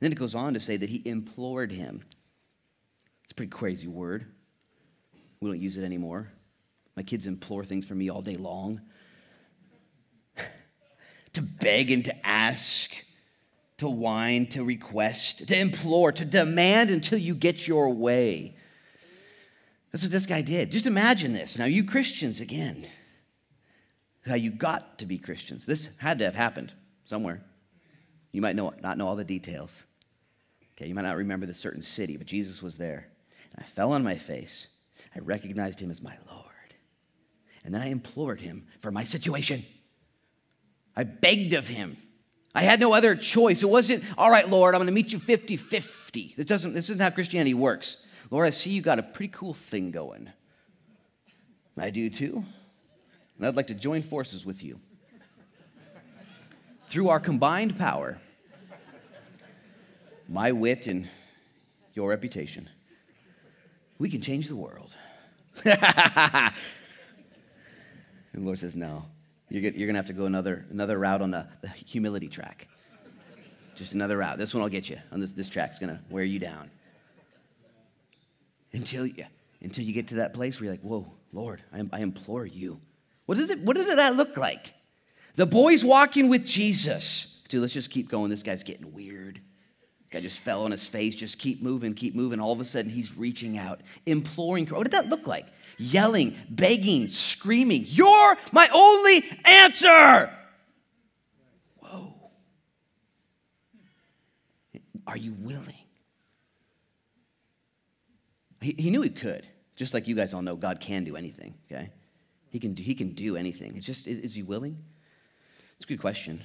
then 0.00 0.12
it 0.12 0.18
goes 0.18 0.34
on 0.34 0.52
to 0.52 0.60
say 0.60 0.76
that 0.76 0.90
he 0.90 1.00
implored 1.06 1.72
him. 1.72 2.04
It's 3.24 3.32
a 3.32 3.34
pretty 3.34 3.48
crazy 3.48 3.86
word. 3.86 4.26
We 5.40 5.48
don't 5.48 5.58
use 5.58 5.78
it 5.78 5.84
anymore. 5.84 6.30
My 6.94 7.02
kids 7.02 7.26
implore 7.26 7.64
things 7.64 7.86
from 7.86 7.96
me 7.96 8.10
all 8.10 8.20
day 8.20 8.36
long. 8.36 8.82
to 11.32 11.40
beg 11.40 11.90
and 11.90 12.04
to 12.04 12.26
ask, 12.26 12.90
to 13.78 13.88
whine, 13.88 14.46
to 14.48 14.62
request, 14.62 15.48
to 15.48 15.56
implore, 15.56 16.12
to 16.12 16.26
demand 16.26 16.90
until 16.90 17.18
you 17.18 17.34
get 17.34 17.66
your 17.66 17.88
way. 17.88 18.56
That's 19.92 20.04
what 20.04 20.12
this 20.12 20.26
guy 20.26 20.42
did. 20.42 20.70
Just 20.70 20.86
imagine 20.86 21.32
this. 21.32 21.58
Now, 21.58 21.64
you 21.64 21.84
Christians, 21.84 22.40
again, 22.40 22.86
how 24.26 24.34
you 24.34 24.50
got 24.50 24.98
to 24.98 25.06
be 25.06 25.18
Christians. 25.18 25.66
This 25.66 25.88
had 25.96 26.18
to 26.20 26.24
have 26.24 26.34
happened 26.34 26.72
somewhere. 27.04 27.42
You 28.32 28.42
might 28.42 28.54
know, 28.54 28.72
not 28.82 28.98
know 28.98 29.08
all 29.08 29.16
the 29.16 29.24
details. 29.24 29.82
Okay, 30.76 30.86
you 30.86 30.94
might 30.94 31.02
not 31.02 31.16
remember 31.16 31.46
the 31.46 31.54
certain 31.54 31.82
city, 31.82 32.16
but 32.16 32.26
Jesus 32.26 32.62
was 32.62 32.76
there. 32.76 33.08
And 33.52 33.64
I 33.64 33.68
fell 33.68 33.92
on 33.92 34.04
my 34.04 34.16
face. 34.16 34.68
I 35.14 35.18
recognized 35.18 35.80
him 35.80 35.90
as 35.90 36.00
my 36.00 36.16
Lord. 36.30 36.46
And 37.64 37.74
then 37.74 37.82
I 37.82 37.88
implored 37.88 38.40
him 38.40 38.66
for 38.78 38.90
my 38.90 39.04
situation. 39.04 39.64
I 40.96 41.02
begged 41.02 41.54
of 41.54 41.66
him. 41.66 41.96
I 42.54 42.62
had 42.62 42.80
no 42.80 42.92
other 42.92 43.14
choice. 43.14 43.62
It 43.62 43.68
wasn't, 43.68 44.04
all 44.16 44.30
right, 44.30 44.48
Lord, 44.48 44.74
I'm 44.74 44.80
going 44.80 44.86
to 44.86 44.92
meet 44.92 45.12
you 45.12 45.18
50 45.18 45.56
50. 45.56 46.34
This, 46.36 46.46
doesn't, 46.46 46.74
this 46.74 46.84
isn't 46.86 47.00
how 47.00 47.10
Christianity 47.10 47.54
works. 47.54 47.96
Lord, 48.30 48.46
I 48.46 48.50
see 48.50 48.70
you 48.70 48.80
got 48.80 48.98
a 48.98 49.02
pretty 49.02 49.32
cool 49.32 49.54
thing 49.54 49.90
going. 49.90 50.30
I 51.76 51.90
do 51.90 52.10
too. 52.10 52.44
And 53.38 53.46
I'd 53.46 53.56
like 53.56 53.68
to 53.68 53.74
join 53.74 54.02
forces 54.02 54.44
with 54.44 54.62
you. 54.62 54.78
Through 56.88 57.08
our 57.08 57.20
combined 57.20 57.78
power, 57.78 58.18
my 60.28 60.52
wit 60.52 60.86
and 60.86 61.08
your 61.94 62.10
reputation, 62.10 62.68
we 63.98 64.08
can 64.10 64.20
change 64.20 64.48
the 64.48 64.56
world. 64.56 64.94
and 65.64 65.74
the 68.34 68.40
Lord 68.40 68.58
says, 68.58 68.76
No, 68.76 69.04
you're, 69.48 69.62
going 69.70 69.88
to 69.88 69.94
have 69.94 70.06
to 70.06 70.12
go 70.12 70.26
another, 70.26 70.64
another 70.70 70.98
route 70.98 71.22
on 71.22 71.30
the, 71.30 71.46
the 71.62 71.68
humility 71.68 72.28
track. 72.28 72.68
Just 73.74 73.94
another 73.94 74.18
route. 74.18 74.38
This 74.38 74.52
one 74.52 74.62
will 74.62 74.68
get 74.68 74.88
you. 74.88 74.98
On 75.12 75.20
this, 75.20 75.32
this 75.32 75.48
track's 75.48 75.78
going 75.78 75.90
to 75.90 76.00
wear 76.10 76.24
you 76.24 76.38
down. 76.38 76.70
Until 78.72 79.06
you, 79.06 79.24
until 79.60 79.84
you 79.84 79.92
get 79.92 80.08
to 80.08 80.16
that 80.16 80.32
place 80.32 80.60
where 80.60 80.66
you're 80.66 80.74
like, 80.74 80.82
Whoa, 80.82 81.12
Lord, 81.32 81.62
I, 81.72 81.82
I 81.92 82.00
implore 82.00 82.46
you. 82.46 82.80
What, 83.26 83.38
is 83.38 83.50
it, 83.50 83.60
what 83.60 83.76
did 83.76 83.98
that 83.98 84.16
look 84.16 84.36
like? 84.36 84.74
The 85.36 85.46
boy's 85.46 85.84
walking 85.84 86.28
with 86.28 86.44
Jesus. 86.44 87.38
Dude, 87.48 87.60
let's 87.60 87.72
just 87.72 87.90
keep 87.90 88.08
going. 88.08 88.30
This 88.30 88.42
guy's 88.42 88.62
getting 88.62 88.92
weird. 88.92 89.40
Guy 90.10 90.20
just 90.20 90.40
fell 90.40 90.64
on 90.64 90.72
his 90.72 90.88
face. 90.88 91.14
Just 91.14 91.38
keep 91.38 91.62
moving, 91.62 91.94
keep 91.94 92.16
moving. 92.16 92.40
All 92.40 92.52
of 92.52 92.60
a 92.60 92.64
sudden, 92.64 92.90
he's 92.90 93.16
reaching 93.16 93.58
out, 93.58 93.80
imploring. 94.06 94.66
What 94.66 94.82
did 94.82 94.92
that 94.92 95.08
look 95.08 95.26
like? 95.26 95.46
Yelling, 95.78 96.36
begging, 96.50 97.06
screaming, 97.06 97.84
You're 97.86 98.36
my 98.52 98.68
only 98.72 99.24
answer. 99.44 100.30
Whoa. 101.78 102.12
Are 105.06 105.16
you 105.16 105.34
willing? 105.38 105.74
He, 108.60 108.74
he 108.78 108.90
knew 108.90 109.02
he 109.02 109.10
could, 109.10 109.46
just 109.76 109.94
like 109.94 110.06
you 110.06 110.14
guys 110.14 110.34
all 110.34 110.42
know 110.42 110.56
God 110.56 110.80
can 110.80 111.04
do 111.04 111.16
anything, 111.16 111.54
okay? 111.70 111.90
He 112.50 112.58
can 112.58 112.74
do, 112.74 112.82
he 112.82 112.94
can 112.94 113.14
do 113.14 113.36
anything. 113.36 113.76
It's 113.76 113.86
just, 113.86 114.06
is, 114.06 114.18
is 114.18 114.34
he 114.34 114.42
willing? 114.42 114.76
It's 115.76 115.84
a 115.84 115.88
good 115.88 116.00
question. 116.00 116.44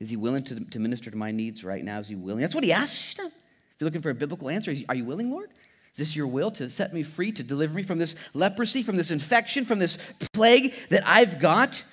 Is 0.00 0.10
he 0.10 0.16
willing 0.16 0.44
to, 0.44 0.60
to 0.60 0.78
minister 0.78 1.10
to 1.10 1.16
my 1.16 1.30
needs 1.30 1.64
right 1.64 1.84
now? 1.84 1.98
Is 1.98 2.08
he 2.08 2.14
willing? 2.14 2.40
That's 2.40 2.54
what 2.54 2.64
he 2.64 2.72
asks. 2.72 3.16
If 3.18 3.30
you're 3.78 3.86
looking 3.86 4.02
for 4.02 4.10
a 4.10 4.14
biblical 4.14 4.48
answer, 4.48 4.74
are 4.88 4.94
you 4.94 5.04
willing, 5.04 5.30
Lord? 5.30 5.50
Is 5.92 5.98
this 5.98 6.16
your 6.16 6.26
will 6.26 6.50
to 6.52 6.68
set 6.70 6.92
me 6.92 7.02
free, 7.02 7.30
to 7.32 7.42
deliver 7.42 7.74
me 7.74 7.82
from 7.82 7.98
this 7.98 8.16
leprosy, 8.32 8.82
from 8.82 8.96
this 8.96 9.10
infection, 9.10 9.64
from 9.64 9.78
this 9.78 9.98
plague 10.32 10.74
that 10.90 11.06
I've 11.06 11.38
got? 11.38 11.84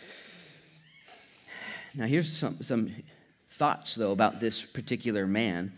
Now, 1.93 2.05
here's 2.05 2.31
some, 2.31 2.61
some 2.61 2.91
thoughts, 3.51 3.93
though, 3.95 4.11
about 4.11 4.39
this 4.39 4.63
particular 4.63 5.27
man. 5.27 5.73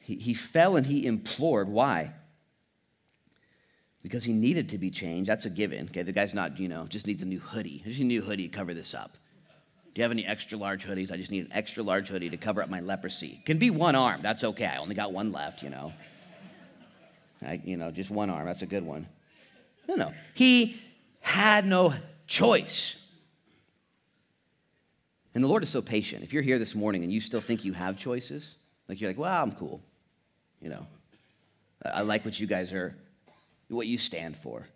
He, 0.00 0.16
he 0.16 0.34
fell 0.34 0.76
and 0.76 0.86
he 0.86 1.06
implored. 1.06 1.68
Why? 1.68 2.12
Because 4.06 4.22
he 4.22 4.32
needed 4.32 4.68
to 4.68 4.78
be 4.78 4.88
changed. 4.88 5.28
That's 5.28 5.46
a 5.46 5.50
given. 5.50 5.88
Okay, 5.88 6.04
the 6.04 6.12
guy's 6.12 6.32
not, 6.32 6.60
you 6.60 6.68
know, 6.68 6.86
just 6.86 7.08
needs 7.08 7.22
a 7.22 7.26
new 7.26 7.40
hoodie. 7.40 7.82
I 7.84 7.88
just 7.88 7.98
need 7.98 8.04
a 8.04 8.08
new 8.08 8.22
hoodie 8.22 8.46
to 8.46 8.56
cover 8.56 8.72
this 8.72 8.94
up. 8.94 9.18
Do 9.92 9.98
you 9.98 10.04
have 10.04 10.12
any 10.12 10.24
extra 10.24 10.56
large 10.56 10.86
hoodies? 10.86 11.10
I 11.10 11.16
just 11.16 11.32
need 11.32 11.46
an 11.46 11.52
extra 11.52 11.82
large 11.82 12.08
hoodie 12.08 12.30
to 12.30 12.36
cover 12.36 12.62
up 12.62 12.70
my 12.70 12.78
leprosy. 12.78 13.42
Can 13.44 13.58
be 13.58 13.70
one 13.70 13.96
arm. 13.96 14.22
That's 14.22 14.44
okay. 14.44 14.66
I 14.66 14.76
only 14.76 14.94
got 14.94 15.12
one 15.12 15.32
left, 15.32 15.60
you 15.60 15.70
know. 15.70 15.92
I, 17.44 17.60
you 17.64 17.76
know, 17.76 17.90
just 17.90 18.08
one 18.08 18.30
arm. 18.30 18.46
That's 18.46 18.62
a 18.62 18.66
good 18.66 18.84
one. 18.84 19.08
No, 19.88 19.96
no. 19.96 20.12
He 20.34 20.80
had 21.18 21.66
no 21.66 21.92
choice. 22.28 22.94
And 25.34 25.42
the 25.42 25.48
Lord 25.48 25.64
is 25.64 25.68
so 25.68 25.82
patient. 25.82 26.22
If 26.22 26.32
you're 26.32 26.44
here 26.44 26.60
this 26.60 26.76
morning 26.76 27.02
and 27.02 27.12
you 27.12 27.20
still 27.20 27.40
think 27.40 27.64
you 27.64 27.72
have 27.72 27.98
choices, 27.98 28.54
like 28.88 29.00
you're 29.00 29.10
like, 29.10 29.18
well, 29.18 29.42
I'm 29.42 29.50
cool. 29.50 29.80
You 30.60 30.68
know, 30.68 30.86
I 31.84 32.02
like 32.02 32.24
what 32.24 32.38
you 32.38 32.46
guys 32.46 32.72
are, 32.72 32.94
what 33.68 33.86
you 33.86 33.98
stand 33.98 34.36
for. 34.36 34.66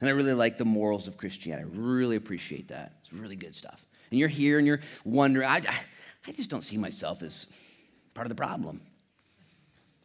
And 0.00 0.08
I 0.08 0.12
really 0.12 0.32
like 0.32 0.56
the 0.56 0.64
morals 0.64 1.06
of 1.06 1.16
Christianity. 1.16 1.68
I 1.70 1.78
really 1.78 2.16
appreciate 2.16 2.68
that. 2.68 2.94
It's 3.02 3.12
really 3.12 3.36
good 3.36 3.54
stuff 3.54 3.84
and 4.10 4.18
you're 4.18 4.28
here 4.28 4.58
and 4.58 4.66
you're 4.66 4.80
wondering, 5.04 5.48
I, 5.48 5.62
I 6.26 6.32
just 6.32 6.50
don't 6.50 6.62
see 6.62 6.76
myself 6.76 7.22
as 7.22 7.46
part 8.14 8.26
of 8.26 8.28
the 8.28 8.36
problem. 8.36 8.80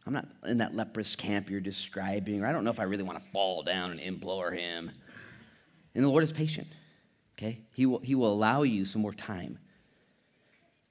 I'm 0.06 0.12
not 0.12 0.28
in 0.46 0.58
that 0.58 0.76
leprous 0.76 1.16
camp 1.16 1.50
you're 1.50 1.60
describing, 1.60 2.42
or 2.42 2.46
I 2.46 2.52
don't 2.52 2.64
know 2.64 2.70
if 2.70 2.78
I 2.78 2.84
really 2.84 3.02
want 3.02 3.22
to 3.22 3.30
fall 3.32 3.62
down 3.64 3.90
and 3.90 3.98
implore 3.98 4.52
him. 4.52 4.90
And 5.94 6.04
the 6.04 6.08
Lord 6.08 6.22
is 6.22 6.32
patient, 6.32 6.68
okay? 7.36 7.60
He 7.74 7.86
will, 7.86 7.98
he 7.98 8.14
will 8.14 8.32
allow 8.32 8.62
you 8.62 8.84
some 8.84 9.02
more 9.02 9.14
time 9.14 9.58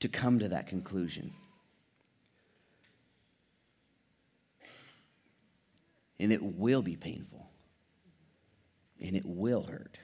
to 0.01 0.09
come 0.09 0.39
to 0.39 0.49
that 0.49 0.67
conclusion. 0.67 1.31
And 6.19 6.31
it 6.31 6.41
will 6.41 6.81
be 6.81 6.95
painful, 6.95 7.49
and 9.01 9.15
it 9.15 9.25
will 9.25 9.63
hurt 9.63 9.97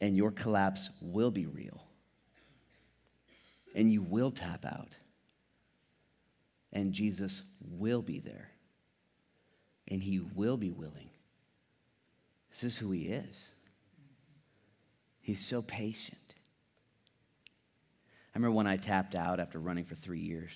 and 0.00 0.16
your 0.16 0.30
collapse 0.30 0.88
will 1.00 1.30
be 1.30 1.46
real. 1.46 1.84
And 3.74 3.92
you 3.92 4.02
will 4.02 4.30
tap 4.30 4.64
out. 4.64 4.96
And 6.72 6.92
Jesus 6.92 7.42
will 7.60 8.02
be 8.02 8.20
there. 8.20 8.50
And 9.88 10.02
he 10.02 10.20
will 10.20 10.56
be 10.56 10.70
willing. 10.70 11.10
This 12.50 12.64
is 12.64 12.76
who 12.76 12.90
he 12.92 13.02
is. 13.02 13.52
He's 15.20 15.44
so 15.44 15.62
patient. 15.62 16.16
I 18.34 18.38
remember 18.38 18.56
when 18.56 18.66
I 18.66 18.76
tapped 18.76 19.14
out 19.14 19.38
after 19.38 19.58
running 19.58 19.84
for 19.84 19.94
three 19.94 20.20
years, 20.20 20.50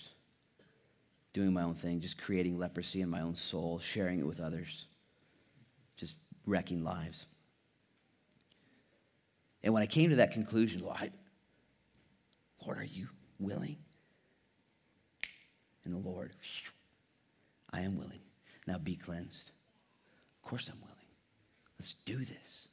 doing 1.35 1.53
my 1.53 1.63
own 1.63 1.75
thing, 1.75 2.01
just 2.01 2.17
creating 2.17 2.59
leprosy 2.59 3.03
in 3.03 3.11
my 3.11 3.21
own 3.21 3.35
soul, 3.35 3.79
sharing 3.79 4.21
it 4.21 4.27
with 4.27 4.41
others, 4.41 4.87
just 5.97 6.17
wrecking 6.47 6.83
lives. 6.83 7.27
And 9.63 9.75
when 9.75 9.83
I 9.83 9.87
came 9.87 10.11
to 10.11 10.17
that 10.17 10.33
conclusion, 10.33 10.83
Lord, 10.83 11.13
Lord, 12.65 12.79
are 12.79 12.85
you 12.85 13.09
willing? 13.39 13.77
And 15.85 15.93
the 15.93 15.99
Lord, 15.99 16.33
I 17.73 17.81
am 17.81 17.99
willing. 17.99 18.21
Now 18.67 18.79
be 18.79 18.97
cleansed. 18.97 19.51
Of 20.43 20.49
course 20.49 20.71
I'm 20.73 20.81
willing. 20.81 20.95
Let's 21.79 21.95
do 22.05 22.19
this. 22.19 22.69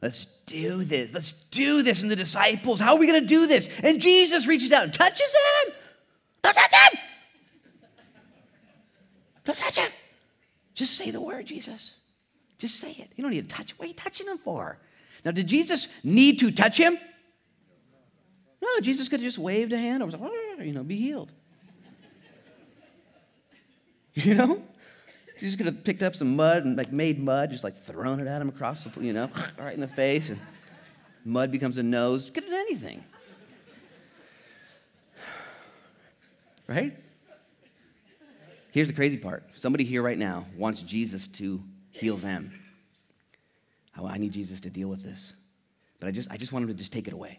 Let's 0.00 0.26
do 0.46 0.84
this. 0.84 1.12
Let's 1.12 1.32
do 1.32 1.82
this. 1.82 2.02
And 2.02 2.10
the 2.10 2.16
disciples, 2.16 2.80
how 2.80 2.94
are 2.94 2.98
we 2.98 3.06
going 3.06 3.20
to 3.20 3.26
do 3.26 3.46
this? 3.46 3.68
And 3.82 4.00
Jesus 4.00 4.46
reaches 4.46 4.72
out 4.72 4.84
and 4.84 4.94
touches 4.94 5.34
him. 5.66 5.74
Don't 6.42 6.54
touch 6.54 6.72
him. 6.72 7.00
Don't 9.44 9.56
touch 9.56 9.76
him. 9.76 9.90
Just 10.74 10.96
say 10.96 11.10
the 11.10 11.20
word, 11.20 11.46
Jesus. 11.46 11.92
Just 12.58 12.78
say 12.78 12.90
it. 12.90 13.10
You 13.16 13.22
don't 13.22 13.32
need 13.32 13.48
to 13.48 13.54
touch. 13.54 13.78
What 13.78 13.86
are 13.86 13.88
you 13.88 13.94
touching 13.94 14.26
him 14.26 14.38
for? 14.38 14.78
Now, 15.24 15.30
did 15.30 15.46
Jesus 15.46 15.88
need 16.04 16.38
to 16.40 16.50
touch 16.50 16.76
him? 16.76 16.98
No, 18.62 18.68
Jesus 18.80 19.08
could 19.08 19.20
have 19.20 19.26
just 19.26 19.38
waved 19.38 19.72
a 19.72 19.78
hand 19.78 20.02
over, 20.02 20.18
you 20.62 20.72
know, 20.72 20.82
be 20.82 20.96
healed. 20.96 21.32
You 24.14 24.34
know? 24.34 24.62
Jesus 25.38 25.56
could 25.56 25.66
have 25.66 25.82
picked 25.84 26.02
up 26.02 26.14
some 26.14 26.36
mud 26.36 26.66
and 26.66 26.76
like 26.76 26.92
made 26.92 27.18
mud, 27.18 27.50
just 27.50 27.64
like 27.64 27.74
thrown 27.74 28.20
it 28.20 28.26
at 28.26 28.42
him 28.42 28.50
across 28.50 28.84
the, 28.84 28.90
you 29.00 29.14
know, 29.14 29.30
right 29.58 29.72
in 29.72 29.80
the 29.80 29.88
face, 29.88 30.28
and 30.28 30.38
mud 31.24 31.50
becomes 31.50 31.78
a 31.78 31.82
nose. 31.82 32.30
Could 32.30 32.42
have 32.42 32.52
done 32.52 32.60
anything. 32.60 33.04
Right? 36.66 36.96
Here's 38.72 38.88
the 38.88 38.94
crazy 38.94 39.16
part. 39.16 39.44
Somebody 39.54 39.84
here 39.84 40.02
right 40.02 40.18
now 40.18 40.46
wants 40.56 40.82
Jesus 40.82 41.28
to 41.28 41.62
heal 41.90 42.16
them. 42.16 42.52
Oh, 43.98 44.06
I 44.06 44.18
need 44.18 44.32
Jesus 44.32 44.60
to 44.60 44.70
deal 44.70 44.88
with 44.88 45.02
this. 45.02 45.32
But 45.98 46.08
I 46.08 46.12
just, 46.12 46.30
I 46.30 46.36
just 46.36 46.52
want 46.52 46.64
him 46.64 46.68
to 46.68 46.74
just 46.74 46.92
take 46.92 47.08
it 47.08 47.12
away. 47.12 47.38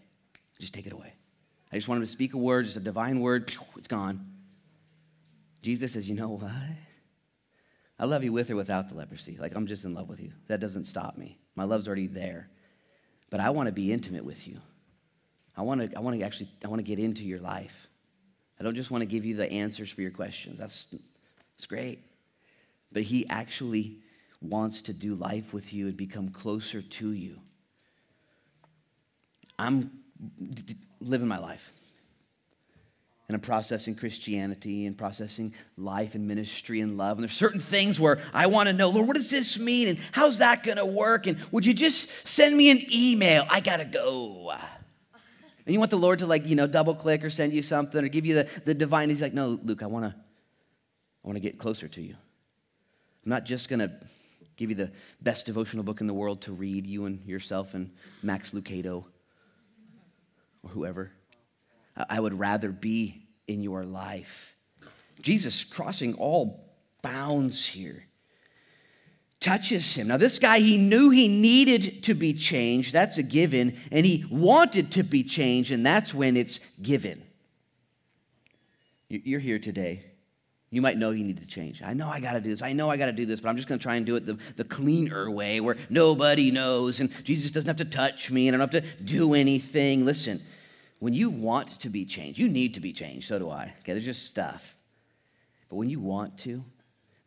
Just 0.60 0.74
take 0.74 0.86
it 0.86 0.94
away. 0.94 1.14
I 1.72 1.78
just 1.78 1.88
want 1.88 2.00
him 2.00 2.06
to 2.06 2.12
speak 2.12 2.34
a 2.34 2.38
word, 2.38 2.66
just 2.66 2.78
a 2.78 2.82
divine 2.82 3.20
word. 3.22 3.56
It's 3.78 3.88
gone. 3.88 4.28
Jesus 5.62 5.94
says, 5.94 6.08
You 6.08 6.16
know 6.16 6.30
what? 6.30 6.52
I 7.98 8.06
love 8.06 8.24
you 8.24 8.34
with 8.34 8.50
or 8.50 8.56
without 8.56 8.90
the 8.90 8.96
leprosy. 8.96 9.38
Like, 9.40 9.56
I'm 9.56 9.68
just 9.68 9.86
in 9.86 9.94
love 9.94 10.10
with 10.10 10.20
you. 10.20 10.32
That 10.48 10.60
doesn't 10.60 10.86
stop 10.86 11.18
me. 11.18 11.40
My 11.56 11.64
love's 11.64 11.88
already 11.88 12.08
there. 12.08 12.50
But 13.30 13.40
I 13.40 13.52
want 13.52 13.68
to 13.68 13.72
be 13.72 13.94
intimate 13.94 14.26
with 14.26 14.48
you. 14.48 14.60
I 15.56 15.62
want 15.62 15.82
to, 15.92 15.98
I 15.98 16.02
want 16.02 16.20
to 16.20 16.26
actually, 16.26 16.50
I 16.64 16.68
want 16.68 16.80
to 16.80 16.84
get 16.84 17.00
into 17.00 17.24
your 17.24 17.40
life. 17.40 17.88
I 18.60 18.64
don't 18.64 18.76
just 18.76 18.92
want 18.92 19.02
to 19.02 19.06
give 19.06 19.26
you 19.26 19.36
the 19.36 19.52
answers 19.52 19.92
for 19.92 20.02
your 20.02 20.12
questions. 20.12 20.60
That's, 20.60 20.88
that's 21.62 21.68
great. 21.68 22.00
But 22.92 23.04
he 23.04 23.30
actually 23.30 24.00
wants 24.42 24.82
to 24.84 24.94
do 24.94 25.14
life 25.14 25.54
with 25.54 25.72
you 25.72 25.86
and 25.90 25.96
become 25.96 26.30
closer 26.30 26.82
to 26.82 27.12
you. 27.12 27.38
I'm 29.60 29.92
living 31.00 31.28
my 31.28 31.38
life. 31.38 31.72
And 33.28 33.36
I'm 33.36 33.42
processing 33.42 33.94
Christianity 33.94 34.88
and 34.88 34.98
processing 34.98 35.54
life 35.78 36.16
and 36.16 36.28
ministry 36.28 36.82
and 36.82 36.98
love. 36.98 37.20
And 37.20 37.24
there's 37.24 37.38
certain 37.38 37.60
things 37.60 38.00
where 38.00 38.18
I 38.34 38.48
want 38.48 38.66
to 38.66 38.74
know, 38.74 38.90
Lord, 38.90 39.06
what 39.06 39.16
does 39.16 39.30
this 39.30 39.60
mean? 39.60 39.88
And 39.88 40.00
how's 40.12 40.40
that 40.40 40.64
going 40.64 40.78
to 40.78 40.86
work? 40.86 41.28
And 41.28 41.38
would 41.52 41.64
you 41.64 41.76
just 41.76 42.10
send 42.24 42.58
me 42.58 42.72
an 42.72 42.82
email? 42.92 43.46
I 43.52 43.60
got 43.60 43.78
to 43.78 43.86
go. 43.86 44.52
And 44.52 45.74
you 45.74 45.78
want 45.78 45.92
the 45.92 45.98
Lord 45.98 46.20
to 46.20 46.26
like, 46.26 46.48
you 46.48 46.56
know, 46.56 46.66
double 46.66 46.96
click 46.96 47.24
or 47.24 47.30
send 47.30 47.54
you 47.54 47.62
something 47.62 48.04
or 48.04 48.08
give 48.08 48.26
you 48.26 48.34
the, 48.34 48.50
the 48.66 48.74
divine. 48.74 49.12
He's 49.12 49.22
like, 49.22 49.36
no, 49.36 49.60
Luke, 49.64 49.84
I 49.84 49.86
want 49.86 50.06
to 50.06 50.16
I 51.24 51.28
want 51.28 51.36
to 51.36 51.42
get 51.42 51.60
closer 51.60 51.88
to 51.88 52.02
you. 52.02 52.16
I'm 53.24 53.30
not 53.30 53.46
just 53.46 53.70
going 53.70 53.80
to 53.80 53.92
give 54.58 54.70
you 54.70 54.76
the 54.76 54.92
best 55.22 55.46
devotional 55.46 55.84
book 55.84 56.02
in 56.02 56.08
the 56.08 56.14
world 56.14 56.42
to 56.42 56.52
read, 56.52 56.86
you 56.86 57.06
and 57.06 57.26
yourself 57.26 57.74
and 57.74 57.92
Max 58.24 58.52
Lucado 58.52 59.06
or 60.64 60.70
whoever. 60.70 61.12
I 62.10 62.20
would 62.20 62.38
rather 62.38 62.70
be 62.72 63.28
in 63.48 63.62
your 63.62 63.84
life. 63.84 64.56
Jesus 65.22 65.64
crossing 65.64 66.16
all 66.16 66.74
bounds 67.02 67.66
here 67.66 68.06
touches 69.42 69.96
him. 69.96 70.08
Now, 70.08 70.18
this 70.18 70.40
guy, 70.40 70.60
he 70.60 70.78
knew 70.78 71.10
he 71.10 71.28
needed 71.28 72.04
to 72.04 72.14
be 72.14 72.34
changed. 72.34 72.94
That's 72.94 73.18
a 73.18 73.24
given. 73.24 73.78
And 73.92 74.06
he 74.06 74.24
wanted 74.30 74.92
to 74.94 75.04
be 75.04 75.24
changed, 75.24 75.72
and 75.72 75.86
that's 75.86 76.14
when 76.14 76.38
it's 76.38 76.60
given. 76.82 77.24
You're 79.10 79.40
here 79.40 79.60
today. 79.60 80.06
You 80.72 80.82
might 80.82 80.98
know 80.98 81.12
you 81.12 81.26
need 81.26 81.40
to 81.42 81.46
change. 81.46 81.82
I 81.84 81.94
know 81.94 82.08
I 82.10 82.22
got 82.22 82.34
to 82.34 82.42
do 82.42 82.50
this. 82.50 82.62
I 82.62 82.72
know 82.72 82.90
I 82.90 82.96
got 82.96 83.08
to 83.08 83.12
do 83.12 83.26
this, 83.26 83.42
but 83.42 83.50
I'm 83.50 83.58
just 83.58 83.68
going 83.68 83.78
to 83.78 83.84
try 83.84 83.96
and 83.96 84.06
do 84.06 84.16
it 84.16 84.26
the, 84.26 84.38
the 84.56 84.64
cleaner 84.64 85.30
way 85.30 85.60
where 85.60 85.76
nobody 85.90 86.50
knows 86.50 87.02
and 87.02 87.12
Jesus 87.26 87.52
doesn't 87.52 87.68
have 87.68 87.76
to 87.78 87.86
touch 87.86 88.32
me 88.32 88.48
and 88.48 88.56
I 88.56 88.66
don't 88.66 88.74
have 88.74 88.84
to 88.84 89.04
do 89.04 89.34
anything. 89.34 90.06
Listen, 90.06 90.42
when 91.00 91.14
you 91.14 91.30
want 91.30 91.78
to 91.82 91.90
be 91.90 92.06
changed, 92.06 92.40
you 92.40 92.48
need 92.48 92.74
to 92.76 92.80
be 92.80 92.94
changed. 92.94 93.28
So 93.28 93.38
do 93.38 93.50
I. 93.50 93.74
Okay, 93.80 93.92
there's 93.92 94.06
just 94.06 94.28
stuff. 94.28 94.78
But 95.68 95.76
when 95.76 95.90
you 95.90 96.00
want 96.00 96.38
to, 96.40 96.64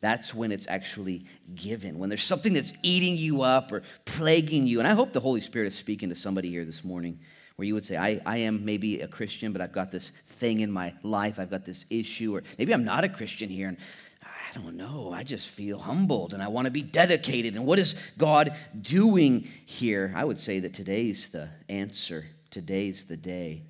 that's 0.00 0.34
when 0.34 0.50
it's 0.50 0.66
actually 0.68 1.26
given. 1.54 1.98
When 1.98 2.08
there's 2.08 2.24
something 2.24 2.54
that's 2.54 2.72
eating 2.82 3.16
you 3.16 3.42
up 3.42 3.72
or 3.72 3.82
plaguing 4.06 4.66
you. 4.66 4.78
And 4.78 4.88
I 4.88 4.92
hope 4.92 5.12
the 5.12 5.20
Holy 5.20 5.42
Spirit 5.42 5.66
is 5.66 5.78
speaking 5.78 6.08
to 6.08 6.14
somebody 6.14 6.48
here 6.48 6.64
this 6.64 6.82
morning 6.82 7.18
where 7.56 7.66
you 7.66 7.74
would 7.74 7.84
say, 7.84 7.96
I, 7.96 8.20
I 8.26 8.38
am 8.38 8.64
maybe 8.64 9.00
a 9.00 9.08
Christian, 9.08 9.52
but 9.52 9.60
I've 9.60 9.72
got 9.72 9.90
this 9.90 10.10
thing 10.26 10.60
in 10.60 10.70
my 10.70 10.92
life, 11.02 11.38
I've 11.38 11.50
got 11.50 11.64
this 11.64 11.84
issue, 11.90 12.34
or 12.34 12.42
maybe 12.58 12.72
I'm 12.72 12.84
not 12.84 13.04
a 13.04 13.08
Christian 13.08 13.48
here, 13.48 13.68
and 13.68 13.76
I 14.22 14.58
don't 14.60 14.76
know, 14.76 15.12
I 15.12 15.22
just 15.22 15.48
feel 15.48 15.78
humbled 15.78 16.32
and 16.32 16.42
I 16.42 16.48
want 16.48 16.66
to 16.66 16.70
be 16.70 16.82
dedicated. 16.82 17.54
And 17.54 17.66
what 17.66 17.78
is 17.78 17.96
God 18.18 18.54
doing 18.80 19.48
here? 19.66 20.12
I 20.14 20.24
would 20.24 20.38
say 20.38 20.60
that 20.60 20.74
today's 20.74 21.28
the 21.30 21.48
answer, 21.68 22.26
today's 22.50 23.04
the 23.04 23.16
day. 23.16 23.64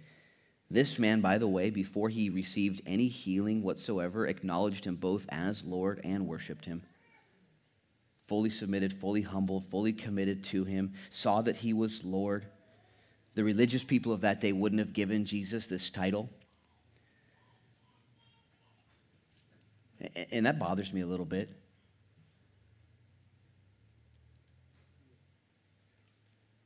This 0.70 0.98
man, 0.98 1.20
by 1.20 1.38
the 1.38 1.48
way, 1.48 1.70
before 1.70 2.08
he 2.08 2.30
received 2.30 2.82
any 2.86 3.06
healing 3.06 3.62
whatsoever, 3.62 4.26
acknowledged 4.26 4.84
him 4.84 4.96
both 4.96 5.26
as 5.28 5.64
Lord 5.64 6.00
and 6.04 6.26
worshiped 6.26 6.64
him. 6.64 6.82
Fully 8.26 8.50
submitted, 8.50 8.92
fully 8.98 9.22
humbled, 9.22 9.66
fully 9.70 9.92
committed 9.92 10.42
to 10.44 10.64
him, 10.64 10.94
saw 11.10 11.42
that 11.42 11.56
he 11.56 11.74
was 11.74 12.02
Lord. 12.02 12.46
The 13.34 13.44
religious 13.44 13.82
people 13.82 14.12
of 14.12 14.20
that 14.20 14.40
day 14.40 14.52
wouldn't 14.52 14.78
have 14.78 14.92
given 14.92 15.24
Jesus 15.24 15.66
this 15.66 15.90
title. 15.90 16.30
And 20.30 20.46
that 20.46 20.58
bothers 20.58 20.92
me 20.92 21.00
a 21.00 21.06
little 21.06 21.26
bit. 21.26 21.48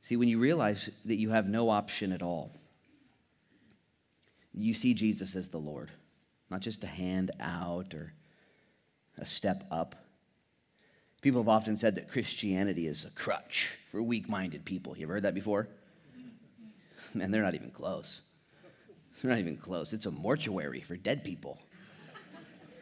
See, 0.01 0.15
when 0.15 0.27
you 0.27 0.39
realize 0.39 0.89
that 1.05 1.17
you 1.17 1.29
have 1.29 1.47
no 1.47 1.69
option 1.69 2.11
at 2.11 2.21
all, 2.21 2.51
you 4.53 4.73
see 4.73 4.93
Jesus 4.93 5.35
as 5.35 5.47
the 5.47 5.59
Lord, 5.59 5.91
not 6.49 6.61
just 6.61 6.83
a 6.83 6.87
hand 6.87 7.31
out 7.39 7.93
or 7.93 8.13
a 9.17 9.25
step 9.25 9.65
up. 9.71 9.95
People 11.21 11.41
have 11.41 11.49
often 11.49 11.77
said 11.77 11.95
that 11.95 12.09
Christianity 12.09 12.87
is 12.87 13.05
a 13.05 13.11
crutch 13.11 13.77
for 13.91 14.01
weak 14.01 14.27
minded 14.27 14.65
people. 14.65 14.97
You 14.97 15.03
ever 15.03 15.13
heard 15.13 15.23
that 15.23 15.35
before? 15.35 15.67
Man, 17.13 17.31
they're 17.31 17.43
not 17.43 17.55
even 17.55 17.71
close. 17.71 18.21
They're 19.21 19.31
not 19.31 19.39
even 19.39 19.57
close. 19.57 19.93
It's 19.93 20.05
a 20.05 20.11
mortuary 20.11 20.81
for 20.81 20.95
dead 20.95 21.23
people. 21.23 21.59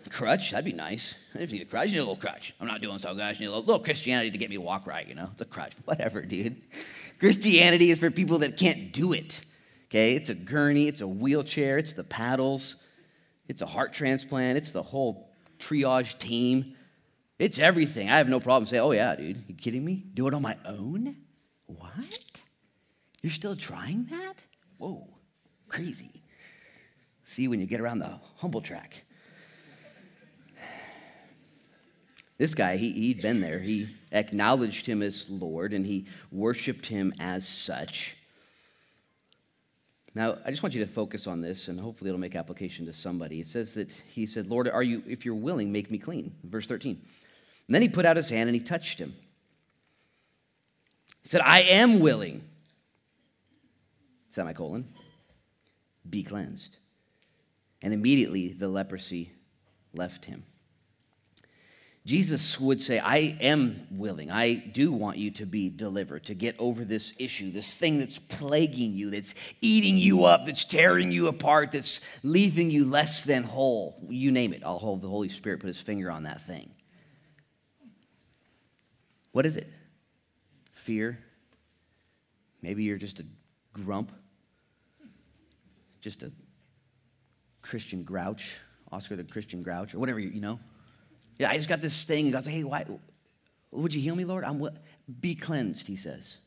Crutch, 0.09 0.51
that'd 0.51 0.63
be 0.63 0.71
nice. 0.71 1.15
If 1.33 1.51
you 1.51 1.59
need 1.59 1.67
a 1.67 1.69
crutch, 1.69 1.87
you 1.87 1.93
need 1.93 1.99
a 1.99 2.03
little 2.03 2.15
crutch. 2.15 2.53
I'm 2.61 2.67
not 2.67 2.81
doing 2.81 2.99
so 2.99 3.13
good. 3.13 3.21
I 3.21 3.31
need 3.33 3.45
a 3.45 3.49
little, 3.49 3.63
little 3.63 3.83
Christianity 3.83 4.31
to 4.31 4.37
get 4.37 4.49
me 4.49 4.55
to 4.55 4.61
walk 4.61 4.87
right, 4.87 5.05
you 5.05 5.15
know? 5.15 5.27
It's 5.31 5.41
a 5.41 5.45
crutch. 5.45 5.73
Whatever, 5.85 6.21
dude. 6.21 6.61
Christianity 7.19 7.91
is 7.91 7.99
for 7.99 8.09
people 8.09 8.39
that 8.39 8.57
can't 8.57 8.93
do 8.93 9.13
it. 9.13 9.41
Okay, 9.89 10.15
it's 10.15 10.29
a 10.29 10.33
gurney, 10.33 10.87
it's 10.87 11.01
a 11.01 11.07
wheelchair, 11.07 11.77
it's 11.77 11.93
the 11.93 12.03
paddles, 12.03 12.75
it's 13.47 13.61
a 13.61 13.65
heart 13.65 13.93
transplant, 13.93 14.57
it's 14.57 14.73
the 14.73 14.83
whole 14.83 15.29
triage 15.59 16.17
team. 16.17 16.75
It's 17.39 17.59
everything. 17.59 18.09
I 18.09 18.17
have 18.17 18.27
no 18.27 18.39
problem 18.39 18.65
saying, 18.65 18.81
oh, 18.81 18.91
yeah, 18.91 19.15
dude, 19.15 19.43
you 19.47 19.55
kidding 19.55 19.85
me? 19.85 20.03
Do 20.13 20.27
it 20.27 20.33
on 20.33 20.41
my 20.41 20.57
own? 20.65 21.15
What? 21.67 22.19
You're 23.27 23.33
still 23.33 23.57
trying 23.57 24.05
that? 24.05 24.35
Whoa, 24.77 25.05
crazy. 25.67 26.23
See 27.25 27.49
when 27.49 27.59
you 27.59 27.65
get 27.65 27.81
around 27.81 27.99
the 27.99 28.17
humble 28.37 28.61
track. 28.61 29.03
This 32.37 32.55
guy, 32.55 32.77
he, 32.77 32.93
he'd 32.93 33.21
been 33.21 33.41
there. 33.41 33.59
He 33.59 33.93
acknowledged 34.13 34.85
him 34.85 35.01
as 35.01 35.25
Lord 35.27 35.73
and 35.73 35.85
he 35.85 36.05
worshiped 36.31 36.85
him 36.85 37.13
as 37.19 37.45
such. 37.45 38.15
Now, 40.15 40.37
I 40.45 40.49
just 40.49 40.63
want 40.63 40.73
you 40.73 40.85
to 40.85 40.89
focus 40.89 41.27
on 41.27 41.41
this, 41.41 41.67
and 41.67 41.77
hopefully 41.77 42.09
it'll 42.09 42.21
make 42.21 42.37
application 42.37 42.85
to 42.85 42.93
somebody. 42.93 43.41
It 43.41 43.47
says 43.47 43.73
that 43.73 43.91
he 44.07 44.25
said, 44.25 44.47
Lord, 44.47 44.69
are 44.69 44.83
you, 44.83 45.03
if 45.05 45.25
you're 45.25 45.35
willing, 45.35 45.69
make 45.69 45.91
me 45.91 45.97
clean. 45.97 46.33
Verse 46.45 46.65
13. 46.65 46.91
And 47.67 47.75
then 47.75 47.81
he 47.81 47.89
put 47.89 48.05
out 48.05 48.15
his 48.15 48.29
hand 48.29 48.47
and 48.47 48.55
he 48.55 48.61
touched 48.61 48.97
him. 48.99 49.13
He 51.23 51.27
said, 51.27 51.41
I 51.41 51.63
am 51.63 51.99
willing. 51.99 52.41
Semicolon. 54.37 54.85
Be 56.07 56.21
cleansed. 56.21 56.77
And 57.81 57.91
immediately 57.91 58.53
the 58.53 58.67
leprosy 58.67 59.31
left 59.95 60.25
him. 60.25 60.43
Jesus 62.05 62.59
would 62.59 62.79
say, 62.79 62.99
I 62.99 63.35
am 63.41 63.87
willing. 63.89 64.29
I 64.29 64.53
do 64.53 64.91
want 64.91 65.17
you 65.17 65.31
to 65.31 65.47
be 65.47 65.69
delivered, 65.69 66.25
to 66.25 66.35
get 66.35 66.55
over 66.59 66.85
this 66.85 67.15
issue, 67.17 67.51
this 67.51 67.73
thing 67.73 67.97
that's 67.97 68.19
plaguing 68.19 68.93
you, 68.93 69.09
that's 69.09 69.33
eating 69.59 69.97
you 69.97 70.25
up, 70.25 70.45
that's 70.45 70.65
tearing 70.65 71.09
you 71.11 71.29
apart, 71.29 71.71
that's 71.71 71.99
leaving 72.21 72.69
you 72.69 72.85
less 72.85 73.23
than 73.23 73.41
whole. 73.41 73.99
You 74.07 74.29
name 74.29 74.53
it. 74.53 74.61
I'll 74.63 74.77
hold 74.77 75.01
the 75.01 75.09
Holy 75.09 75.29
Spirit 75.29 75.61
put 75.61 75.67
his 75.67 75.81
finger 75.81 76.11
on 76.11 76.23
that 76.23 76.41
thing. 76.41 76.69
What 79.31 79.47
is 79.47 79.57
it? 79.57 79.73
Fear? 80.73 81.17
Maybe 82.61 82.83
you're 82.83 82.97
just 82.97 83.19
a 83.19 83.25
grump, 83.73 84.11
just 86.07 86.23
a 86.23 86.31
Christian 87.61 88.03
grouch, 88.03 88.55
Oscar 88.93 89.17
the 89.17 89.25
Christian 89.25 89.61
grouch, 89.61 89.93
or 89.93 89.99
whatever, 89.99 90.21
you 90.21 90.39
know. 90.39 90.57
Yeah, 91.37 91.49
I 91.49 91.57
just 91.57 91.67
got 91.67 91.81
this 91.81 92.05
thing. 92.05 92.31
God 92.31 92.45
like, 92.45 92.55
hey, 92.55 92.63
why, 92.63 92.85
would 93.71 93.93
you 93.93 93.99
heal 94.01 94.15
me, 94.15 94.23
Lord? 94.23 94.45
I'm 94.45 94.69
be 95.19 95.35
cleansed, 95.35 95.85
he 95.85 95.97
says. 95.97 96.37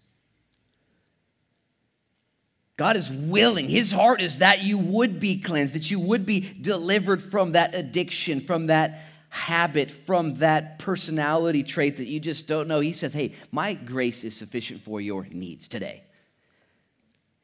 God 2.78 2.96
is 2.96 3.10
willing. 3.10 3.68
His 3.68 3.92
heart 3.92 4.22
is 4.22 4.38
that 4.38 4.62
you 4.62 4.78
would 4.78 5.20
be 5.20 5.38
cleansed, 5.38 5.74
that 5.74 5.90
you 5.90 6.00
would 6.00 6.24
be 6.24 6.40
delivered 6.40 7.22
from 7.22 7.52
that 7.52 7.74
addiction, 7.74 8.40
from 8.40 8.68
that 8.68 9.02
habit, 9.28 9.90
from 9.90 10.36
that 10.36 10.78
personality 10.78 11.62
trait 11.62 11.98
that 11.98 12.06
you 12.06 12.18
just 12.18 12.46
don't 12.46 12.66
know. 12.66 12.80
He 12.80 12.94
says, 12.94 13.12
Hey, 13.12 13.34
my 13.52 13.74
grace 13.74 14.24
is 14.24 14.34
sufficient 14.34 14.80
for 14.80 15.02
your 15.02 15.26
needs 15.30 15.68
today. 15.68 16.04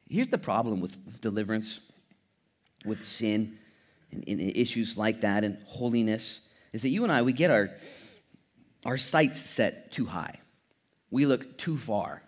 Here's 0.09 0.29
the 0.29 0.37
problem 0.37 0.79
with 0.79 1.21
deliverance, 1.21 1.81
with 2.87 3.05
sin, 3.05 3.57
and, 4.11 4.23
and 4.27 4.39
issues 4.55 4.97
like 4.97 5.21
that, 5.21 5.43
and 5.43 5.57
holiness 5.65 6.39
is 6.73 6.81
that 6.81 6.89
you 6.89 7.03
and 7.03 7.11
I, 7.11 7.21
we 7.21 7.33
get 7.33 7.51
our, 7.51 7.71
our 8.85 8.97
sights 8.97 9.39
set 9.39 9.91
too 9.91 10.05
high. 10.05 10.39
We 11.11 11.25
look 11.25 11.57
too 11.57 11.77
far. 11.77 12.21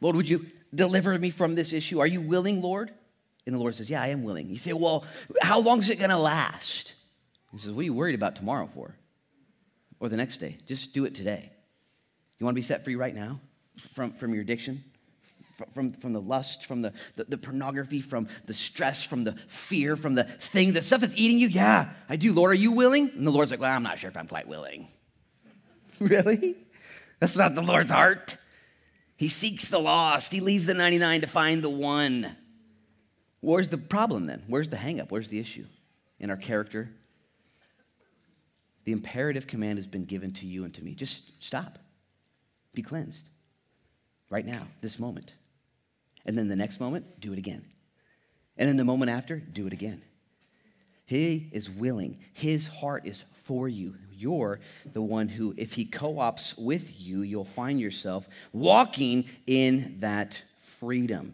Lord, 0.00 0.16
would 0.16 0.28
you 0.28 0.46
deliver 0.74 1.18
me 1.18 1.30
from 1.30 1.54
this 1.54 1.72
issue? 1.72 2.00
Are 2.00 2.06
you 2.06 2.20
willing, 2.20 2.62
Lord? 2.62 2.92
And 3.46 3.54
the 3.54 3.58
Lord 3.58 3.74
says, 3.74 3.88
Yeah, 3.88 4.02
I 4.02 4.08
am 4.08 4.24
willing. 4.24 4.50
You 4.50 4.58
say, 4.58 4.72
Well, 4.72 5.04
how 5.40 5.60
long 5.60 5.78
is 5.78 5.88
it 5.88 5.98
going 5.98 6.10
to 6.10 6.18
last? 6.18 6.92
He 7.52 7.58
says, 7.58 7.72
What 7.72 7.80
are 7.80 7.84
you 7.84 7.94
worried 7.94 8.14
about 8.14 8.36
tomorrow 8.36 8.68
for? 8.74 8.94
Or 10.00 10.08
the 10.08 10.16
next 10.16 10.38
day? 10.38 10.58
Just 10.66 10.92
do 10.92 11.04
it 11.04 11.14
today. 11.14 11.50
You 12.38 12.44
want 12.44 12.54
to 12.54 12.60
be 12.60 12.64
set 12.64 12.84
free 12.84 12.96
right 12.96 13.14
now 13.14 13.40
from, 13.94 14.12
from 14.12 14.32
your 14.32 14.42
addiction? 14.42 14.84
From, 15.72 15.92
from 15.92 16.12
the 16.12 16.20
lust, 16.20 16.66
from 16.66 16.82
the, 16.82 16.92
the, 17.16 17.24
the, 17.24 17.38
pornography, 17.38 18.00
from 18.00 18.28
the 18.46 18.54
stress, 18.54 19.02
from 19.02 19.24
the 19.24 19.34
fear, 19.48 19.96
from 19.96 20.14
the 20.14 20.24
thing, 20.24 20.72
the 20.72 20.82
stuff 20.82 21.00
that's 21.00 21.16
eating 21.16 21.38
you? 21.38 21.48
Yeah, 21.48 21.90
I 22.08 22.16
do. 22.16 22.32
Lord, 22.32 22.52
are 22.52 22.54
you 22.54 22.72
willing? 22.72 23.10
And 23.14 23.26
the 23.26 23.30
Lord's 23.30 23.50
like, 23.50 23.60
well, 23.60 23.72
I'm 23.72 23.82
not 23.82 23.98
sure 23.98 24.10
if 24.10 24.16
I'm 24.16 24.28
quite 24.28 24.48
willing. 24.48 24.88
really? 26.00 26.56
That's 27.20 27.36
not 27.36 27.54
the 27.54 27.62
Lord's 27.62 27.90
heart. 27.90 28.36
He 29.16 29.28
seeks 29.28 29.68
the 29.68 29.80
lost, 29.80 30.32
he 30.32 30.40
leaves 30.40 30.66
the 30.66 30.74
99 30.74 31.22
to 31.22 31.26
find 31.26 31.62
the 31.62 31.70
one. 31.70 32.36
Where's 33.40 33.68
the 33.68 33.78
problem 33.78 34.26
then? 34.26 34.44
Where's 34.46 34.68
the 34.68 34.76
hangup? 34.76 35.10
Where's 35.10 35.28
the 35.28 35.40
issue? 35.40 35.66
In 36.20 36.30
our 36.30 36.36
character? 36.36 36.90
The 38.84 38.92
imperative 38.92 39.46
command 39.46 39.78
has 39.78 39.86
been 39.86 40.04
given 40.04 40.32
to 40.34 40.46
you 40.46 40.64
and 40.64 40.72
to 40.74 40.82
me. 40.82 40.94
Just 40.94 41.32
stop. 41.40 41.78
Be 42.74 42.82
cleansed. 42.82 43.28
Right 44.30 44.46
now, 44.46 44.66
this 44.80 44.98
moment. 44.98 45.34
And 46.28 46.36
then 46.36 46.46
the 46.46 46.56
next 46.56 46.78
moment, 46.78 47.20
do 47.20 47.32
it 47.32 47.38
again. 47.38 47.64
And 48.58 48.68
then 48.68 48.76
the 48.76 48.84
moment 48.84 49.10
after, 49.10 49.36
do 49.38 49.66
it 49.66 49.72
again. 49.72 50.02
He 51.06 51.48
is 51.52 51.70
willing. 51.70 52.18
His 52.34 52.66
heart 52.66 53.06
is 53.06 53.24
for 53.32 53.66
you. 53.66 53.94
You're 54.12 54.60
the 54.92 55.00
one 55.00 55.28
who, 55.28 55.54
if 55.56 55.72
he 55.72 55.86
co 55.86 56.18
ops 56.18 56.54
with 56.58 57.00
you, 57.00 57.22
you'll 57.22 57.46
find 57.46 57.80
yourself 57.80 58.28
walking 58.52 59.24
in 59.46 59.96
that 60.00 60.42
freedom. 60.58 61.32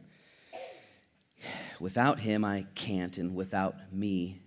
Without 1.81 2.21
him, 2.21 2.45
I 2.45 2.65
can't, 2.77 3.19
and 3.19 3.35
without 3.35 3.93
me, 3.93 4.39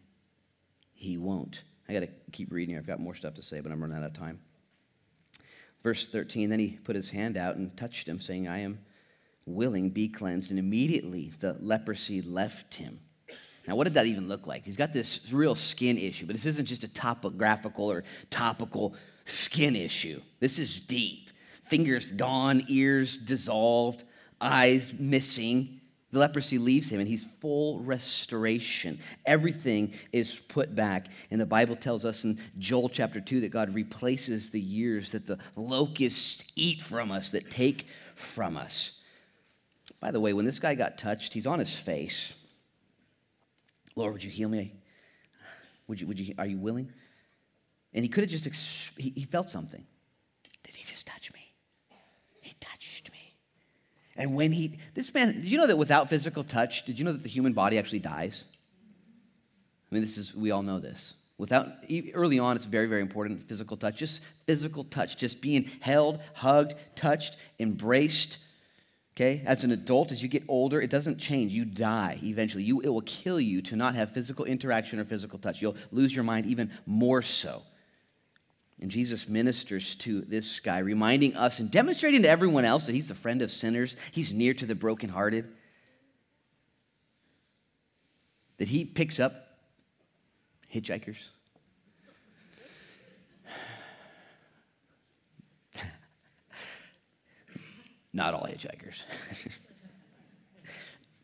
he 0.93 1.17
won't. 1.17 1.61
I 1.89 1.93
got 1.93 1.99
to 1.99 2.09
keep 2.31 2.53
reading. 2.53 2.69
here. 2.75 2.79
I've 2.79 2.87
got 2.87 3.01
more 3.01 3.15
stuff 3.15 3.33
to 3.33 3.41
say, 3.41 3.59
but 3.59 3.69
I'm 3.69 3.81
running 3.81 3.97
out 3.97 4.05
of 4.05 4.13
time. 4.13 4.39
Verse 5.83 6.07
13 6.07 6.49
Then 6.49 6.59
he 6.59 6.79
put 6.85 6.95
his 6.95 7.09
hand 7.09 7.35
out 7.35 7.57
and 7.57 7.75
touched 7.75 8.07
him, 8.07 8.21
saying, 8.21 8.47
I 8.47 8.59
am 8.59 8.79
willing, 9.47 9.89
be 9.89 10.07
cleansed. 10.07 10.49
And 10.49 10.59
immediately 10.59 11.31
the 11.39 11.55
leprosy 11.59 12.21
left 12.21 12.75
him. 12.75 12.99
Now, 13.67 13.75
what 13.75 13.83
did 13.83 13.95
that 13.95 14.05
even 14.05 14.29
look 14.29 14.47
like? 14.47 14.63
He's 14.63 14.77
got 14.77 14.93
this 14.93 15.19
real 15.31 15.55
skin 15.55 15.97
issue, 15.97 16.25
but 16.25 16.35
this 16.35 16.45
isn't 16.45 16.65
just 16.65 16.85
a 16.85 16.87
topographical 16.87 17.91
or 17.91 18.03
topical 18.29 18.95
skin 19.25 19.75
issue. 19.75 20.21
This 20.39 20.57
is 20.57 20.79
deep. 20.79 21.29
Fingers 21.63 22.13
gone, 22.13 22.63
ears 22.69 23.17
dissolved, 23.17 24.05
eyes 24.39 24.93
missing. 24.97 25.81
The 26.11 26.19
leprosy 26.19 26.57
leaves 26.57 26.87
him 26.87 27.01
and 27.01 27.09
he's 27.09 27.25
full 27.41 27.81
restoration. 27.81 28.99
Everything 29.25 29.93
is 30.13 30.39
put 30.47 30.73
back. 30.73 31.07
And 31.29 31.41
the 31.41 31.45
Bible 31.45 31.75
tells 31.75 32.05
us 32.05 32.23
in 32.23 32.39
Joel 32.59 32.87
chapter 32.87 33.19
2 33.19 33.41
that 33.41 33.49
God 33.49 33.75
replaces 33.75 34.49
the 34.49 34.61
years 34.61 35.11
that 35.11 35.27
the 35.27 35.37
locusts 35.57 36.45
eat 36.55 36.81
from 36.81 37.11
us, 37.11 37.31
that 37.31 37.51
take 37.51 37.87
from 38.15 38.55
us. 38.55 38.93
By 39.99 40.11
the 40.11 40.19
way, 40.19 40.33
when 40.33 40.45
this 40.45 40.59
guy 40.59 40.75
got 40.75 40.97
touched, 40.97 41.33
he's 41.33 41.47
on 41.47 41.59
his 41.59 41.73
face. 41.73 42.33
Lord, 43.95 44.13
would 44.13 44.23
you 44.23 44.29
heal 44.29 44.49
me? 44.49 44.73
Would 45.87 46.01
you, 46.01 46.07
would 46.07 46.19
you, 46.19 46.35
are 46.37 46.45
you 46.45 46.59
willing? 46.59 46.91
And 47.93 48.03
he 48.03 48.09
could 48.09 48.29
have 48.29 48.29
just, 48.29 48.91
he, 48.97 49.11
he 49.15 49.23
felt 49.23 49.49
something. 49.49 49.83
Did 50.63 50.75
he 50.75 50.83
just 50.83 51.07
touch 51.07 51.33
me? 51.33 51.39
He 52.41 52.55
touched 52.59 53.11
me. 53.11 53.35
And 54.15 54.35
when 54.35 54.51
he, 54.51 54.77
this 54.93 55.13
man, 55.13 55.33
did 55.33 55.45
you 55.45 55.57
know 55.57 55.67
that 55.67 55.77
without 55.77 56.09
physical 56.09 56.43
touch, 56.43 56.85
did 56.85 56.99
you 56.99 57.05
know 57.05 57.13
that 57.13 57.23
the 57.23 57.29
human 57.29 57.53
body 57.53 57.79
actually 57.79 57.99
dies? 57.99 58.43
I 59.89 59.95
mean, 59.95 60.03
this 60.03 60.17
is, 60.17 60.35
we 60.35 60.51
all 60.51 60.61
know 60.61 60.79
this. 60.79 61.13
Without, 61.37 61.69
early 62.13 62.39
on, 62.39 62.55
it's 62.55 62.65
very, 62.65 62.87
very 62.87 63.01
important, 63.01 63.47
physical 63.47 63.77
touch. 63.77 63.97
Just 63.97 64.21
physical 64.45 64.83
touch, 64.83 65.17
just 65.17 65.39
being 65.39 65.69
held, 65.79 66.19
hugged, 66.33 66.73
touched, 66.95 67.37
embraced, 67.59 68.39
Okay? 69.17 69.41
As 69.47 69.63
an 69.63 69.71
adult, 69.71 70.11
as 70.11 70.21
you 70.21 70.29
get 70.29 70.43
older, 70.47 70.79
it 70.79 70.91
doesn't 70.91 71.17
change. 71.17 71.51
You 71.51 71.65
die 71.65 72.19
eventually. 72.21 72.63
You, 72.63 72.81
it 72.81 72.89
will 72.89 73.01
kill 73.01 73.39
you 73.39 73.63
to 73.63 73.75
not 73.75 73.95
have 73.95 74.11
physical 74.11 74.45
interaction 74.45 74.99
or 74.99 75.05
physical 75.05 75.39
touch. 75.39 75.59
You'll 75.59 75.75
lose 75.91 76.13
your 76.13 76.23
mind 76.23 76.45
even 76.45 76.71
more 76.85 77.23
so. 77.23 77.63
And 78.79 78.91
Jesus 78.91 79.27
ministers 79.27 79.95
to 79.95 80.21
this 80.21 80.59
guy, 80.59 80.77
reminding 80.77 81.35
us 81.35 81.57
and 81.57 81.71
demonstrating 81.71 82.21
to 82.21 82.29
everyone 82.29 82.63
else 82.63 82.85
that 82.85 82.93
he's 82.93 83.07
the 83.07 83.15
friend 83.15 83.41
of 83.41 83.49
sinners, 83.49 83.97
he's 84.11 84.31
near 84.31 84.53
to 84.53 84.67
the 84.67 84.75
brokenhearted, 84.75 85.47
that 88.59 88.67
he 88.67 88.85
picks 88.85 89.19
up 89.19 89.47
hitchhikers 90.71 91.17
Not 98.17 98.33
all 98.33 98.47
hitchhikers. 98.47 99.03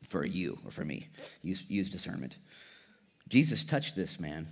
for 0.07 0.23
you 0.23 0.59
or 0.63 0.69
for 0.69 0.85
me. 0.85 1.09
Use, 1.41 1.63
use 1.67 1.89
discernment. 1.89 2.37
Jesus 3.29 3.63
touched 3.63 3.95
this 3.95 4.19
man. 4.19 4.47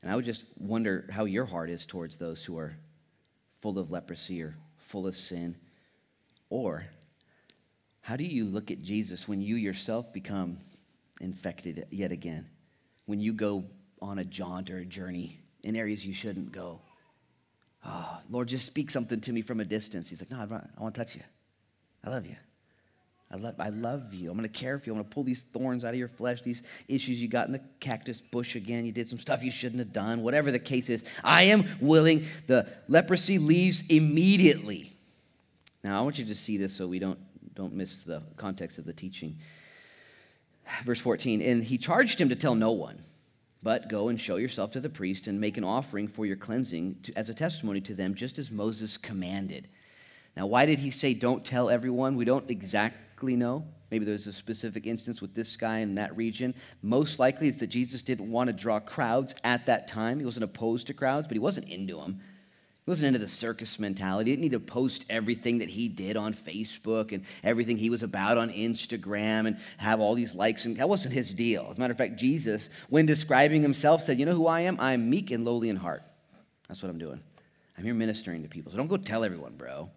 And 0.00 0.10
I 0.10 0.16
would 0.16 0.24
just 0.24 0.46
wonder 0.56 1.06
how 1.10 1.26
your 1.26 1.44
heart 1.44 1.68
is 1.68 1.84
towards 1.84 2.16
those 2.16 2.42
who 2.42 2.56
are 2.56 2.78
full 3.60 3.78
of 3.78 3.90
leprosy 3.90 4.40
or 4.40 4.56
full 4.78 5.06
of 5.06 5.14
sin. 5.14 5.54
Or 6.48 6.86
how 8.00 8.16
do 8.16 8.24
you 8.24 8.46
look 8.46 8.70
at 8.70 8.80
Jesus 8.80 9.28
when 9.28 9.42
you 9.42 9.56
yourself 9.56 10.10
become 10.14 10.56
infected 11.20 11.86
yet 11.90 12.10
again? 12.10 12.46
When 13.04 13.20
you 13.20 13.34
go 13.34 13.64
on 14.00 14.20
a 14.20 14.24
jaunt 14.24 14.70
or 14.70 14.78
a 14.78 14.86
journey 14.86 15.38
in 15.62 15.76
areas 15.76 16.06
you 16.06 16.14
shouldn't 16.14 16.52
go? 16.52 16.80
Oh, 17.84 18.18
Lord, 18.30 18.48
just 18.48 18.66
speak 18.66 18.90
something 18.90 19.20
to 19.22 19.32
me 19.32 19.42
from 19.42 19.60
a 19.60 19.64
distance. 19.64 20.08
He's 20.08 20.20
like, 20.20 20.30
No, 20.30 20.38
I 20.38 20.80
want 20.82 20.94
to 20.94 21.04
touch 21.04 21.14
you. 21.14 21.22
I 22.04 22.10
love 22.10 22.26
you. 22.26 22.36
I 23.30 23.36
love, 23.36 23.56
I 23.58 23.68
love 23.68 24.14
you. 24.14 24.30
I'm 24.30 24.38
going 24.38 24.48
to 24.48 24.58
care 24.58 24.78
for 24.78 24.86
you. 24.86 24.92
I'm 24.92 24.98
going 24.98 25.08
to 25.08 25.14
pull 25.14 25.24
these 25.24 25.42
thorns 25.42 25.84
out 25.84 25.92
of 25.92 25.98
your 25.98 26.08
flesh, 26.08 26.40
these 26.40 26.62
issues 26.88 27.20
you 27.20 27.28
got 27.28 27.46
in 27.46 27.52
the 27.52 27.60
cactus 27.78 28.20
bush 28.20 28.56
again. 28.56 28.86
You 28.86 28.92
did 28.92 29.06
some 29.06 29.18
stuff 29.18 29.42
you 29.42 29.50
shouldn't 29.50 29.80
have 29.80 29.92
done, 29.92 30.22
whatever 30.22 30.50
the 30.50 30.58
case 30.58 30.88
is. 30.88 31.04
I 31.22 31.42
am 31.44 31.68
willing. 31.78 32.24
The 32.46 32.66
leprosy 32.88 33.36
leaves 33.38 33.82
immediately. 33.90 34.92
Now, 35.84 35.98
I 35.98 36.02
want 36.02 36.18
you 36.18 36.24
to 36.24 36.34
see 36.34 36.56
this 36.56 36.74
so 36.74 36.86
we 36.86 36.98
don't, 36.98 37.18
don't 37.54 37.74
miss 37.74 38.04
the 38.04 38.22
context 38.36 38.78
of 38.78 38.86
the 38.86 38.94
teaching. 38.94 39.36
Verse 40.84 41.00
14, 41.00 41.42
and 41.42 41.62
he 41.62 41.76
charged 41.76 42.18
him 42.18 42.30
to 42.30 42.36
tell 42.36 42.54
no 42.54 42.72
one 42.72 43.02
but 43.62 43.88
go 43.88 44.08
and 44.08 44.20
show 44.20 44.36
yourself 44.36 44.70
to 44.72 44.80
the 44.80 44.88
priest 44.88 45.26
and 45.26 45.40
make 45.40 45.56
an 45.56 45.64
offering 45.64 46.06
for 46.06 46.26
your 46.26 46.36
cleansing 46.36 46.96
to, 47.02 47.12
as 47.16 47.28
a 47.28 47.34
testimony 47.34 47.80
to 47.80 47.94
them, 47.94 48.14
just 48.14 48.38
as 48.38 48.50
Moses 48.50 48.96
commanded. 48.96 49.68
Now, 50.36 50.46
why 50.46 50.66
did 50.66 50.78
he 50.78 50.90
say, 50.90 51.14
don't 51.14 51.44
tell 51.44 51.68
everyone? 51.68 52.16
We 52.16 52.24
don't 52.24 52.48
exactly 52.50 53.34
know. 53.34 53.64
Maybe 53.90 54.04
there's 54.04 54.26
a 54.26 54.32
specific 54.32 54.86
instance 54.86 55.20
with 55.20 55.34
this 55.34 55.56
guy 55.56 55.78
in 55.78 55.94
that 55.96 56.16
region. 56.16 56.54
Most 56.82 57.18
likely 57.18 57.48
it's 57.48 57.58
that 57.58 57.68
Jesus 57.68 58.02
didn't 58.02 58.30
want 58.30 58.48
to 58.48 58.52
draw 58.52 58.78
crowds 58.78 59.34
at 59.44 59.66
that 59.66 59.88
time. 59.88 60.18
He 60.18 60.24
wasn't 60.24 60.44
opposed 60.44 60.86
to 60.88 60.94
crowds, 60.94 61.26
but 61.26 61.34
he 61.34 61.40
wasn't 61.40 61.68
into 61.68 61.96
them. 61.96 62.20
He 62.88 62.90
wasn't 62.90 63.08
into 63.08 63.18
the 63.18 63.28
circus 63.28 63.78
mentality. 63.78 64.30
He 64.30 64.36
didn't 64.36 64.44
need 64.44 64.52
to 64.52 64.60
post 64.60 65.04
everything 65.10 65.58
that 65.58 65.68
he 65.68 65.88
did 65.88 66.16
on 66.16 66.32
Facebook 66.32 67.12
and 67.12 67.22
everything 67.44 67.76
he 67.76 67.90
was 67.90 68.02
about 68.02 68.38
on 68.38 68.48
Instagram 68.48 69.46
and 69.46 69.58
have 69.76 70.00
all 70.00 70.14
these 70.14 70.34
likes. 70.34 70.64
And 70.64 70.74
that 70.78 70.88
wasn't 70.88 71.12
his 71.12 71.34
deal. 71.34 71.68
As 71.70 71.76
a 71.76 71.80
matter 71.80 71.92
of 71.92 71.98
fact, 71.98 72.16
Jesus, 72.16 72.70
when 72.88 73.04
describing 73.04 73.60
himself, 73.60 74.04
said, 74.04 74.18
You 74.18 74.24
know 74.24 74.32
who 74.32 74.46
I 74.46 74.62
am? 74.62 74.80
I'm 74.80 75.10
meek 75.10 75.30
and 75.32 75.44
lowly 75.44 75.68
in 75.68 75.76
heart. 75.76 76.02
That's 76.66 76.82
what 76.82 76.88
I'm 76.88 76.96
doing. 76.96 77.20
I'm 77.76 77.84
here 77.84 77.92
ministering 77.92 78.42
to 78.42 78.48
people. 78.48 78.72
So 78.72 78.78
don't 78.78 78.88
go 78.88 78.96
tell 78.96 79.22
everyone, 79.22 79.56
bro. 79.56 79.90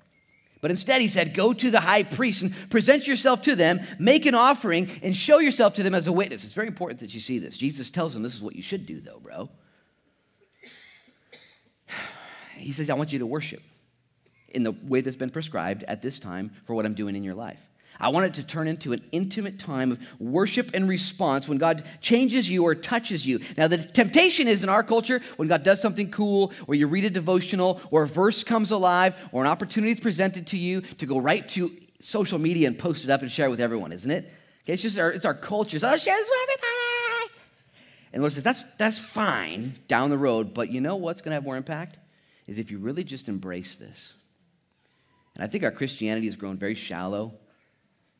But 0.59 0.69
instead, 0.71 0.99
he 0.99 1.07
said, 1.07 1.33
Go 1.33 1.53
to 1.53 1.71
the 1.71 1.79
high 1.79 2.03
priest 2.03 2.41
and 2.41 2.53
present 2.69 3.07
yourself 3.07 3.41
to 3.43 3.55
them, 3.55 3.79
make 3.99 4.25
an 4.25 4.35
offering, 4.35 4.89
and 5.01 5.15
show 5.15 5.39
yourself 5.39 5.75
to 5.75 5.83
them 5.83 5.95
as 5.95 6.07
a 6.07 6.11
witness. 6.11 6.43
It's 6.43 6.55
very 6.55 6.67
important 6.67 6.99
that 6.99 7.13
you 7.13 7.21
see 7.21 7.39
this. 7.39 7.57
Jesus 7.57 7.89
tells 7.89 8.13
them 8.13 8.21
this 8.21 8.35
is 8.35 8.41
what 8.41 8.57
you 8.57 8.61
should 8.61 8.85
do, 8.85 8.99
though, 8.99 9.19
bro. 9.19 9.49
He 12.61 12.71
says, 12.71 12.89
I 12.89 12.93
want 12.93 13.11
you 13.13 13.19
to 13.19 13.25
worship 13.25 13.61
in 14.49 14.63
the 14.63 14.71
way 14.71 15.01
that's 15.01 15.15
been 15.15 15.29
prescribed 15.29 15.83
at 15.83 16.01
this 16.01 16.19
time 16.19 16.51
for 16.65 16.75
what 16.75 16.85
I'm 16.85 16.93
doing 16.93 17.15
in 17.15 17.23
your 17.23 17.35
life. 17.35 17.59
I 17.99 18.09
want 18.09 18.25
it 18.25 18.33
to 18.35 18.43
turn 18.43 18.67
into 18.67 18.93
an 18.93 19.03
intimate 19.11 19.59
time 19.59 19.91
of 19.91 19.99
worship 20.19 20.71
and 20.73 20.89
response 20.89 21.47
when 21.47 21.59
God 21.59 21.83
changes 22.01 22.49
you 22.49 22.63
or 22.63 22.73
touches 22.73 23.25
you. 23.25 23.39
Now, 23.57 23.67
the 23.67 23.77
temptation 23.77 24.47
is 24.47 24.63
in 24.63 24.69
our 24.69 24.81
culture 24.81 25.21
when 25.37 25.47
God 25.47 25.61
does 25.63 25.79
something 25.79 26.09
cool, 26.09 26.51
or 26.67 26.73
you 26.73 26.87
read 26.87 27.05
a 27.05 27.11
devotional, 27.11 27.79
or 27.91 28.03
a 28.03 28.07
verse 28.07 28.43
comes 28.43 28.71
alive, 28.71 29.13
or 29.31 29.43
an 29.43 29.47
opportunity 29.47 29.91
is 29.91 29.99
presented 29.99 30.47
to 30.47 30.57
you 30.57 30.81
to 30.81 31.05
go 31.05 31.19
right 31.19 31.47
to 31.49 31.77
social 31.99 32.39
media 32.39 32.67
and 32.67 32.77
post 32.77 33.03
it 33.03 33.11
up 33.11 33.21
and 33.21 33.31
share 33.31 33.45
it 33.45 33.49
with 33.49 33.61
everyone, 33.61 33.91
isn't 33.91 34.09
it? 34.09 34.33
Okay, 34.63 34.73
it's 34.73 34.81
just 34.81 34.97
our, 34.97 35.11
it's 35.11 35.25
our 35.25 35.35
culture. 35.35 35.77
So 35.77 35.87
I'll 35.87 35.97
share 35.97 36.15
this 36.15 36.27
with 36.27 36.39
everybody. 36.43 37.33
And 38.13 38.19
the 38.19 38.21
Lord 38.21 38.33
says, 38.33 38.43
that's, 38.43 38.65
that's 38.77 38.99
fine 38.99 39.75
down 39.87 40.09
the 40.09 40.17
road, 40.17 40.53
but 40.53 40.69
you 40.69 40.81
know 40.81 40.95
what's 40.95 41.21
going 41.21 41.31
to 41.31 41.35
have 41.35 41.43
more 41.43 41.55
impact? 41.55 41.97
Is 42.51 42.59
if 42.59 42.69
you 42.69 42.79
really 42.79 43.05
just 43.05 43.29
embrace 43.29 43.77
this. 43.77 44.11
And 45.35 45.43
I 45.43 45.47
think 45.47 45.63
our 45.63 45.71
Christianity 45.71 46.27
has 46.27 46.35
grown 46.35 46.57
very 46.57 46.75
shallow 46.75 47.33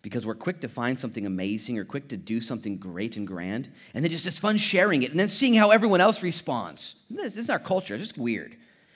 because 0.02 0.26
we're 0.26 0.36
quick 0.36 0.62
to 0.62 0.70
find 0.70 0.98
something 0.98 1.26
amazing 1.26 1.78
or 1.78 1.84
quick 1.84 2.08
to 2.08 2.18
do 2.18 2.40
something 2.40 2.78
great 2.78 3.18
and 3.18 3.28
grand, 3.28 3.70
and 3.94 4.04
then 4.04 4.10
just 4.10 4.26
it's 4.26 4.40
fun 4.40 4.58
sharing 4.58 5.04
it 5.04 5.12
and 5.12 5.20
then 5.20 5.28
seeing 5.28 5.54
how 5.54 5.72
everyone 5.72 6.00
else 6.00 6.24
responds. 6.24 6.96
This, 7.10 7.34
this 7.34 7.44
is 7.44 7.50
our 7.50 7.60
culture. 7.60 7.94
It's 7.94 8.06
just 8.06 8.18
weird. 8.18 8.56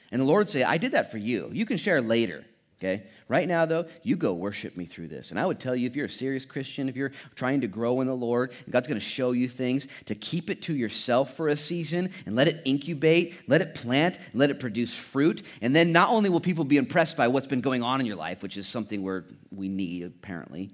And 0.09 0.21
the 0.21 0.25
Lord 0.25 0.47
say, 0.47 0.63
I 0.63 0.77
did 0.77 0.93
that 0.93 1.11
for 1.11 1.17
you. 1.17 1.49
You 1.51 1.65
can 1.65 1.77
share 1.77 2.01
later. 2.01 2.45
Okay? 2.79 3.03
Right 3.29 3.47
now, 3.47 3.65
though, 3.65 3.85
you 4.03 4.17
go 4.17 4.33
worship 4.33 4.75
me 4.75 4.85
through 4.85 5.07
this. 5.07 5.31
And 5.31 5.39
I 5.39 5.45
would 5.45 5.59
tell 5.59 5.75
you 5.75 5.87
if 5.87 5.95
you're 5.95 6.07
a 6.07 6.09
serious 6.09 6.45
Christian, 6.45 6.89
if 6.89 6.95
you're 6.95 7.13
trying 7.35 7.61
to 7.61 7.67
grow 7.67 8.01
in 8.01 8.07
the 8.07 8.15
Lord, 8.15 8.51
God's 8.69 8.87
going 8.87 8.99
to 8.99 9.05
show 9.05 9.31
you 9.31 9.47
things, 9.47 9.87
to 10.05 10.15
keep 10.15 10.49
it 10.49 10.61
to 10.63 10.75
yourself 10.75 11.35
for 11.35 11.47
a 11.47 11.55
season 11.55 12.09
and 12.25 12.35
let 12.35 12.49
it 12.49 12.61
incubate, 12.65 13.41
let 13.47 13.61
it 13.61 13.75
plant, 13.75 14.19
let 14.33 14.49
it 14.49 14.59
produce 14.59 14.93
fruit. 14.93 15.43
And 15.61 15.73
then 15.75 15.93
not 15.93 16.09
only 16.09 16.29
will 16.29 16.41
people 16.41 16.65
be 16.65 16.77
impressed 16.77 17.15
by 17.15 17.29
what's 17.29 17.47
been 17.47 17.61
going 17.61 17.81
on 17.81 18.01
in 18.01 18.05
your 18.05 18.17
life, 18.17 18.43
which 18.43 18.57
is 18.57 18.67
something 18.67 19.03
where 19.03 19.23
we 19.51 19.69
need 19.69 20.03
apparently, 20.03 20.71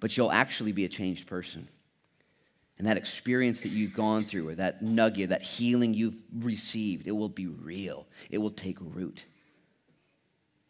but 0.00 0.16
you'll 0.16 0.32
actually 0.32 0.72
be 0.72 0.84
a 0.84 0.88
changed 0.88 1.26
person. 1.26 1.68
And 2.78 2.86
that 2.86 2.96
experience 2.96 3.62
that 3.62 3.70
you've 3.70 3.92
gone 3.92 4.24
through, 4.24 4.50
or 4.50 4.54
that 4.54 4.82
nugget, 4.82 5.30
that 5.30 5.42
healing 5.42 5.94
you've 5.94 6.22
received, 6.32 7.08
it 7.08 7.12
will 7.12 7.28
be 7.28 7.48
real. 7.48 8.06
It 8.30 8.38
will 8.38 8.52
take 8.52 8.78
root. 8.80 9.24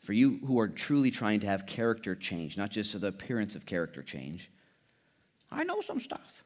For 0.09 0.15
you 0.15 0.41
who 0.47 0.59
are 0.59 0.69
truly 0.69 1.11
trying 1.11 1.41
to 1.41 1.47
have 1.49 1.67
character 1.67 2.15
change, 2.15 2.57
not 2.57 2.71
just 2.71 2.99
the 2.99 3.09
appearance 3.09 3.55
of 3.55 3.67
character 3.67 4.03
change, 4.03 4.51
I 5.53 5.65
know 5.65 5.83
some 5.83 6.01
stuff. 6.01 6.45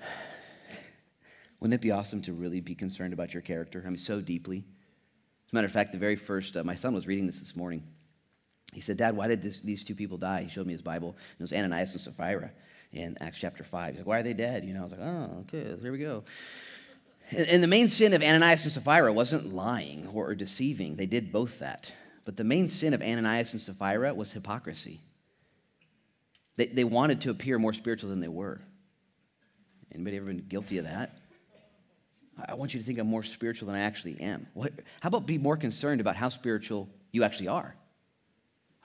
Wouldn't 1.60 1.74
it 1.74 1.82
be 1.82 1.90
awesome 1.90 2.22
to 2.22 2.32
really 2.32 2.62
be 2.62 2.74
concerned 2.74 3.12
about 3.12 3.34
your 3.34 3.42
character? 3.42 3.84
I 3.84 3.90
mean, 3.90 3.98
so 3.98 4.22
deeply. 4.22 4.64
As 5.46 5.52
a 5.52 5.56
matter 5.56 5.66
of 5.66 5.72
fact, 5.74 5.92
the 5.92 5.98
very 5.98 6.16
first, 6.16 6.56
uh, 6.56 6.64
my 6.64 6.74
son 6.74 6.94
was 6.94 7.06
reading 7.06 7.26
this 7.26 7.38
this 7.38 7.54
morning. 7.54 7.82
He 8.72 8.80
said, 8.80 8.96
Dad, 8.96 9.14
why 9.14 9.28
did 9.28 9.42
this, 9.42 9.60
these 9.60 9.84
two 9.84 9.94
people 9.94 10.16
die? 10.16 10.44
He 10.44 10.48
showed 10.48 10.66
me 10.66 10.72
his 10.72 10.80
Bible. 10.80 11.18
It 11.38 11.42
was 11.42 11.52
Ananias 11.52 11.92
and 11.92 12.00
Sapphira 12.00 12.50
in 12.94 13.18
Acts 13.20 13.40
chapter 13.40 13.62
5. 13.62 13.90
He's 13.90 13.98
like, 13.98 14.06
Why 14.06 14.20
are 14.20 14.22
they 14.22 14.32
dead? 14.32 14.64
You 14.64 14.72
know, 14.72 14.80
I 14.80 14.84
was 14.84 14.92
like, 14.92 15.02
Oh, 15.02 15.44
okay, 15.52 15.76
here 15.82 15.92
we 15.92 15.98
go. 15.98 16.24
And 17.30 17.62
the 17.62 17.68
main 17.68 17.90
sin 17.90 18.14
of 18.14 18.22
Ananias 18.22 18.64
and 18.64 18.72
Sapphira 18.72 19.12
wasn't 19.12 19.52
lying 19.52 20.06
or 20.06 20.34
deceiving. 20.34 20.96
They 20.96 21.04
did 21.04 21.30
both 21.30 21.58
that. 21.58 21.92
But 22.28 22.36
the 22.36 22.44
main 22.44 22.68
sin 22.68 22.92
of 22.92 23.00
Ananias 23.00 23.54
and 23.54 23.62
Sapphira 23.62 24.12
was 24.12 24.30
hypocrisy. 24.30 25.00
They, 26.56 26.66
they 26.66 26.84
wanted 26.84 27.22
to 27.22 27.30
appear 27.30 27.58
more 27.58 27.72
spiritual 27.72 28.10
than 28.10 28.20
they 28.20 28.28
were. 28.28 28.60
Anybody 29.94 30.18
ever 30.18 30.26
been 30.26 30.44
guilty 30.46 30.76
of 30.76 30.84
that? 30.84 31.16
I 32.46 32.52
want 32.52 32.74
you 32.74 32.80
to 32.80 32.84
think 32.84 32.98
I'm 32.98 33.06
more 33.06 33.22
spiritual 33.22 33.68
than 33.68 33.76
I 33.76 33.80
actually 33.80 34.20
am. 34.20 34.46
What, 34.52 34.74
how 35.00 35.06
about 35.06 35.24
be 35.24 35.38
more 35.38 35.56
concerned 35.56 36.02
about 36.02 36.16
how 36.16 36.28
spiritual 36.28 36.90
you 37.12 37.24
actually 37.24 37.48
are? 37.48 37.74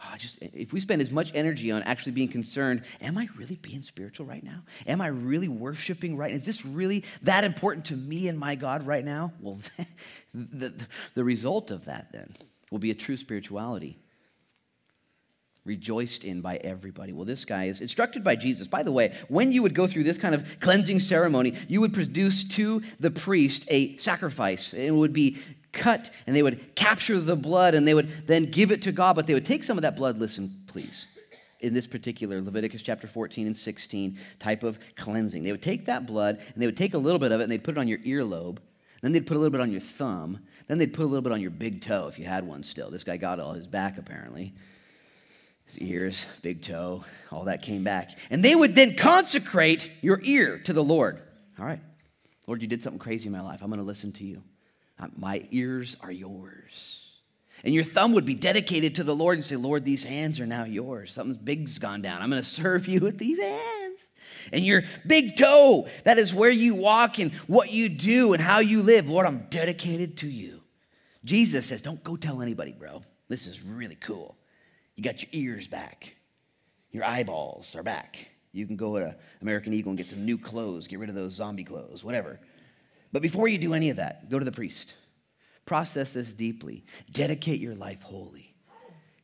Oh, 0.01 0.15
just 0.17 0.39
if 0.41 0.71
we 0.71 0.79
spend 0.79 1.01
as 1.01 1.11
much 1.11 1.33
energy 1.35 1.69
on 1.69 1.83
actually 1.83 2.13
being 2.13 2.29
concerned, 2.29 2.83
am 3.01 3.17
I 3.17 3.27
really 3.35 3.57
being 3.57 3.81
spiritual 3.81 4.25
right 4.25 4.45
now? 4.45 4.63
Am 4.87 5.01
I 5.01 5.07
really 5.07 5.49
worshiping 5.49 6.15
right? 6.15 6.33
Is 6.33 6.45
this 6.45 6.65
really 6.65 7.03
that 7.23 7.43
important 7.43 7.87
to 7.87 7.97
me 7.97 8.29
and 8.29 8.39
my 8.39 8.55
God 8.55 8.87
right 8.87 9.03
now? 9.03 9.33
Well, 9.41 9.59
the, 10.33 10.73
the 11.13 11.25
result 11.25 11.71
of 11.71 11.83
that 11.85 12.13
then 12.13 12.33
will 12.73 12.79
be 12.79 12.89
a 12.89 12.95
true 12.95 13.15
spirituality 13.15 13.99
rejoiced 15.63 16.23
in 16.23 16.41
by 16.41 16.57
everybody. 16.57 17.13
Well, 17.13 17.23
this 17.23 17.45
guy 17.45 17.65
is 17.65 17.81
instructed 17.81 18.23
by 18.23 18.35
Jesus. 18.35 18.67
By 18.67 18.81
the 18.81 18.91
way, 18.91 19.15
when 19.29 19.51
you 19.51 19.61
would 19.61 19.75
go 19.75 19.85
through 19.85 20.05
this 20.05 20.17
kind 20.17 20.33
of 20.33 20.59
cleansing 20.59 20.99
ceremony, 20.99 21.53
you 21.67 21.81
would 21.81 21.93
produce 21.93 22.43
to 22.45 22.81
the 22.99 23.11
priest 23.11 23.65
a 23.67 23.95
sacrifice. 23.97 24.73
It 24.73 24.89
would 24.89 25.13
be 25.13 25.37
cut 25.71 26.09
and 26.25 26.35
they 26.35 26.41
would 26.41 26.75
capture 26.75 27.19
the 27.19 27.35
blood 27.35 27.75
and 27.75 27.87
they 27.87 27.93
would 27.93 28.27
then 28.27 28.49
give 28.49 28.71
it 28.71 28.81
to 28.81 28.91
God, 28.91 29.15
but 29.15 29.27
they 29.27 29.35
would 29.35 29.45
take 29.45 29.63
some 29.63 29.77
of 29.77 29.83
that 29.83 29.95
blood, 29.95 30.17
listen, 30.17 30.63
please. 30.65 31.05
In 31.59 31.75
this 31.75 31.85
particular 31.85 32.41
Leviticus 32.41 32.81
chapter 32.81 33.05
14 33.05 33.45
and 33.45 33.55
16 33.55 34.17
type 34.39 34.63
of 34.63 34.79
cleansing, 34.95 35.43
they 35.43 35.51
would 35.51 35.61
take 35.61 35.85
that 35.85 36.07
blood 36.07 36.39
and 36.39 36.61
they 36.61 36.65
would 36.65 36.75
take 36.75 36.95
a 36.95 36.97
little 36.97 37.19
bit 37.19 37.31
of 37.31 37.39
it 37.39 37.43
and 37.43 37.51
they'd 37.51 37.63
put 37.63 37.77
it 37.77 37.79
on 37.79 37.87
your 37.87 37.99
earlobe. 37.99 38.57
Then 39.03 39.11
they'd 39.11 39.27
put 39.27 39.35
a 39.35 39.39
little 39.39 39.51
bit 39.51 39.61
on 39.61 39.69
your 39.69 39.81
thumb. 39.81 40.39
Then 40.67 40.77
they'd 40.77 40.93
put 40.93 41.03
a 41.03 41.07
little 41.07 41.21
bit 41.21 41.31
on 41.31 41.41
your 41.41 41.51
big 41.51 41.81
toe 41.81 42.07
if 42.07 42.17
you 42.17 42.25
had 42.25 42.45
one 42.45 42.63
still. 42.63 42.89
This 42.89 43.03
guy 43.03 43.17
got 43.17 43.39
all 43.39 43.53
his 43.53 43.67
back 43.67 43.97
apparently. 43.97 44.53
His 45.65 45.79
ears, 45.79 46.25
big 46.41 46.61
toe, 46.61 47.03
all 47.31 47.45
that 47.45 47.61
came 47.61 47.83
back. 47.83 48.11
And 48.29 48.43
they 48.43 48.55
would 48.55 48.75
then 48.75 48.95
consecrate 48.95 49.89
your 50.01 50.19
ear 50.23 50.59
to 50.65 50.73
the 50.73 50.83
Lord. 50.83 51.21
All 51.59 51.65
right. 51.65 51.79
Lord, 52.47 52.61
you 52.61 52.67
did 52.67 52.83
something 52.83 52.99
crazy 52.99 53.27
in 53.27 53.31
my 53.31 53.41
life. 53.41 53.61
I'm 53.61 53.69
going 53.69 53.79
to 53.79 53.85
listen 53.85 54.11
to 54.13 54.25
you. 54.25 54.43
Uh, 54.99 55.07
my 55.17 55.45
ears 55.51 55.95
are 56.01 56.11
yours. 56.11 56.99
And 57.63 57.73
your 57.73 57.85
thumb 57.85 58.13
would 58.13 58.25
be 58.25 58.35
dedicated 58.35 58.95
to 58.95 59.03
the 59.03 59.15
Lord 59.15 59.37
and 59.37 59.45
say, 59.45 59.55
Lord, 59.55 59.85
these 59.85 60.03
hands 60.03 60.39
are 60.39 60.45
now 60.45 60.65
yours. 60.65 61.13
Something's 61.13 61.37
big's 61.37 61.79
gone 61.79 62.01
down. 62.01 62.21
I'm 62.21 62.29
going 62.29 62.41
to 62.41 62.47
serve 62.47 62.87
you 62.87 62.99
with 62.99 63.17
these 63.17 63.39
hands. 63.39 63.82
And 64.51 64.63
your 64.63 64.83
big 65.07 65.37
toe, 65.37 65.87
that 66.03 66.17
is 66.17 66.33
where 66.33 66.51
you 66.51 66.75
walk 66.75 67.19
and 67.19 67.31
what 67.47 67.71
you 67.71 67.89
do 67.89 68.33
and 68.33 68.41
how 68.41 68.59
you 68.59 68.81
live. 68.81 69.09
Lord, 69.09 69.25
I'm 69.25 69.45
dedicated 69.49 70.17
to 70.17 70.27
you. 70.27 70.61
Jesus 71.23 71.65
says, 71.65 71.81
Don't 71.81 72.03
go 72.03 72.15
tell 72.15 72.41
anybody, 72.41 72.73
bro. 72.73 73.01
This 73.29 73.47
is 73.47 73.63
really 73.63 73.95
cool. 73.95 74.37
You 74.95 75.03
got 75.03 75.21
your 75.21 75.29
ears 75.31 75.67
back, 75.67 76.15
your 76.91 77.03
eyeballs 77.03 77.75
are 77.75 77.83
back. 77.83 78.29
You 78.51 78.67
can 78.67 78.75
go 78.75 78.99
to 78.99 79.15
American 79.41 79.73
Eagle 79.73 79.89
and 79.89 79.97
get 79.97 80.07
some 80.07 80.23
new 80.23 80.37
clothes, 80.37 80.85
get 80.85 80.99
rid 80.99 81.09
of 81.09 81.15
those 81.15 81.33
zombie 81.33 81.63
clothes, 81.63 82.03
whatever. 82.03 82.39
But 83.11 83.23
before 83.23 83.47
you 83.47 83.57
do 83.57 83.73
any 83.73 83.89
of 83.89 83.97
that, 83.97 84.29
go 84.29 84.37
to 84.37 84.45
the 84.45 84.51
priest. 84.51 84.93
Process 85.65 86.13
this 86.13 86.27
deeply. 86.27 86.83
Dedicate 87.11 87.59
your 87.59 87.73
life 87.73 88.01
wholly. 88.01 88.53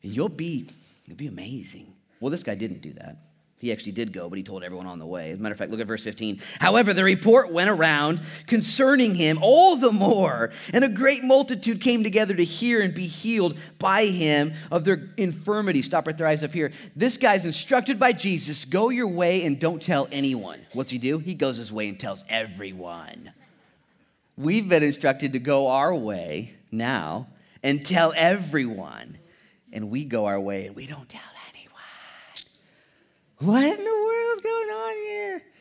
And 0.01 0.11
you'll 0.15 0.29
be, 0.29 0.67
you'll 1.05 1.17
be 1.17 1.27
amazing. 1.27 1.93
Well, 2.19 2.31
this 2.31 2.43
guy 2.43 2.55
didn't 2.55 2.81
do 2.81 2.93
that. 2.93 3.28
He 3.59 3.73
actually 3.73 3.91
did 3.91 4.13
go, 4.13 4.29
but 4.29 4.37
he 4.37 4.43
told 4.43 4.63
everyone 4.63 4.87
on 4.87 4.99
the 4.99 5.05
way. 5.05 5.31
As 5.31 5.39
a 5.39 5.41
matter 5.41 5.51
of 5.51 5.59
fact, 5.59 5.69
look 5.69 5.81
at 5.81 5.87
verse 5.87 6.03
15. 6.03 6.41
However, 6.59 6.93
the 6.93 7.03
report 7.03 7.51
went 7.51 7.69
around 7.69 8.21
concerning 8.47 9.15
him 9.15 9.37
all 9.41 9.75
the 9.75 9.91
more, 9.91 10.51
and 10.73 10.85
a 10.85 10.89
great 10.89 11.25
multitude 11.25 11.81
came 11.81 12.01
together 12.01 12.33
to 12.33 12.45
hear 12.45 12.79
and 12.79 12.93
be 12.93 13.05
healed 13.05 13.57
by 13.77 14.05
him 14.05 14.53
of 14.71 14.85
their 14.85 15.09
infirmity. 15.17 15.81
Stop 15.81 16.07
right 16.07 16.17
there, 16.17 16.27
eyes 16.27 16.41
up 16.41 16.53
here. 16.53 16.71
This 16.95 17.17
guy's 17.17 17.43
instructed 17.43 17.99
by 17.99 18.13
Jesus 18.13 18.63
go 18.63 18.89
your 18.89 19.09
way 19.09 19.43
and 19.43 19.59
don't 19.59 19.83
tell 19.83 20.07
anyone. 20.09 20.61
What's 20.71 20.91
he 20.91 20.97
do? 20.97 21.19
He 21.19 21.35
goes 21.35 21.57
his 21.57 21.71
way 21.71 21.89
and 21.89 21.99
tells 21.99 22.23
everyone. 22.29 23.33
We've 24.37 24.69
been 24.69 24.83
instructed 24.83 25.33
to 25.33 25.39
go 25.39 25.67
our 25.67 25.93
way 25.93 26.53
now 26.71 27.27
and 27.61 27.85
tell 27.85 28.13
everyone. 28.15 29.17
And 29.73 29.89
we 29.89 30.05
go 30.05 30.27
our 30.27 30.39
way 30.39 30.67
and 30.67 30.77
we 30.77 30.87
don't 30.87 31.09
tell. 31.09 31.21
What 33.39 33.63
in 33.63 33.83
the 33.83 34.03
world's 34.05 34.41
going 34.41 34.69
on 34.69 34.95
here? 34.95 35.41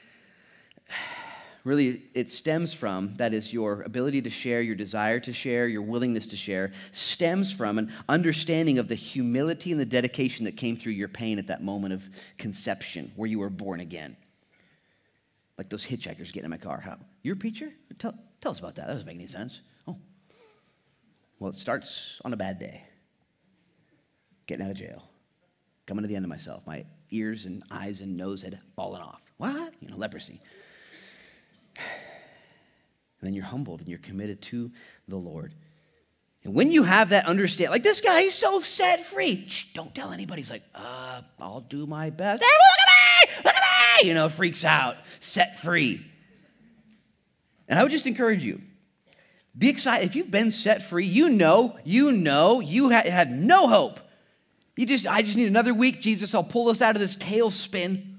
Really, 1.64 2.04
it 2.14 2.30
stems 2.30 2.72
from 2.72 3.14
that 3.16 3.34
is 3.34 3.52
your 3.52 3.82
ability 3.82 4.22
to 4.22 4.30
share, 4.30 4.62
your 4.62 4.76
desire 4.76 5.20
to 5.20 5.34
share, 5.34 5.68
your 5.68 5.82
willingness 5.82 6.26
to 6.28 6.36
share, 6.36 6.72
stems 6.92 7.52
from 7.52 7.76
an 7.76 7.92
understanding 8.08 8.78
of 8.78 8.88
the 8.88 8.94
humility 8.94 9.72
and 9.72 9.78
the 9.78 9.84
dedication 9.84 10.46
that 10.46 10.56
came 10.56 10.76
through 10.76 10.92
your 10.92 11.08
pain 11.08 11.38
at 11.38 11.46
that 11.48 11.62
moment 11.62 11.92
of 11.92 12.08
conception 12.38 13.12
where 13.16 13.28
you 13.28 13.38
were 13.38 13.50
born 13.50 13.80
again. 13.80 14.16
Like 15.58 15.68
those 15.68 15.84
hitchhikers 15.84 16.32
getting 16.32 16.44
in 16.44 16.50
my 16.50 16.56
car. 16.56 16.80
How? 16.80 16.96
You're 17.22 17.34
a 17.34 17.38
preacher? 17.38 17.70
Tell, 17.98 18.14
Tell 18.40 18.52
us 18.52 18.60
about 18.60 18.76
that. 18.76 18.86
That 18.86 18.92
doesn't 18.94 19.06
make 19.06 19.16
any 19.16 19.26
sense. 19.26 19.60
Oh. 19.86 19.96
Well, 21.38 21.50
it 21.50 21.56
starts 21.56 22.20
on 22.24 22.32
a 22.32 22.36
bad 22.36 22.58
day. 22.58 22.82
Getting 24.46 24.64
out 24.64 24.70
of 24.70 24.76
jail. 24.76 25.02
Coming 25.86 26.02
to 26.02 26.08
the 26.08 26.16
end 26.16 26.24
of 26.24 26.30
myself. 26.30 26.62
My 26.66 26.84
ears 27.10 27.44
and 27.44 27.62
eyes 27.70 28.00
and 28.00 28.16
nose 28.16 28.42
had 28.42 28.58
fallen 28.76 29.02
off. 29.02 29.20
What? 29.36 29.74
You 29.80 29.88
know, 29.88 29.96
leprosy. 29.96 30.40
And 31.76 33.26
then 33.26 33.34
you're 33.34 33.44
humbled 33.44 33.80
and 33.80 33.88
you're 33.88 33.98
committed 33.98 34.42
to 34.42 34.70
the 35.08 35.16
Lord. 35.16 35.54
And 36.44 36.54
when 36.54 36.70
you 36.70 36.84
have 36.84 37.10
that 37.10 37.26
understand, 37.26 37.70
like 37.70 37.82
this 37.82 38.00
guy, 38.00 38.22
he's 38.22 38.34
so 38.34 38.60
set 38.60 39.04
free. 39.06 39.44
Shh, 39.48 39.66
don't 39.74 39.94
tell 39.94 40.12
anybody. 40.12 40.40
He's 40.40 40.50
like, 40.50 40.62
uh, 40.74 41.22
I'll 41.40 41.60
do 41.60 41.86
my 41.86 42.10
best. 42.10 42.42
Hey, 42.42 42.48
look 42.48 43.34
at 43.34 43.42
me! 43.42 43.42
Look 43.44 43.54
at 43.54 44.02
me! 44.02 44.08
You 44.08 44.14
know, 44.14 44.28
freaks 44.28 44.64
out, 44.64 44.96
set 45.20 45.58
free. 45.58 46.04
And 47.68 47.78
I 47.78 47.82
would 47.82 47.92
just 47.92 48.06
encourage 48.06 48.42
you 48.42 48.60
be 49.58 49.68
excited. 49.68 50.06
If 50.06 50.14
you've 50.14 50.30
been 50.30 50.52
set 50.52 50.84
free, 50.84 51.06
you 51.06 51.28
know, 51.28 51.76
you 51.84 52.12
know, 52.12 52.60
you 52.60 52.90
had 52.90 53.32
no 53.32 53.66
hope. 53.66 53.98
You 54.78 54.86
just, 54.86 55.08
I 55.08 55.22
just 55.22 55.36
need 55.36 55.48
another 55.48 55.74
week, 55.74 56.00
Jesus. 56.00 56.36
I'll 56.36 56.44
pull 56.44 56.68
us 56.68 56.80
out 56.80 56.94
of 56.94 57.00
this 57.00 57.16
tailspin. 57.16 58.14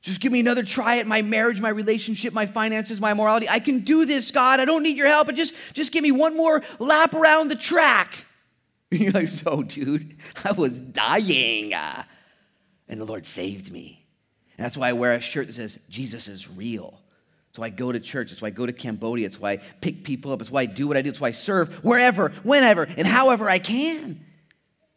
Just 0.00 0.20
give 0.20 0.30
me 0.30 0.38
another 0.38 0.62
try 0.62 0.98
at 0.98 1.08
my 1.08 1.22
marriage, 1.22 1.60
my 1.60 1.70
relationship, 1.70 2.32
my 2.32 2.46
finances, 2.46 3.00
my 3.00 3.14
morality. 3.14 3.48
I 3.48 3.58
can 3.58 3.80
do 3.80 4.04
this, 4.04 4.30
God. 4.30 4.60
I 4.60 4.64
don't 4.64 4.84
need 4.84 4.96
your 4.96 5.08
help. 5.08 5.26
But 5.26 5.34
just, 5.34 5.54
just 5.72 5.90
give 5.90 6.04
me 6.04 6.12
one 6.12 6.36
more 6.36 6.62
lap 6.78 7.14
around 7.14 7.48
the 7.48 7.56
track. 7.56 8.24
You're 8.92 9.10
like, 9.10 9.30
oh, 9.44 9.64
dude, 9.64 10.18
I 10.44 10.52
was 10.52 10.78
dying. 10.80 11.74
Uh, 11.74 12.04
and 12.88 13.00
the 13.00 13.04
Lord 13.04 13.26
saved 13.26 13.72
me. 13.72 14.06
And 14.56 14.64
that's 14.64 14.76
why 14.76 14.88
I 14.88 14.92
wear 14.92 15.14
a 15.14 15.20
shirt 15.20 15.48
that 15.48 15.54
says, 15.54 15.80
Jesus 15.88 16.28
is 16.28 16.48
real. 16.48 17.00
That's 17.48 17.58
why 17.58 17.66
I 17.66 17.70
go 17.70 17.90
to 17.90 17.98
church. 17.98 18.30
That's 18.30 18.40
why 18.40 18.48
I 18.48 18.52
go 18.52 18.66
to 18.66 18.72
Cambodia. 18.72 19.26
It's 19.26 19.40
why 19.40 19.54
I 19.54 19.56
pick 19.80 20.04
people 20.04 20.30
up. 20.32 20.42
It's 20.42 20.50
why 20.50 20.60
I 20.60 20.66
do 20.66 20.86
what 20.86 20.96
I 20.96 21.02
do. 21.02 21.08
It's 21.08 21.20
why 21.20 21.28
I 21.28 21.32
serve 21.32 21.74
wherever, 21.82 22.28
whenever, 22.44 22.84
and 22.84 23.04
however 23.04 23.50
I 23.50 23.58
can. 23.58 24.26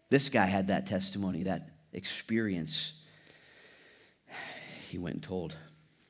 This 0.10 0.30
guy 0.30 0.46
had 0.46 0.68
that 0.68 0.86
testimony, 0.86 1.44
that 1.44 1.70
experience. 1.94 2.94
He 4.90 4.98
went 4.98 5.16
and 5.16 5.24
told 5.24 5.56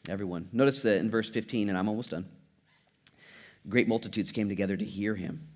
everyone. 0.10 0.50
Notice 0.52 0.82
that 0.82 0.98
in 0.98 1.10
verse 1.10 1.30
15, 1.30 1.70
and 1.70 1.78
I'm 1.78 1.88
almost 1.88 2.12
done. 2.12 2.26
Great 3.68 3.88
multitudes 3.88 4.32
came 4.32 4.50
together 4.50 4.78
to 4.78 4.86
hear 4.86 5.16
him. 5.16 5.48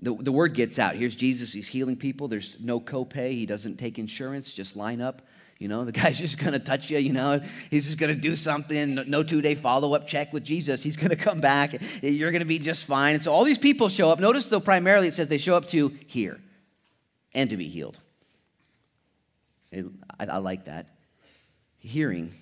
The, 0.00 0.14
the 0.14 0.32
word 0.32 0.54
gets 0.54 0.78
out. 0.78 0.96
Here's 0.96 1.16
Jesus. 1.16 1.52
He's 1.52 1.68
healing 1.68 1.96
people. 1.96 2.28
There's 2.28 2.56
no 2.60 2.80
copay. 2.80 3.32
He 3.32 3.46
doesn't 3.46 3.76
take 3.76 3.98
insurance. 3.98 4.52
Just 4.52 4.76
line 4.76 5.00
up. 5.00 5.22
You 5.58 5.68
know, 5.68 5.84
the 5.84 5.92
guy's 5.92 6.18
just 6.18 6.38
going 6.38 6.52
to 6.52 6.58
touch 6.58 6.90
you. 6.90 6.98
You 6.98 7.12
know, 7.12 7.40
he's 7.70 7.86
just 7.86 7.98
going 7.98 8.14
to 8.14 8.20
do 8.20 8.36
something. 8.36 8.94
No 9.06 9.22
two 9.22 9.40
day 9.40 9.54
follow 9.54 9.94
up 9.94 10.06
check 10.06 10.32
with 10.32 10.44
Jesus. 10.44 10.82
He's 10.82 10.96
going 10.96 11.10
to 11.10 11.16
come 11.16 11.40
back. 11.40 11.80
You're 12.02 12.30
going 12.30 12.40
to 12.40 12.46
be 12.46 12.58
just 12.58 12.86
fine. 12.86 13.14
And 13.14 13.22
so 13.22 13.32
all 13.32 13.44
these 13.44 13.58
people 13.58 13.88
show 13.88 14.10
up. 14.10 14.18
Notice, 14.18 14.48
though, 14.48 14.60
primarily 14.60 15.08
it 15.08 15.14
says 15.14 15.28
they 15.28 15.38
show 15.38 15.56
up 15.56 15.68
to 15.68 15.88
hear 16.06 16.40
and 17.34 17.50
to 17.50 17.56
be 17.56 17.68
healed. 17.68 17.98
I, 19.72 20.26
I 20.26 20.38
like 20.38 20.66
that. 20.66 20.86
Hearing 21.78 22.32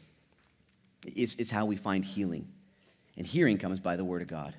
is, 1.15 1.35
is 1.37 1.51
how 1.51 1.65
we 1.65 1.77
find 1.77 2.05
healing. 2.05 2.49
And 3.17 3.27
hearing 3.27 3.59
comes 3.59 3.81
by 3.81 3.97
the 3.97 4.05
Word 4.05 4.23
of 4.23 4.29
God. 4.29 4.55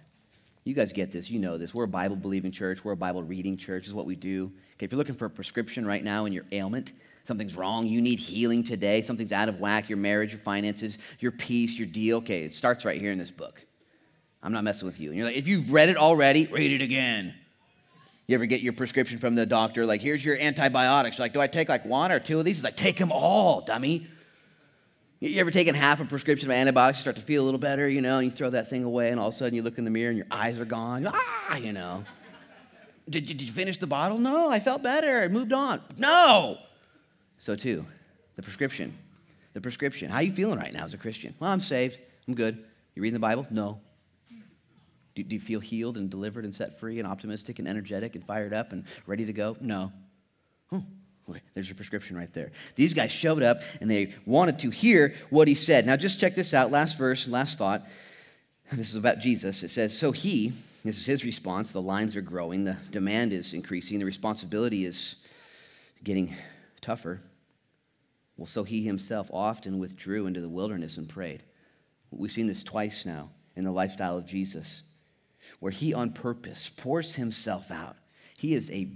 You 0.64 0.74
guys 0.74 0.94
get 0.94 1.12
this. 1.12 1.30
You 1.30 1.40
know 1.40 1.58
this. 1.58 1.74
We're 1.74 1.84
a 1.84 1.88
Bible 1.88 2.16
believing 2.16 2.52
church. 2.52 2.84
We're 2.84 2.94
a 2.94 2.98
Bible 2.98 3.24
reading 3.24 3.58
church, 3.58 3.88
is 3.88 3.94
what 3.94 4.06
we 4.06 4.16
do. 4.16 4.52
Okay, 4.76 4.86
if 4.86 4.92
you're 4.92 4.98
looking 4.98 5.16
for 5.16 5.26
a 5.26 5.30
prescription 5.30 5.86
right 5.86 6.04
now 6.04 6.26
in 6.26 6.34
your 6.34 6.46
ailment, 6.52 6.94
something's 7.26 7.56
wrong, 7.56 7.86
you 7.86 8.02
need 8.02 8.20
healing 8.20 8.64
today, 8.64 9.02
something's 9.02 9.32
out 9.32 9.50
of 9.50 9.60
whack, 9.60 9.90
your 9.90 9.98
marriage, 9.98 10.32
your 10.32 10.40
finances, 10.40 10.98
your 11.20 11.32
peace, 11.32 11.76
your 11.76 11.88
deal. 11.88 12.18
Okay, 12.18 12.44
it 12.44 12.54
starts 12.54 12.86
right 12.86 13.00
here 13.00 13.12
in 13.12 13.18
this 13.18 13.32
book. 13.32 13.66
I'm 14.42 14.52
not 14.52 14.64
messing 14.64 14.86
with 14.86 15.00
you. 15.00 15.10
And 15.10 15.18
you're 15.18 15.28
like, 15.28 15.38
if 15.38 15.48
you've 15.48 15.72
read 15.72 15.90
it 15.90 15.98
already, 15.98 16.46
read 16.48 16.72
it 16.72 16.82
again. 16.84 17.34
You 18.28 18.36
ever 18.36 18.46
get 18.46 18.62
your 18.62 18.74
prescription 18.74 19.18
from 19.20 19.36
the 19.36 19.46
doctor? 19.46 19.86
Like, 19.86 20.02
here's 20.02 20.24
your 20.24 20.38
antibiotics. 20.38 21.20
Like, 21.20 21.34
do 21.34 21.42
I 21.42 21.48
take 21.48 21.68
like 21.68 21.86
one 21.86 22.12
or 22.12 22.20
two 22.20 22.40
of 22.40 22.46
these? 22.46 22.58
He's 22.58 22.64
like, 22.64 22.78
take 22.78 22.98
them 22.98 23.12
all, 23.12 23.62
dummy. 23.62 24.08
You 25.20 25.40
ever 25.40 25.52
taken 25.52 25.76
half 25.76 26.02
a 26.02 26.06
prescription 26.06 26.50
of 26.50 26.56
antibiotics, 26.56 27.00
You 27.00 27.02
start 27.02 27.16
to 27.18 27.22
feel 27.22 27.44
a 27.44 27.46
little 27.46 27.60
better, 27.60 27.88
you 27.88 28.02
know, 28.02 28.18
and 28.18 28.26
you 28.26 28.32
throw 28.32 28.50
that 28.50 28.70
thing 28.70 28.84
away, 28.84 29.10
and 29.10 29.20
all 29.20 29.30
of 29.30 29.34
a 29.34 29.38
sudden 29.38 29.54
you 29.54 29.62
look 29.62 29.78
in 29.78 29.86
the 29.86 29.90
mirror 29.90 30.10
and 30.10 30.18
your 30.18 30.28
eyes 30.30 30.60
are 30.60 30.66
gone. 30.66 31.08
Ah, 31.08 31.56
you 31.56 31.72
know. 31.72 32.04
Did, 33.10 33.26
did 33.26 33.42
you 33.42 33.52
finish 33.52 33.78
the 33.78 33.88
bottle? 33.88 34.18
No, 34.18 34.50
I 34.50 34.60
felt 34.60 34.82
better. 34.84 35.22
I 35.22 35.28
moved 35.28 35.54
on. 35.54 35.82
No. 35.98 36.58
So, 37.40 37.56
too, 37.56 37.86
the 38.36 38.42
prescription. 38.42 38.98
The 39.54 39.62
prescription. 39.62 40.10
How 40.10 40.18
are 40.18 40.24
you 40.24 40.34
feeling 40.34 40.58
right 40.58 40.74
now 40.74 40.86
as 40.86 40.94
a 40.94 40.98
Christian? 40.98 41.36
Well, 41.40 41.52
I'm 41.52 41.62
saved. 41.62 42.00
I'm 42.28 42.34
good. 42.34 42.64
You 42.96 43.02
reading 43.02 43.14
the 43.14 43.20
Bible? 43.20 43.46
No. 43.50 43.80
Do, 45.16 45.24
do 45.24 45.36
you 45.36 45.42
feel 45.42 45.60
healed 45.60 45.98
and 45.98 46.10
delivered 46.10 46.46
and 46.46 46.54
set 46.54 46.80
free 46.80 47.00
and 47.00 47.08
optimistic 47.08 47.60
and 47.60 47.68
energetic 47.68 48.16
and 48.16 48.26
fired 48.26 48.54
up 48.54 48.74
and 48.74 48.86
ready 49.06 49.26
to 49.26 49.34
go? 49.34 49.58
No. 49.62 49.92
Hmm. 50.70 50.80
Okay, 51.30 51.42
there's 51.54 51.70
your 51.70 51.76
prescription 51.76 52.18
right 52.18 52.34
there. 52.34 52.52
These 52.76 52.94
guys 52.94 53.12
showed 53.12 53.44
up 53.44 53.62
and 53.80 53.90
they 53.90 54.14
wanted 54.26 54.60
to 54.60 54.70
hear 54.70 55.16
what 55.30 55.48
he 55.48 55.56
said. 55.56 55.86
Now, 55.86 55.96
just 55.96 56.20
check 56.20 56.36
this 56.36 56.54
out. 56.54 56.72
Last 56.72 56.98
verse, 56.98 57.28
last 57.28 57.58
thought. 57.58 57.88
This 58.72 58.90
is 58.90 58.96
about 58.96 59.20
Jesus. 59.20 59.64
It 59.64 59.70
says, 59.70 59.98
So 59.98 60.12
he, 60.12 60.52
this 60.84 60.98
is 60.98 61.06
his 61.06 61.24
response. 61.24 61.72
The 61.72 61.82
lines 61.82 62.16
are 62.16 62.22
growing, 62.22 62.64
the 62.64 62.78
demand 62.92 63.32
is 63.32 63.54
increasing, 63.54 64.00
the 64.00 64.06
responsibility 64.06 64.84
is 64.84 65.16
getting 66.04 66.36
tougher. 66.82 67.22
Well, 68.36 68.48
so 68.48 68.64
he 68.64 68.84
himself 68.84 69.30
often 69.32 69.80
withdrew 69.80 70.26
into 70.26 70.42
the 70.42 70.50
wilderness 70.50 70.98
and 70.98 71.08
prayed. 71.08 71.44
We've 72.12 72.32
seen 72.32 72.48
this 72.48 72.64
twice 72.64 73.06
now 73.06 73.30
in 73.56 73.64
the 73.64 73.72
lifestyle 73.72 74.18
of 74.18 74.26
Jesus, 74.26 74.82
where 75.64 75.72
he 75.72 75.94
on 75.94 76.12
purpose 76.12 76.70
pours 76.76 77.16
himself 77.16 77.72
out. 77.72 77.96
He 78.38 78.54
is 78.54 78.70
a 78.70 78.90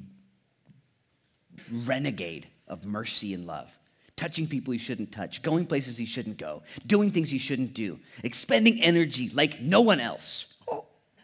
renegade 1.71 2.45
of 2.67 2.85
mercy 2.85 3.33
and 3.33 3.47
love, 3.47 3.71
touching 4.17 4.45
people 4.45 4.73
he 4.73 4.77
shouldn't 4.77 5.13
touch, 5.13 5.41
going 5.41 5.65
places 5.65 5.95
he 5.95 6.05
shouldn't 6.05 6.37
go, 6.37 6.63
doing 6.85 7.09
things 7.09 7.29
he 7.29 7.37
shouldn't 7.37 7.73
do, 7.73 7.97
expending 8.25 8.83
energy 8.83 9.31
like 9.33 9.61
no 9.61 9.79
one 9.79 10.01
else. 10.01 10.47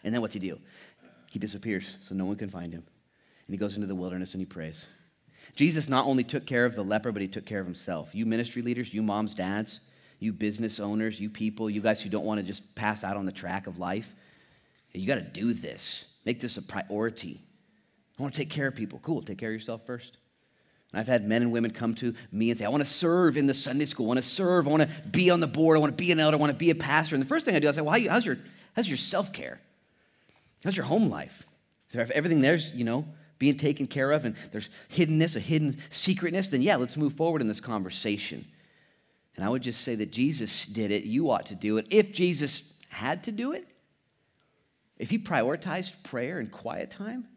And 0.05 0.13
then 0.13 0.21
what's 0.21 0.33
he 0.33 0.39
do? 0.39 0.57
He 1.29 1.39
disappears 1.39 1.97
so 1.99 2.15
no 2.15 2.23
one 2.23 2.37
can 2.37 2.49
find 2.49 2.71
him. 2.71 2.83
And 3.45 3.53
he 3.53 3.57
goes 3.57 3.75
into 3.75 3.87
the 3.87 3.95
wilderness 3.95 4.35
and 4.35 4.39
he 4.39 4.45
prays. 4.45 4.85
Jesus 5.57 5.89
not 5.89 6.05
only 6.05 6.23
took 6.23 6.45
care 6.45 6.63
of 6.63 6.73
the 6.73 6.85
leper, 6.85 7.11
but 7.11 7.21
he 7.21 7.27
took 7.27 7.45
care 7.45 7.59
of 7.59 7.65
himself. 7.65 8.15
You 8.15 8.25
ministry 8.25 8.61
leaders, 8.61 8.93
you 8.93 9.03
moms, 9.03 9.33
dads, 9.33 9.81
you 10.19 10.31
business 10.31 10.79
owners, 10.79 11.19
you 11.19 11.29
people, 11.29 11.69
you 11.69 11.81
guys 11.81 12.01
who 12.01 12.09
don't 12.09 12.23
want 12.23 12.39
to 12.39 12.47
just 12.47 12.63
pass 12.75 13.03
out 13.03 13.17
on 13.17 13.25
the 13.25 13.31
track 13.33 13.67
of 13.67 13.77
life, 13.77 14.15
you 15.01 15.07
got 15.07 15.15
to 15.15 15.21
do 15.21 15.53
this. 15.53 16.05
Make 16.25 16.39
this 16.39 16.57
a 16.57 16.61
priority. 16.61 17.41
I 18.17 18.21
want 18.21 18.33
to 18.33 18.39
take 18.39 18.49
care 18.49 18.67
of 18.67 18.75
people. 18.75 18.99
Cool, 18.99 19.21
take 19.21 19.37
care 19.37 19.49
of 19.49 19.53
yourself 19.53 19.85
first. 19.85 20.17
And 20.91 20.99
I've 20.99 21.07
had 21.07 21.27
men 21.27 21.41
and 21.41 21.51
women 21.51 21.71
come 21.71 21.95
to 21.95 22.13
me 22.31 22.51
and 22.51 22.57
say, 22.57 22.65
I 22.65 22.69
want 22.69 22.83
to 22.83 22.89
serve 22.89 23.35
in 23.35 23.47
the 23.47 23.53
Sunday 23.53 23.85
school. 23.85 24.05
I 24.05 24.09
want 24.09 24.21
to 24.21 24.27
serve. 24.27 24.67
I 24.67 24.71
want 24.71 24.83
to 24.83 25.09
be 25.09 25.31
on 25.31 25.39
the 25.39 25.47
board. 25.47 25.75
I 25.75 25.79
want 25.79 25.97
to 25.97 26.01
be 26.01 26.11
an 26.11 26.19
elder. 26.19 26.37
I 26.37 26.39
want 26.39 26.51
to 26.51 26.57
be 26.57 26.69
a 26.69 26.75
pastor. 26.75 27.15
And 27.15 27.23
the 27.23 27.27
first 27.27 27.45
thing 27.45 27.55
I 27.55 27.59
do, 27.59 27.67
I 27.67 27.71
say, 27.71 27.81
Well, 27.81 27.99
how 27.99 28.09
how's 28.09 28.25
your, 28.25 28.37
how's 28.75 28.87
your 28.87 28.97
self 28.97 29.33
care? 29.33 29.59
How's 30.63 30.77
your 30.77 30.85
home 30.85 31.09
life? 31.09 31.43
If 31.91 32.11
everything 32.11 32.39
there's, 32.39 32.71
you 32.73 32.83
know, 32.83 33.05
being 33.39 33.57
taken 33.57 33.87
care 33.87 34.11
of 34.11 34.25
and 34.25 34.35
there's 34.51 34.69
hiddenness, 34.89 35.35
a 35.35 35.39
hidden 35.39 35.77
secretness, 35.89 36.49
then 36.49 36.61
yeah, 36.61 36.75
let's 36.75 36.95
move 36.95 37.13
forward 37.13 37.41
in 37.41 37.47
this 37.47 37.59
conversation. 37.59 38.45
And 39.35 39.43
I 39.43 39.49
would 39.49 39.61
just 39.61 39.81
say 39.81 39.95
that 39.95 40.11
Jesus 40.11 40.65
did 40.67 40.91
it. 40.91 41.03
You 41.03 41.31
ought 41.31 41.47
to 41.47 41.55
do 41.55 41.77
it. 41.77 41.87
If 41.89 42.13
Jesus 42.13 42.63
had 42.89 43.23
to 43.23 43.31
do 43.31 43.51
it, 43.51 43.67
if 45.03 45.09
he 45.09 45.19
prioritized 45.19 46.01
prayer 46.03 46.39
and 46.39 46.49
quiet 46.49 46.89
time, 46.89 47.27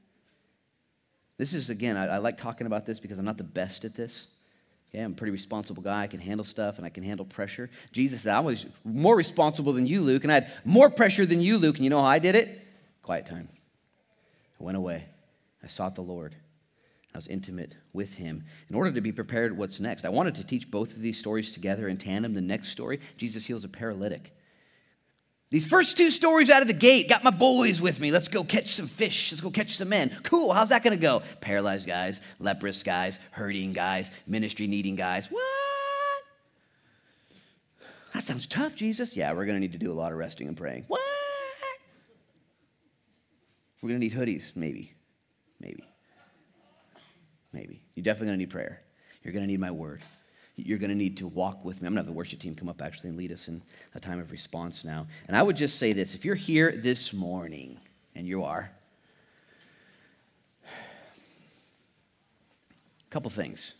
this 1.36 1.52
is, 1.52 1.68
again, 1.68 1.96
I, 1.96 2.06
I, 2.06 2.18
like 2.18 2.36
talking 2.36 2.68
about 2.68 2.86
this 2.86 3.00
because 3.00 3.18
I'm 3.18 3.24
not 3.24 3.38
the 3.38 3.42
best 3.42 3.84
at 3.84 3.92
this. 3.92 4.28
Okay, 4.88 5.02
I'm 5.02 5.10
a 5.10 5.14
pretty 5.16 5.32
responsible 5.32 5.82
guy. 5.82 6.02
I 6.02 6.06
can 6.06 6.20
handle 6.20 6.44
stuff 6.44 6.76
and 6.76 6.86
I 6.86 6.90
can 6.90 7.02
handle 7.02 7.26
pressure. 7.26 7.68
Jesus 7.90 8.22
said, 8.22 8.34
I 8.36 8.38
was 8.38 8.66
more 8.84 9.16
responsible 9.16 9.72
than 9.72 9.84
you, 9.84 10.00
Luke, 10.00 10.22
and 10.22 10.30
I 10.30 10.36
had 10.36 10.52
more 10.64 10.88
pressure 10.88 11.26
than 11.26 11.40
you, 11.40 11.58
Luke. 11.58 11.74
And 11.74 11.82
you 11.82 11.90
know 11.90 12.00
how 12.00 12.06
I 12.06 12.20
did 12.20 12.36
it? 12.36 12.64
Quiet 13.02 13.26
time. 13.26 13.48
I 14.60 14.62
went 14.62 14.76
away. 14.76 15.04
I 15.60 15.66
sought 15.66 15.96
the 15.96 16.02
Lord. 16.02 16.36
I 17.12 17.18
was 17.18 17.26
intimate 17.26 17.74
with 17.92 18.14
him 18.14 18.44
in 18.70 18.76
order 18.76 18.92
to 18.92 19.00
be 19.00 19.10
prepared 19.10 19.58
what's 19.58 19.80
next. 19.80 20.04
I 20.04 20.08
wanted 20.08 20.36
to 20.36 20.44
teach 20.44 20.70
both 20.70 20.92
of 20.92 21.00
these 21.00 21.18
stories 21.18 21.50
together 21.50 21.88
in 21.88 21.96
tandem. 21.96 22.32
The 22.32 22.40
next 22.40 22.68
story, 22.68 23.00
Jesus 23.16 23.44
heals 23.44 23.64
a 23.64 23.68
paralytic. 23.68 24.36
These 25.51 25.66
first 25.66 25.97
two 25.97 26.11
stories 26.11 26.51
out 26.51 26.62
of 26.62 26.68
the 26.68 26.74
gate 26.74 27.09
got 27.09 27.22
my 27.22 27.30
boys 27.30 27.80
with 27.80 28.01
me. 28.01 28.11
Let's 28.11 28.26
go 28.26 28.42
catch 28.42 28.74
some 28.74 28.88
fish. 28.88 29.30
Let's 29.30 29.40
go 29.40 29.51
catch 29.51 29.76
some 29.76 29.88
men. 29.88 30.16
Cool. 30.24 30.53
How's 30.53 30.70
that 30.70 30.82
going 30.82 30.97
to 30.97 31.01
go? 31.01 31.22
Paralyzed 31.40 31.86
guys, 31.86 32.20
leprous 32.40 32.82
guys, 32.82 33.20
hurting 33.30 33.72
guys, 33.72 34.11
ministry 34.26 34.66
needing 34.66 34.97
guys. 34.97 35.30
What? 35.30 35.44
That 38.12 38.24
sounds 38.24 38.47
tough, 38.47 38.74
Jesus. 38.74 39.14
Yeah, 39.14 39.32
we're 39.32 39.44
going 39.44 39.57
to 39.57 39.61
need 39.61 39.72
to 39.72 39.78
do 39.78 39.92
a 39.92 39.94
lot 39.94 40.11
of 40.11 40.18
resting 40.18 40.49
and 40.49 40.57
praying. 40.57 40.84
What? 40.88 41.01
We're 43.82 43.90
going 43.90 44.01
to 44.01 44.07
need 44.07 44.14
hoodies, 44.14 44.42
maybe. 44.57 44.94
Maybe. 45.61 45.84
Maybe. 47.53 47.82
You're 47.94 48.03
definitely 48.03 48.28
going 48.28 48.38
to 48.38 48.42
need 48.42 48.51
prayer. 48.51 48.82
You're 49.22 49.32
going 49.32 49.44
to 49.44 49.51
need 49.51 49.61
my 49.61 49.70
word 49.70 50.03
you're 50.57 50.78
going 50.78 50.90
to 50.90 50.96
need 50.96 51.18
to 51.18 51.26
walk 51.26 51.64
with 51.64 51.82
me. 51.82 51.86
I'm 51.86 51.92
going 51.92 52.02
to 52.02 52.07
have 52.07 52.07
the 52.07 52.16
worship 52.16 52.40
team 52.40 52.54
come 52.54 52.68
up 52.68 52.80
actually 52.80 53.11
and 53.11 53.18
lead 53.18 53.30
us 53.30 53.48
in 53.48 53.62
a 53.94 54.00
time 54.00 54.18
of 54.18 54.30
response 54.30 54.84
now. 54.84 55.07
And 55.28 55.36
I 55.36 55.42
would 55.42 55.57
just 55.57 55.78
say 55.78 55.92
this 55.92 56.14
if 56.14 56.24
you're 56.24 56.34
here 56.34 56.80
this 56.82 57.12
morning, 57.12 57.78
and 58.14 58.26
you 58.26 58.42
are, 58.42 58.70
a 60.64 60.68
couple 63.11 63.30
things. 63.30 63.72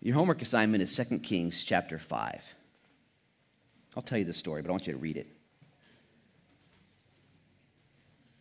Your 0.00 0.14
homework 0.14 0.40
assignment 0.40 0.82
is 0.82 0.96
2 0.96 1.18
Kings 1.18 1.64
chapter 1.64 1.98
5. 1.98 2.54
I'll 3.96 4.02
tell 4.02 4.18
you 4.18 4.24
the 4.24 4.32
story, 4.32 4.62
but 4.62 4.68
I 4.68 4.72
want 4.72 4.86
you 4.86 4.92
to 4.92 4.98
read 4.98 5.16
it. 5.16 5.26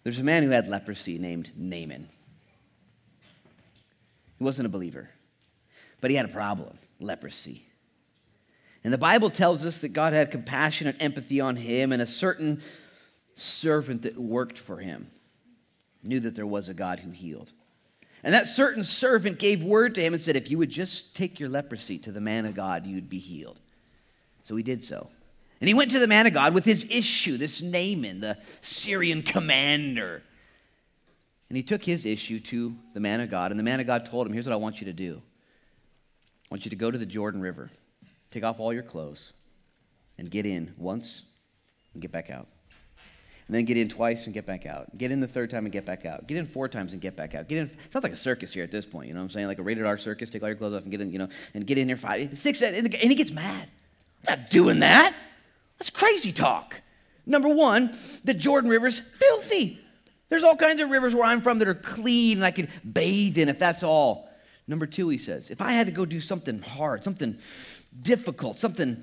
There's 0.03 0.19
a 0.19 0.23
man 0.23 0.43
who 0.43 0.51
had 0.51 0.69
leprosy 0.69 1.17
named 1.17 1.51
Naaman. 1.57 2.07
He 4.37 4.43
wasn't 4.43 4.67
a 4.67 4.69
believer. 4.69 5.09
But 6.01 6.11
he 6.11 6.17
had 6.17 6.25
a 6.25 6.29
problem 6.29 6.77
leprosy. 6.99 7.65
And 8.83 8.93
the 8.93 8.97
Bible 8.97 9.29
tells 9.29 9.65
us 9.65 9.79
that 9.79 9.89
God 9.89 10.13
had 10.13 10.31
compassion 10.31 10.87
and 10.87 11.01
empathy 11.01 11.41
on 11.41 11.55
him, 11.55 11.91
and 11.91 12.01
a 12.01 12.07
certain 12.07 12.61
servant 13.35 14.03
that 14.03 14.17
worked 14.17 14.57
for 14.57 14.77
him 14.77 15.07
knew 16.03 16.19
that 16.21 16.35
there 16.35 16.47
was 16.47 16.69
a 16.69 16.73
God 16.73 16.99
who 16.99 17.11
healed. 17.11 17.51
And 18.23 18.33
that 18.33 18.47
certain 18.47 18.83
servant 18.83 19.39
gave 19.39 19.63
word 19.63 19.95
to 19.95 20.01
him 20.01 20.13
and 20.13 20.21
said, 20.21 20.35
If 20.35 20.49
you 20.49 20.57
would 20.57 20.69
just 20.69 21.15
take 21.15 21.39
your 21.39 21.49
leprosy 21.49 21.97
to 21.99 22.11
the 22.11 22.21
man 22.21 22.45
of 22.45 22.53
God, 22.53 22.85
you'd 22.85 23.09
be 23.09 23.19
healed. 23.19 23.59
So 24.43 24.55
he 24.55 24.63
did 24.63 24.83
so. 24.83 25.09
And 25.61 25.67
he 25.67 25.73
went 25.73 25.91
to 25.91 25.99
the 25.99 26.07
man 26.07 26.25
of 26.25 26.33
God 26.33 26.53
with 26.53 26.65
his 26.65 26.85
issue, 26.89 27.37
this 27.37 27.61
Naaman, 27.61 28.21
the 28.21 28.37
Syrian 28.61 29.23
commander. 29.23 30.23
And 31.49 31.57
he 31.57 31.63
took 31.63 31.83
his 31.83 32.05
issue 32.05 32.39
to 32.41 32.75
the 32.93 32.99
man 32.99 33.21
of 33.21 33.29
God, 33.29 33.51
and 33.51 33.59
the 33.59 33.63
man 33.63 33.79
of 33.79 33.87
God 33.87 34.05
told 34.05 34.27
him, 34.27 34.33
Here's 34.33 34.45
what 34.45 34.53
I 34.53 34.57
want 34.57 34.79
you 34.79 34.85
to 34.85 34.93
do. 34.93 35.21
I 36.49 36.55
want 36.55 36.65
you 36.65 36.69
to 36.69 36.75
go 36.75 36.89
to 36.89 36.97
the 36.97 37.05
Jordan 37.05 37.41
River, 37.41 37.69
take 38.31 38.43
off 38.43 38.59
all 38.59 38.73
your 38.73 38.83
clothes, 38.83 39.33
and 40.17 40.31
get 40.31 40.45
in 40.45 40.73
once 40.77 41.21
and 41.93 42.01
get 42.01 42.11
back 42.11 42.29
out. 42.29 42.47
And 43.47 43.55
then 43.55 43.65
get 43.65 43.77
in 43.77 43.89
twice 43.89 44.25
and 44.25 44.33
get 44.33 44.45
back 44.45 44.67
out. 44.67 44.95
Get 44.97 45.11
in 45.11 45.19
the 45.19 45.27
third 45.27 45.49
time 45.49 45.65
and 45.65 45.73
get 45.73 45.83
back 45.83 46.05
out. 46.05 46.27
Get 46.27 46.37
in 46.37 46.45
four 46.45 46.67
times 46.67 46.93
and 46.93 47.01
get 47.01 47.15
back 47.15 47.33
out. 47.33 47.47
Get 47.47 47.57
in. 47.57 47.71
Sounds 47.91 48.03
like 48.03 48.13
a 48.13 48.17
circus 48.17 48.53
here 48.53 48.63
at 48.63 48.69
this 48.69 48.85
point. 48.85 49.07
You 49.07 49.15
know 49.15 49.21
what 49.21 49.25
I'm 49.25 49.29
saying? 49.31 49.47
Like 49.47 49.57
a 49.57 49.63
rated 49.63 49.85
R 49.85 49.97
circus. 49.97 50.29
Take 50.29 50.43
all 50.43 50.49
your 50.49 50.55
clothes 50.55 50.75
off 50.75 50.83
and 50.83 50.91
get 50.91 51.01
in. 51.01 51.11
You 51.11 51.17
know, 51.17 51.29
and 51.55 51.65
get 51.65 51.79
in 51.79 51.87
there 51.87 51.97
five, 51.97 52.37
six, 52.37 52.61
and 52.61 52.93
he 52.93 53.15
gets 53.15 53.31
mad. 53.31 53.67
I'm 54.27 54.39
not 54.39 54.49
doing 54.51 54.79
that. 54.81 55.15
That's 55.79 55.89
crazy 55.89 56.31
talk. 56.31 56.75
Number 57.25 57.49
one, 57.49 57.97
the 58.23 58.35
Jordan 58.35 58.69
River's 58.69 59.01
filthy. 59.17 59.79
There's 60.29 60.43
all 60.43 60.55
kinds 60.55 60.79
of 60.79 60.91
rivers 60.91 61.15
where 61.15 61.25
I'm 61.25 61.41
from 61.41 61.57
that 61.59 61.67
are 61.67 61.73
clean 61.73 62.37
and 62.37 62.45
I 62.45 62.51
can 62.51 62.67
bathe 62.91 63.39
in 63.39 63.49
if 63.49 63.57
that's 63.57 63.81
all. 63.81 64.28
Number 64.69 64.85
two, 64.85 65.09
he 65.09 65.17
says, 65.17 65.49
if 65.49 65.61
I 65.61 65.71
had 65.71 65.87
to 65.87 65.91
go 65.91 66.05
do 66.05 66.21
something 66.21 66.61
hard, 66.61 67.03
something 67.03 67.39
difficult, 68.01 68.59
something 68.59 69.01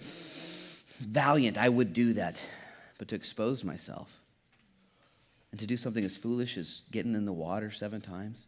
valiant, 1.01 1.59
I 1.59 1.69
would 1.69 1.93
do 1.93 2.12
that. 2.12 2.37
But 2.99 3.09
to 3.09 3.17
expose 3.17 3.64
myself 3.64 4.09
and 5.51 5.59
to 5.59 5.67
do 5.67 5.77
something 5.77 6.05
as 6.05 6.17
foolish 6.17 6.57
as 6.57 6.85
getting 6.93 7.17
in 7.17 7.25
the 7.25 7.33
water 7.33 7.73
seven 7.73 8.01
times, 8.01 8.47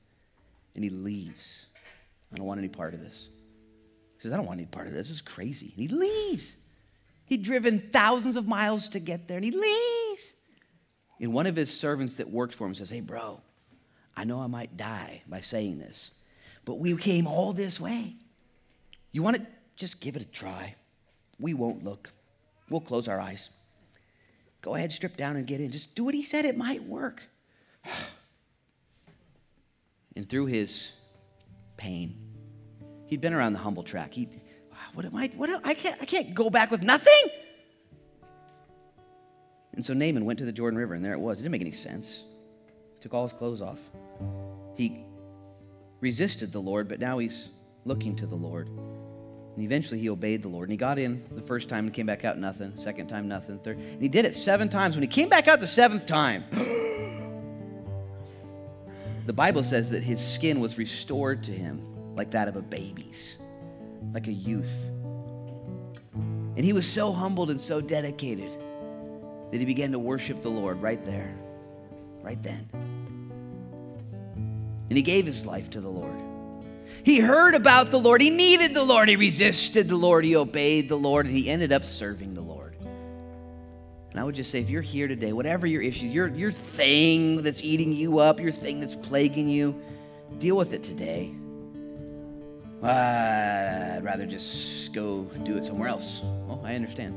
and 0.76 0.84
he 0.84 0.90
leaves. 0.90 1.66
I 2.32 2.36
don't 2.36 2.46
want 2.46 2.58
any 2.58 2.68
part 2.68 2.94
of 2.94 3.00
this. 3.00 3.28
He 4.16 4.22
says, 4.22 4.32
I 4.32 4.36
don't 4.36 4.46
want 4.46 4.60
any 4.60 4.66
part 4.66 4.86
of 4.86 4.92
this. 4.92 5.08
This 5.08 5.16
is 5.16 5.20
crazy. 5.20 5.72
And 5.76 5.82
he 5.82 5.88
leaves. 5.88 6.54
He'd 7.24 7.42
driven 7.42 7.90
thousands 7.92 8.36
of 8.36 8.46
miles 8.46 8.88
to 8.90 9.00
get 9.00 9.26
there, 9.26 9.38
and 9.38 9.44
he 9.44 9.50
leaves. 9.50 10.32
And 11.20 11.32
one 11.32 11.48
of 11.48 11.56
his 11.56 11.76
servants 11.76 12.16
that 12.18 12.30
works 12.30 12.54
for 12.54 12.64
him 12.64 12.74
says, 12.74 12.90
Hey, 12.90 13.00
bro, 13.00 13.40
I 14.16 14.22
know 14.22 14.40
I 14.40 14.46
might 14.46 14.76
die 14.76 15.22
by 15.26 15.40
saying 15.40 15.80
this, 15.80 16.12
but 16.68 16.78
we 16.78 16.94
came 16.98 17.26
all 17.26 17.54
this 17.54 17.80
way. 17.80 18.14
You 19.10 19.22
want 19.22 19.38
to 19.38 19.46
just 19.74 20.02
give 20.02 20.16
it 20.16 20.22
a 20.22 20.26
try? 20.26 20.74
We 21.40 21.54
won't 21.54 21.82
look. 21.82 22.10
We'll 22.68 22.82
close 22.82 23.08
our 23.08 23.18
eyes. 23.18 23.48
Go 24.60 24.74
ahead, 24.74 24.92
strip 24.92 25.16
down 25.16 25.36
and 25.36 25.46
get 25.46 25.62
in. 25.62 25.72
Just 25.72 25.94
do 25.94 26.04
what 26.04 26.12
he 26.12 26.22
said. 26.22 26.44
It 26.44 26.58
might 26.58 26.84
work. 26.84 27.22
and 30.14 30.28
through 30.28 30.44
his 30.44 30.90
pain, 31.78 32.18
he'd 33.06 33.22
been 33.22 33.32
around 33.32 33.54
the 33.54 33.60
humble 33.60 33.82
track. 33.82 34.12
He, 34.12 34.28
ah, 34.70 34.90
what 34.92 35.06
am 35.06 35.16
I? 35.16 35.30
What 35.36 35.48
am, 35.48 35.62
I 35.64 35.72
can't. 35.72 35.96
I 36.02 36.04
can't 36.04 36.34
go 36.34 36.50
back 36.50 36.70
with 36.70 36.82
nothing. 36.82 37.30
And 39.72 39.82
so 39.82 39.94
Naaman 39.94 40.26
went 40.26 40.38
to 40.40 40.44
the 40.44 40.52
Jordan 40.52 40.78
River, 40.78 40.92
and 40.92 41.02
there 41.02 41.14
it 41.14 41.20
was. 41.20 41.38
It 41.38 41.44
didn't 41.44 41.52
make 41.52 41.62
any 41.62 41.70
sense. 41.70 42.24
Took 43.00 43.14
all 43.14 43.22
his 43.22 43.32
clothes 43.32 43.62
off. 43.62 43.78
He 44.76 45.06
resisted 46.00 46.52
the 46.52 46.60
Lord, 46.60 46.88
but 46.88 47.00
now 47.00 47.18
he's 47.18 47.48
looking 47.84 48.14
to 48.16 48.26
the 48.26 48.36
Lord. 48.36 48.68
And 48.68 49.64
eventually 49.64 49.98
he 49.98 50.08
obeyed 50.08 50.42
the 50.42 50.48
Lord. 50.48 50.68
And 50.68 50.72
he 50.72 50.76
got 50.76 50.98
in 50.98 51.24
the 51.32 51.42
first 51.42 51.68
time 51.68 51.86
and 51.86 51.92
came 51.92 52.06
back 52.06 52.24
out 52.24 52.38
nothing. 52.38 52.76
Second 52.76 53.08
time, 53.08 53.26
nothing. 53.26 53.58
Third. 53.58 53.78
And 53.78 54.00
he 54.00 54.08
did 54.08 54.24
it 54.24 54.34
seven 54.36 54.68
times. 54.68 54.94
When 54.94 55.02
he 55.02 55.08
came 55.08 55.28
back 55.28 55.48
out 55.48 55.58
the 55.58 55.66
seventh 55.66 56.06
time, 56.06 56.44
the 59.26 59.32
Bible 59.32 59.64
says 59.64 59.90
that 59.90 60.04
his 60.04 60.24
skin 60.24 60.60
was 60.60 60.78
restored 60.78 61.42
to 61.44 61.52
him 61.52 61.82
like 62.14 62.30
that 62.30 62.46
of 62.46 62.56
a 62.56 62.62
baby's, 62.62 63.36
like 64.12 64.28
a 64.28 64.32
youth. 64.32 64.72
And 66.14 66.64
he 66.64 66.72
was 66.72 66.86
so 66.86 67.12
humbled 67.12 67.50
and 67.50 67.60
so 67.60 67.80
dedicated 67.80 68.50
that 69.50 69.58
he 69.58 69.64
began 69.64 69.92
to 69.92 69.98
worship 69.98 70.42
the 70.42 70.50
Lord 70.50 70.80
right 70.82 71.04
there, 71.04 71.34
right 72.22 72.42
then. 72.42 72.68
And 74.88 74.96
he 74.96 75.02
gave 75.02 75.26
his 75.26 75.44
life 75.44 75.70
to 75.70 75.80
the 75.80 75.88
Lord. 75.88 76.18
He 77.02 77.20
heard 77.20 77.54
about 77.54 77.90
the 77.90 77.98
Lord. 77.98 78.20
He 78.20 78.30
needed 78.30 78.74
the 78.74 78.82
Lord. 78.82 79.08
He 79.08 79.16
resisted 79.16 79.88
the 79.88 79.96
Lord. 79.96 80.24
He 80.24 80.36
obeyed 80.36 80.88
the 80.88 80.96
Lord. 80.96 81.26
And 81.26 81.36
he 81.36 81.48
ended 81.48 81.72
up 81.72 81.84
serving 81.84 82.34
the 82.34 82.40
Lord. 82.40 82.76
And 84.10 84.18
I 84.18 84.24
would 84.24 84.34
just 84.34 84.50
say, 84.50 84.60
if 84.60 84.70
you're 84.70 84.82
here 84.82 85.06
today, 85.06 85.32
whatever 85.32 85.66
your 85.66 85.82
issue, 85.82 86.06
your, 86.06 86.28
your 86.28 86.50
thing 86.50 87.42
that's 87.42 87.62
eating 87.62 87.92
you 87.92 88.18
up, 88.18 88.40
your 88.40 88.50
thing 88.50 88.80
that's 88.80 88.94
plaguing 88.94 89.48
you, 89.48 89.80
deal 90.38 90.56
with 90.56 90.72
it 90.72 90.82
today. 90.82 91.34
Uh, 92.82 92.86
I'd 93.96 94.04
rather 94.04 94.24
just 94.24 94.92
go 94.92 95.24
do 95.44 95.56
it 95.56 95.64
somewhere 95.64 95.88
else. 95.88 96.20
Well, 96.46 96.62
I 96.64 96.74
understand. 96.74 97.16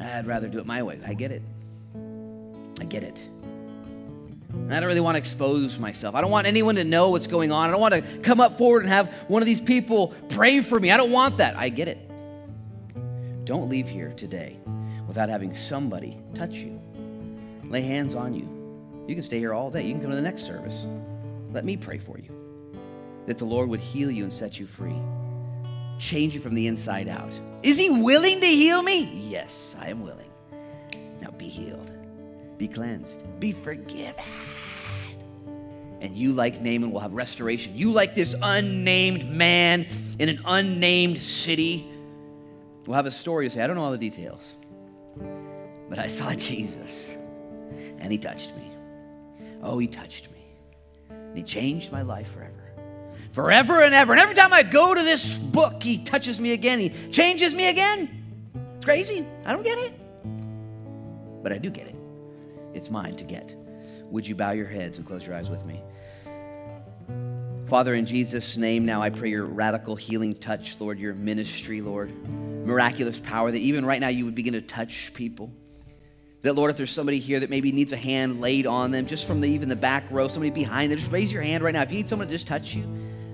I'd 0.00 0.26
rather 0.26 0.48
do 0.48 0.58
it 0.58 0.66
my 0.66 0.82
way. 0.82 1.00
I 1.06 1.14
get 1.14 1.30
it. 1.30 1.42
I 2.80 2.84
get 2.84 3.04
it. 3.04 3.22
I 4.68 4.80
don't 4.80 4.86
really 4.86 5.00
want 5.00 5.16
to 5.16 5.18
expose 5.18 5.78
myself. 5.78 6.14
I 6.14 6.20
don't 6.20 6.30
want 6.30 6.46
anyone 6.46 6.76
to 6.76 6.84
know 6.84 7.10
what's 7.10 7.26
going 7.26 7.52
on. 7.52 7.68
I 7.68 7.72
don't 7.72 7.80
want 7.80 7.94
to 7.94 8.02
come 8.20 8.40
up 8.40 8.58
forward 8.58 8.84
and 8.84 8.92
have 8.92 9.12
one 9.28 9.42
of 9.42 9.46
these 9.46 9.60
people 9.60 10.14
pray 10.28 10.60
for 10.60 10.80
me. 10.80 10.90
I 10.90 10.96
don't 10.96 11.12
want 11.12 11.38
that. 11.38 11.56
I 11.56 11.68
get 11.68 11.88
it. 11.88 11.98
Don't 13.44 13.68
leave 13.68 13.88
here 13.88 14.12
today 14.16 14.58
without 15.06 15.28
having 15.28 15.54
somebody 15.54 16.18
touch 16.34 16.54
you, 16.54 16.80
lay 17.64 17.82
hands 17.82 18.14
on 18.14 18.32
you. 18.32 18.48
You 19.06 19.14
can 19.14 19.24
stay 19.24 19.38
here 19.38 19.52
all 19.52 19.70
day. 19.70 19.82
You 19.84 19.92
can 19.92 20.00
come 20.00 20.10
to 20.10 20.16
the 20.16 20.22
next 20.22 20.44
service. 20.44 20.86
Let 21.52 21.64
me 21.66 21.76
pray 21.76 21.98
for 21.98 22.18
you 22.18 22.32
that 23.26 23.36
the 23.38 23.44
Lord 23.44 23.68
would 23.68 23.80
heal 23.80 24.10
you 24.10 24.24
and 24.24 24.32
set 24.32 24.58
you 24.58 24.66
free, 24.66 24.96
change 25.98 26.34
you 26.34 26.40
from 26.40 26.54
the 26.54 26.66
inside 26.66 27.08
out. 27.08 27.32
Is 27.62 27.76
He 27.76 27.90
willing 27.90 28.40
to 28.40 28.46
heal 28.46 28.82
me? 28.82 29.02
Yes, 29.28 29.76
I 29.78 29.90
am 29.90 30.02
willing. 30.02 30.30
Now 31.20 31.30
be 31.30 31.48
healed, 31.48 31.91
be 32.62 32.68
cleansed, 32.68 33.20
be 33.40 33.50
forgiven. 33.50 34.14
And 36.00 36.16
you, 36.16 36.32
like 36.32 36.60
Naaman, 36.60 36.92
will 36.92 37.00
have 37.00 37.12
restoration. 37.12 37.76
You, 37.76 37.90
like 37.90 38.14
this 38.14 38.36
unnamed 38.40 39.28
man 39.28 39.84
in 40.20 40.28
an 40.28 40.40
unnamed 40.44 41.20
city, 41.20 41.84
will 42.86 42.94
have 42.94 43.06
a 43.06 43.10
story 43.10 43.48
to 43.48 43.50
say. 43.52 43.62
I 43.62 43.66
don't 43.66 43.74
know 43.74 43.82
all 43.82 43.90
the 43.90 43.98
details, 43.98 44.48
but 45.88 45.98
I 45.98 46.06
saw 46.06 46.32
Jesus, 46.36 46.90
and 47.98 48.12
He 48.12 48.18
touched 48.18 48.54
me. 48.54 48.70
Oh, 49.60 49.78
He 49.78 49.88
touched 49.88 50.30
me. 50.30 50.44
And 51.10 51.36
He 51.36 51.42
changed 51.42 51.90
my 51.90 52.02
life 52.02 52.30
forever 52.32 52.58
forever 53.32 53.82
and 53.82 53.94
ever. 53.94 54.12
And 54.12 54.20
every 54.20 54.34
time 54.34 54.52
I 54.52 54.62
go 54.62 54.94
to 54.94 55.02
this 55.02 55.38
book, 55.38 55.82
he 55.82 55.96
touches 56.04 56.38
me 56.38 56.52
again. 56.52 56.78
He 56.78 56.90
changes 57.10 57.54
me 57.54 57.70
again. 57.70 58.10
It's 58.76 58.84
crazy. 58.84 59.26
I 59.46 59.54
don't 59.54 59.64
get 59.64 59.78
it. 59.78 59.94
But 61.42 61.52
I 61.52 61.56
do 61.56 61.70
get 61.70 61.86
it. 61.86 61.96
It's 62.74 62.90
mine 62.90 63.16
to 63.16 63.24
get. 63.24 63.54
Would 64.10 64.26
you 64.26 64.34
bow 64.34 64.52
your 64.52 64.66
heads 64.66 64.98
and 64.98 65.06
close 65.06 65.26
your 65.26 65.34
eyes 65.34 65.50
with 65.50 65.64
me? 65.64 65.82
Father, 67.68 67.94
in 67.94 68.04
Jesus' 68.04 68.56
name, 68.58 68.84
now 68.84 69.00
I 69.00 69.08
pray 69.08 69.30
your 69.30 69.46
radical 69.46 69.96
healing 69.96 70.34
touch, 70.34 70.76
Lord, 70.78 70.98
your 70.98 71.14
ministry, 71.14 71.80
Lord, 71.80 72.12
miraculous 72.66 73.18
power, 73.18 73.50
that 73.50 73.58
even 73.58 73.86
right 73.86 74.00
now 74.00 74.08
you 74.08 74.26
would 74.26 74.34
begin 74.34 74.52
to 74.52 74.60
touch 74.60 75.12
people. 75.14 75.50
That, 76.42 76.54
Lord, 76.54 76.70
if 76.70 76.76
there's 76.76 76.90
somebody 76.90 77.18
here 77.18 77.40
that 77.40 77.48
maybe 77.48 77.72
needs 77.72 77.92
a 77.92 77.96
hand 77.96 78.40
laid 78.40 78.66
on 78.66 78.90
them, 78.90 79.06
just 79.06 79.26
from 79.26 79.40
the, 79.40 79.48
even 79.48 79.68
the 79.68 79.76
back 79.76 80.04
row, 80.10 80.28
somebody 80.28 80.50
behind 80.50 80.92
them, 80.92 80.98
just 80.98 81.10
raise 81.10 81.32
your 81.32 81.42
hand 81.42 81.64
right 81.64 81.72
now. 81.72 81.82
If 81.82 81.90
you 81.90 81.98
need 81.98 82.08
someone 82.08 82.28
to 82.28 82.34
just 82.34 82.46
touch 82.46 82.74
you, 82.74 82.82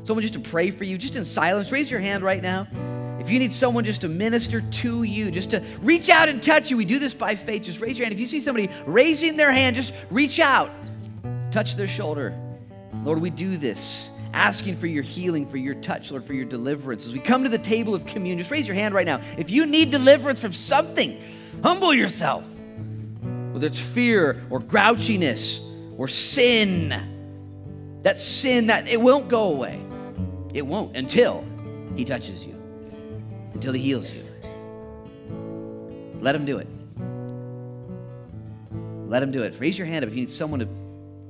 someone 0.04 0.22
just 0.22 0.34
to 0.34 0.40
pray 0.40 0.70
for 0.70 0.84
you, 0.84 0.98
just 0.98 1.16
in 1.16 1.24
silence, 1.24 1.72
raise 1.72 1.90
your 1.90 2.00
hand 2.00 2.22
right 2.22 2.42
now. 2.42 2.68
If 3.28 3.32
you 3.32 3.40
need 3.40 3.52
someone 3.52 3.84
just 3.84 4.00
to 4.00 4.08
minister 4.08 4.62
to 4.62 5.02
you, 5.02 5.30
just 5.30 5.50
to 5.50 5.62
reach 5.82 6.08
out 6.08 6.30
and 6.30 6.42
touch 6.42 6.70
you, 6.70 6.78
we 6.78 6.86
do 6.86 6.98
this 6.98 7.12
by 7.12 7.34
faith. 7.34 7.64
Just 7.64 7.78
raise 7.78 7.98
your 7.98 8.06
hand. 8.06 8.14
If 8.14 8.20
you 8.20 8.26
see 8.26 8.40
somebody 8.40 8.70
raising 8.86 9.36
their 9.36 9.52
hand, 9.52 9.76
just 9.76 9.92
reach 10.10 10.40
out, 10.40 10.70
touch 11.50 11.76
their 11.76 11.86
shoulder. 11.86 12.34
Lord, 13.04 13.20
we 13.20 13.28
do 13.28 13.58
this 13.58 14.08
asking 14.32 14.78
for 14.78 14.86
your 14.86 15.02
healing, 15.02 15.46
for 15.46 15.58
your 15.58 15.74
touch, 15.74 16.10
Lord, 16.10 16.24
for 16.24 16.32
your 16.32 16.46
deliverance. 16.46 17.04
As 17.04 17.12
we 17.12 17.18
come 17.18 17.42
to 17.42 17.50
the 17.50 17.58
table 17.58 17.94
of 17.94 18.06
communion, 18.06 18.38
just 18.38 18.50
raise 18.50 18.66
your 18.66 18.76
hand 18.76 18.94
right 18.94 19.04
now. 19.04 19.20
If 19.36 19.50
you 19.50 19.66
need 19.66 19.90
deliverance 19.90 20.40
from 20.40 20.54
something, 20.54 21.22
humble 21.62 21.92
yourself. 21.92 22.44
Whether 23.52 23.66
it's 23.66 23.78
fear 23.78 24.42
or 24.48 24.58
grouchiness 24.58 25.60
or 25.98 26.08
sin, 26.08 28.00
that 28.04 28.18
sin 28.18 28.68
that 28.68 28.88
it 28.88 28.98
won't 28.98 29.28
go 29.28 29.52
away. 29.52 29.78
It 30.54 30.62
won't 30.62 30.96
until 30.96 31.44
he 31.94 32.06
touches 32.06 32.46
you, 32.46 32.57
until 33.58 33.72
he 33.72 33.82
heals 33.82 34.08
you. 34.12 34.24
Let 36.20 36.32
him 36.32 36.44
do 36.44 36.58
it. 36.58 36.68
Let 39.10 39.20
him 39.20 39.32
do 39.32 39.42
it. 39.42 39.56
Raise 39.58 39.76
your 39.76 39.88
hand 39.88 40.04
up 40.04 40.10
if 40.10 40.14
you 40.14 40.20
need 40.20 40.30
someone 40.30 40.60
to 40.60 40.68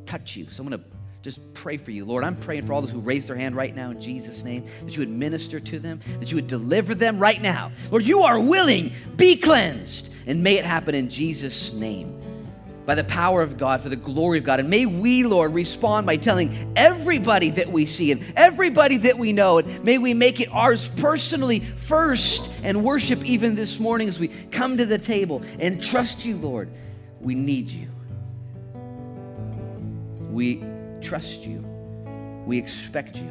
touch 0.04 0.36
you, 0.36 0.46
someone 0.50 0.78
to 0.78 0.84
just 1.22 1.40
pray 1.54 1.78
for 1.78 1.90
you. 1.90 2.04
Lord, 2.04 2.24
I'm 2.24 2.36
praying 2.36 2.66
for 2.66 2.74
all 2.74 2.82
those 2.82 2.90
who 2.90 3.00
raise 3.00 3.26
their 3.26 3.36
hand 3.36 3.56
right 3.56 3.74
now 3.74 3.90
in 3.92 3.98
Jesus' 3.98 4.44
name, 4.44 4.66
that 4.84 4.92
you 4.92 4.98
would 4.98 5.08
minister 5.08 5.58
to 5.58 5.78
them, 5.78 6.00
that 6.20 6.30
you 6.30 6.34
would 6.36 6.48
deliver 6.48 6.94
them 6.94 7.18
right 7.18 7.40
now. 7.40 7.72
Lord, 7.90 8.04
you 8.04 8.20
are 8.20 8.38
willing. 8.38 8.92
Be 9.16 9.34
cleansed. 9.34 10.10
And 10.26 10.42
may 10.42 10.58
it 10.58 10.66
happen 10.66 10.94
in 10.94 11.08
Jesus' 11.08 11.72
name 11.72 12.17
by 12.88 12.94
the 12.94 13.04
power 13.04 13.42
of 13.42 13.58
God, 13.58 13.82
for 13.82 13.90
the 13.90 13.96
glory 13.96 14.38
of 14.38 14.44
God. 14.44 14.60
And 14.60 14.70
may 14.70 14.86
we, 14.86 15.22
Lord, 15.22 15.52
respond 15.52 16.06
by 16.06 16.16
telling 16.16 16.72
everybody 16.74 17.50
that 17.50 17.70
we 17.70 17.84
see 17.84 18.12
and 18.12 18.24
everybody 18.34 18.96
that 18.96 19.18
we 19.18 19.30
know, 19.30 19.58
and 19.58 19.84
may 19.84 19.98
we 19.98 20.14
make 20.14 20.40
it 20.40 20.48
ours 20.52 20.90
personally 20.96 21.60
first 21.76 22.50
and 22.62 22.82
worship 22.82 23.22
even 23.26 23.54
this 23.54 23.78
morning 23.78 24.08
as 24.08 24.18
we 24.18 24.28
come 24.28 24.78
to 24.78 24.86
the 24.86 24.96
table 24.96 25.42
and 25.58 25.82
trust 25.82 26.24
you, 26.24 26.38
Lord. 26.38 26.70
We 27.20 27.34
need 27.34 27.68
you. 27.68 27.88
We 30.30 30.64
trust 31.02 31.42
you. 31.42 31.62
We 32.46 32.56
expect 32.56 33.16
you. 33.16 33.30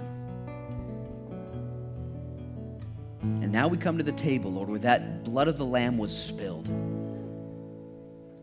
And 3.24 3.52
now 3.52 3.68
we 3.68 3.80
come 3.80 3.98
to 3.98 4.04
the 4.04 4.12
table, 4.12 4.52
Lord, 4.52 4.70
where 4.70 4.80
that 4.82 5.24
blood 5.24 5.48
of 5.48 5.58
the 5.58 5.66
Lamb 5.66 5.98
was 5.98 6.16
spilled 6.16 6.70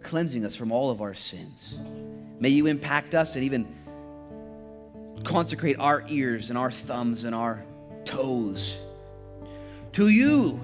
cleansing 0.05 0.45
us 0.45 0.55
from 0.55 0.71
all 0.71 0.91
of 0.91 1.03
our 1.03 1.15
sins. 1.15 1.75
May 2.39 2.51
you 2.51 2.67
impact 2.67 3.15
us 3.15 3.35
and 3.35 3.45
even 3.45 3.67
consecrate 5.25 5.77
our 5.79 6.05
ears 6.09 6.51
and 6.51 6.59
our 6.59 6.71
thumbs 6.71 7.25
and 7.25 7.35
our 7.35 7.65
toes 8.05 8.77
to 9.93 10.09
you. 10.09 10.61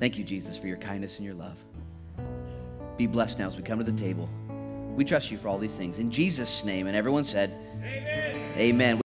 Thank 0.00 0.18
you, 0.18 0.24
Jesus, 0.24 0.58
for 0.58 0.66
your 0.66 0.76
kindness 0.76 1.16
and 1.16 1.24
your 1.24 1.34
love. 1.34 1.56
Be 2.96 3.06
blessed 3.06 3.38
now 3.38 3.46
as 3.46 3.56
we 3.56 3.62
come 3.62 3.78
to 3.78 3.84
the 3.84 3.92
table. 3.92 4.28
We 4.94 5.04
trust 5.04 5.30
you 5.30 5.38
for 5.38 5.48
all 5.48 5.58
these 5.58 5.74
things. 5.74 5.98
In 5.98 6.10
Jesus' 6.10 6.64
name. 6.64 6.86
And 6.86 6.96
everyone 6.96 7.24
said, 7.24 7.56
Amen. 7.82 8.36
Amen. 8.56 9.00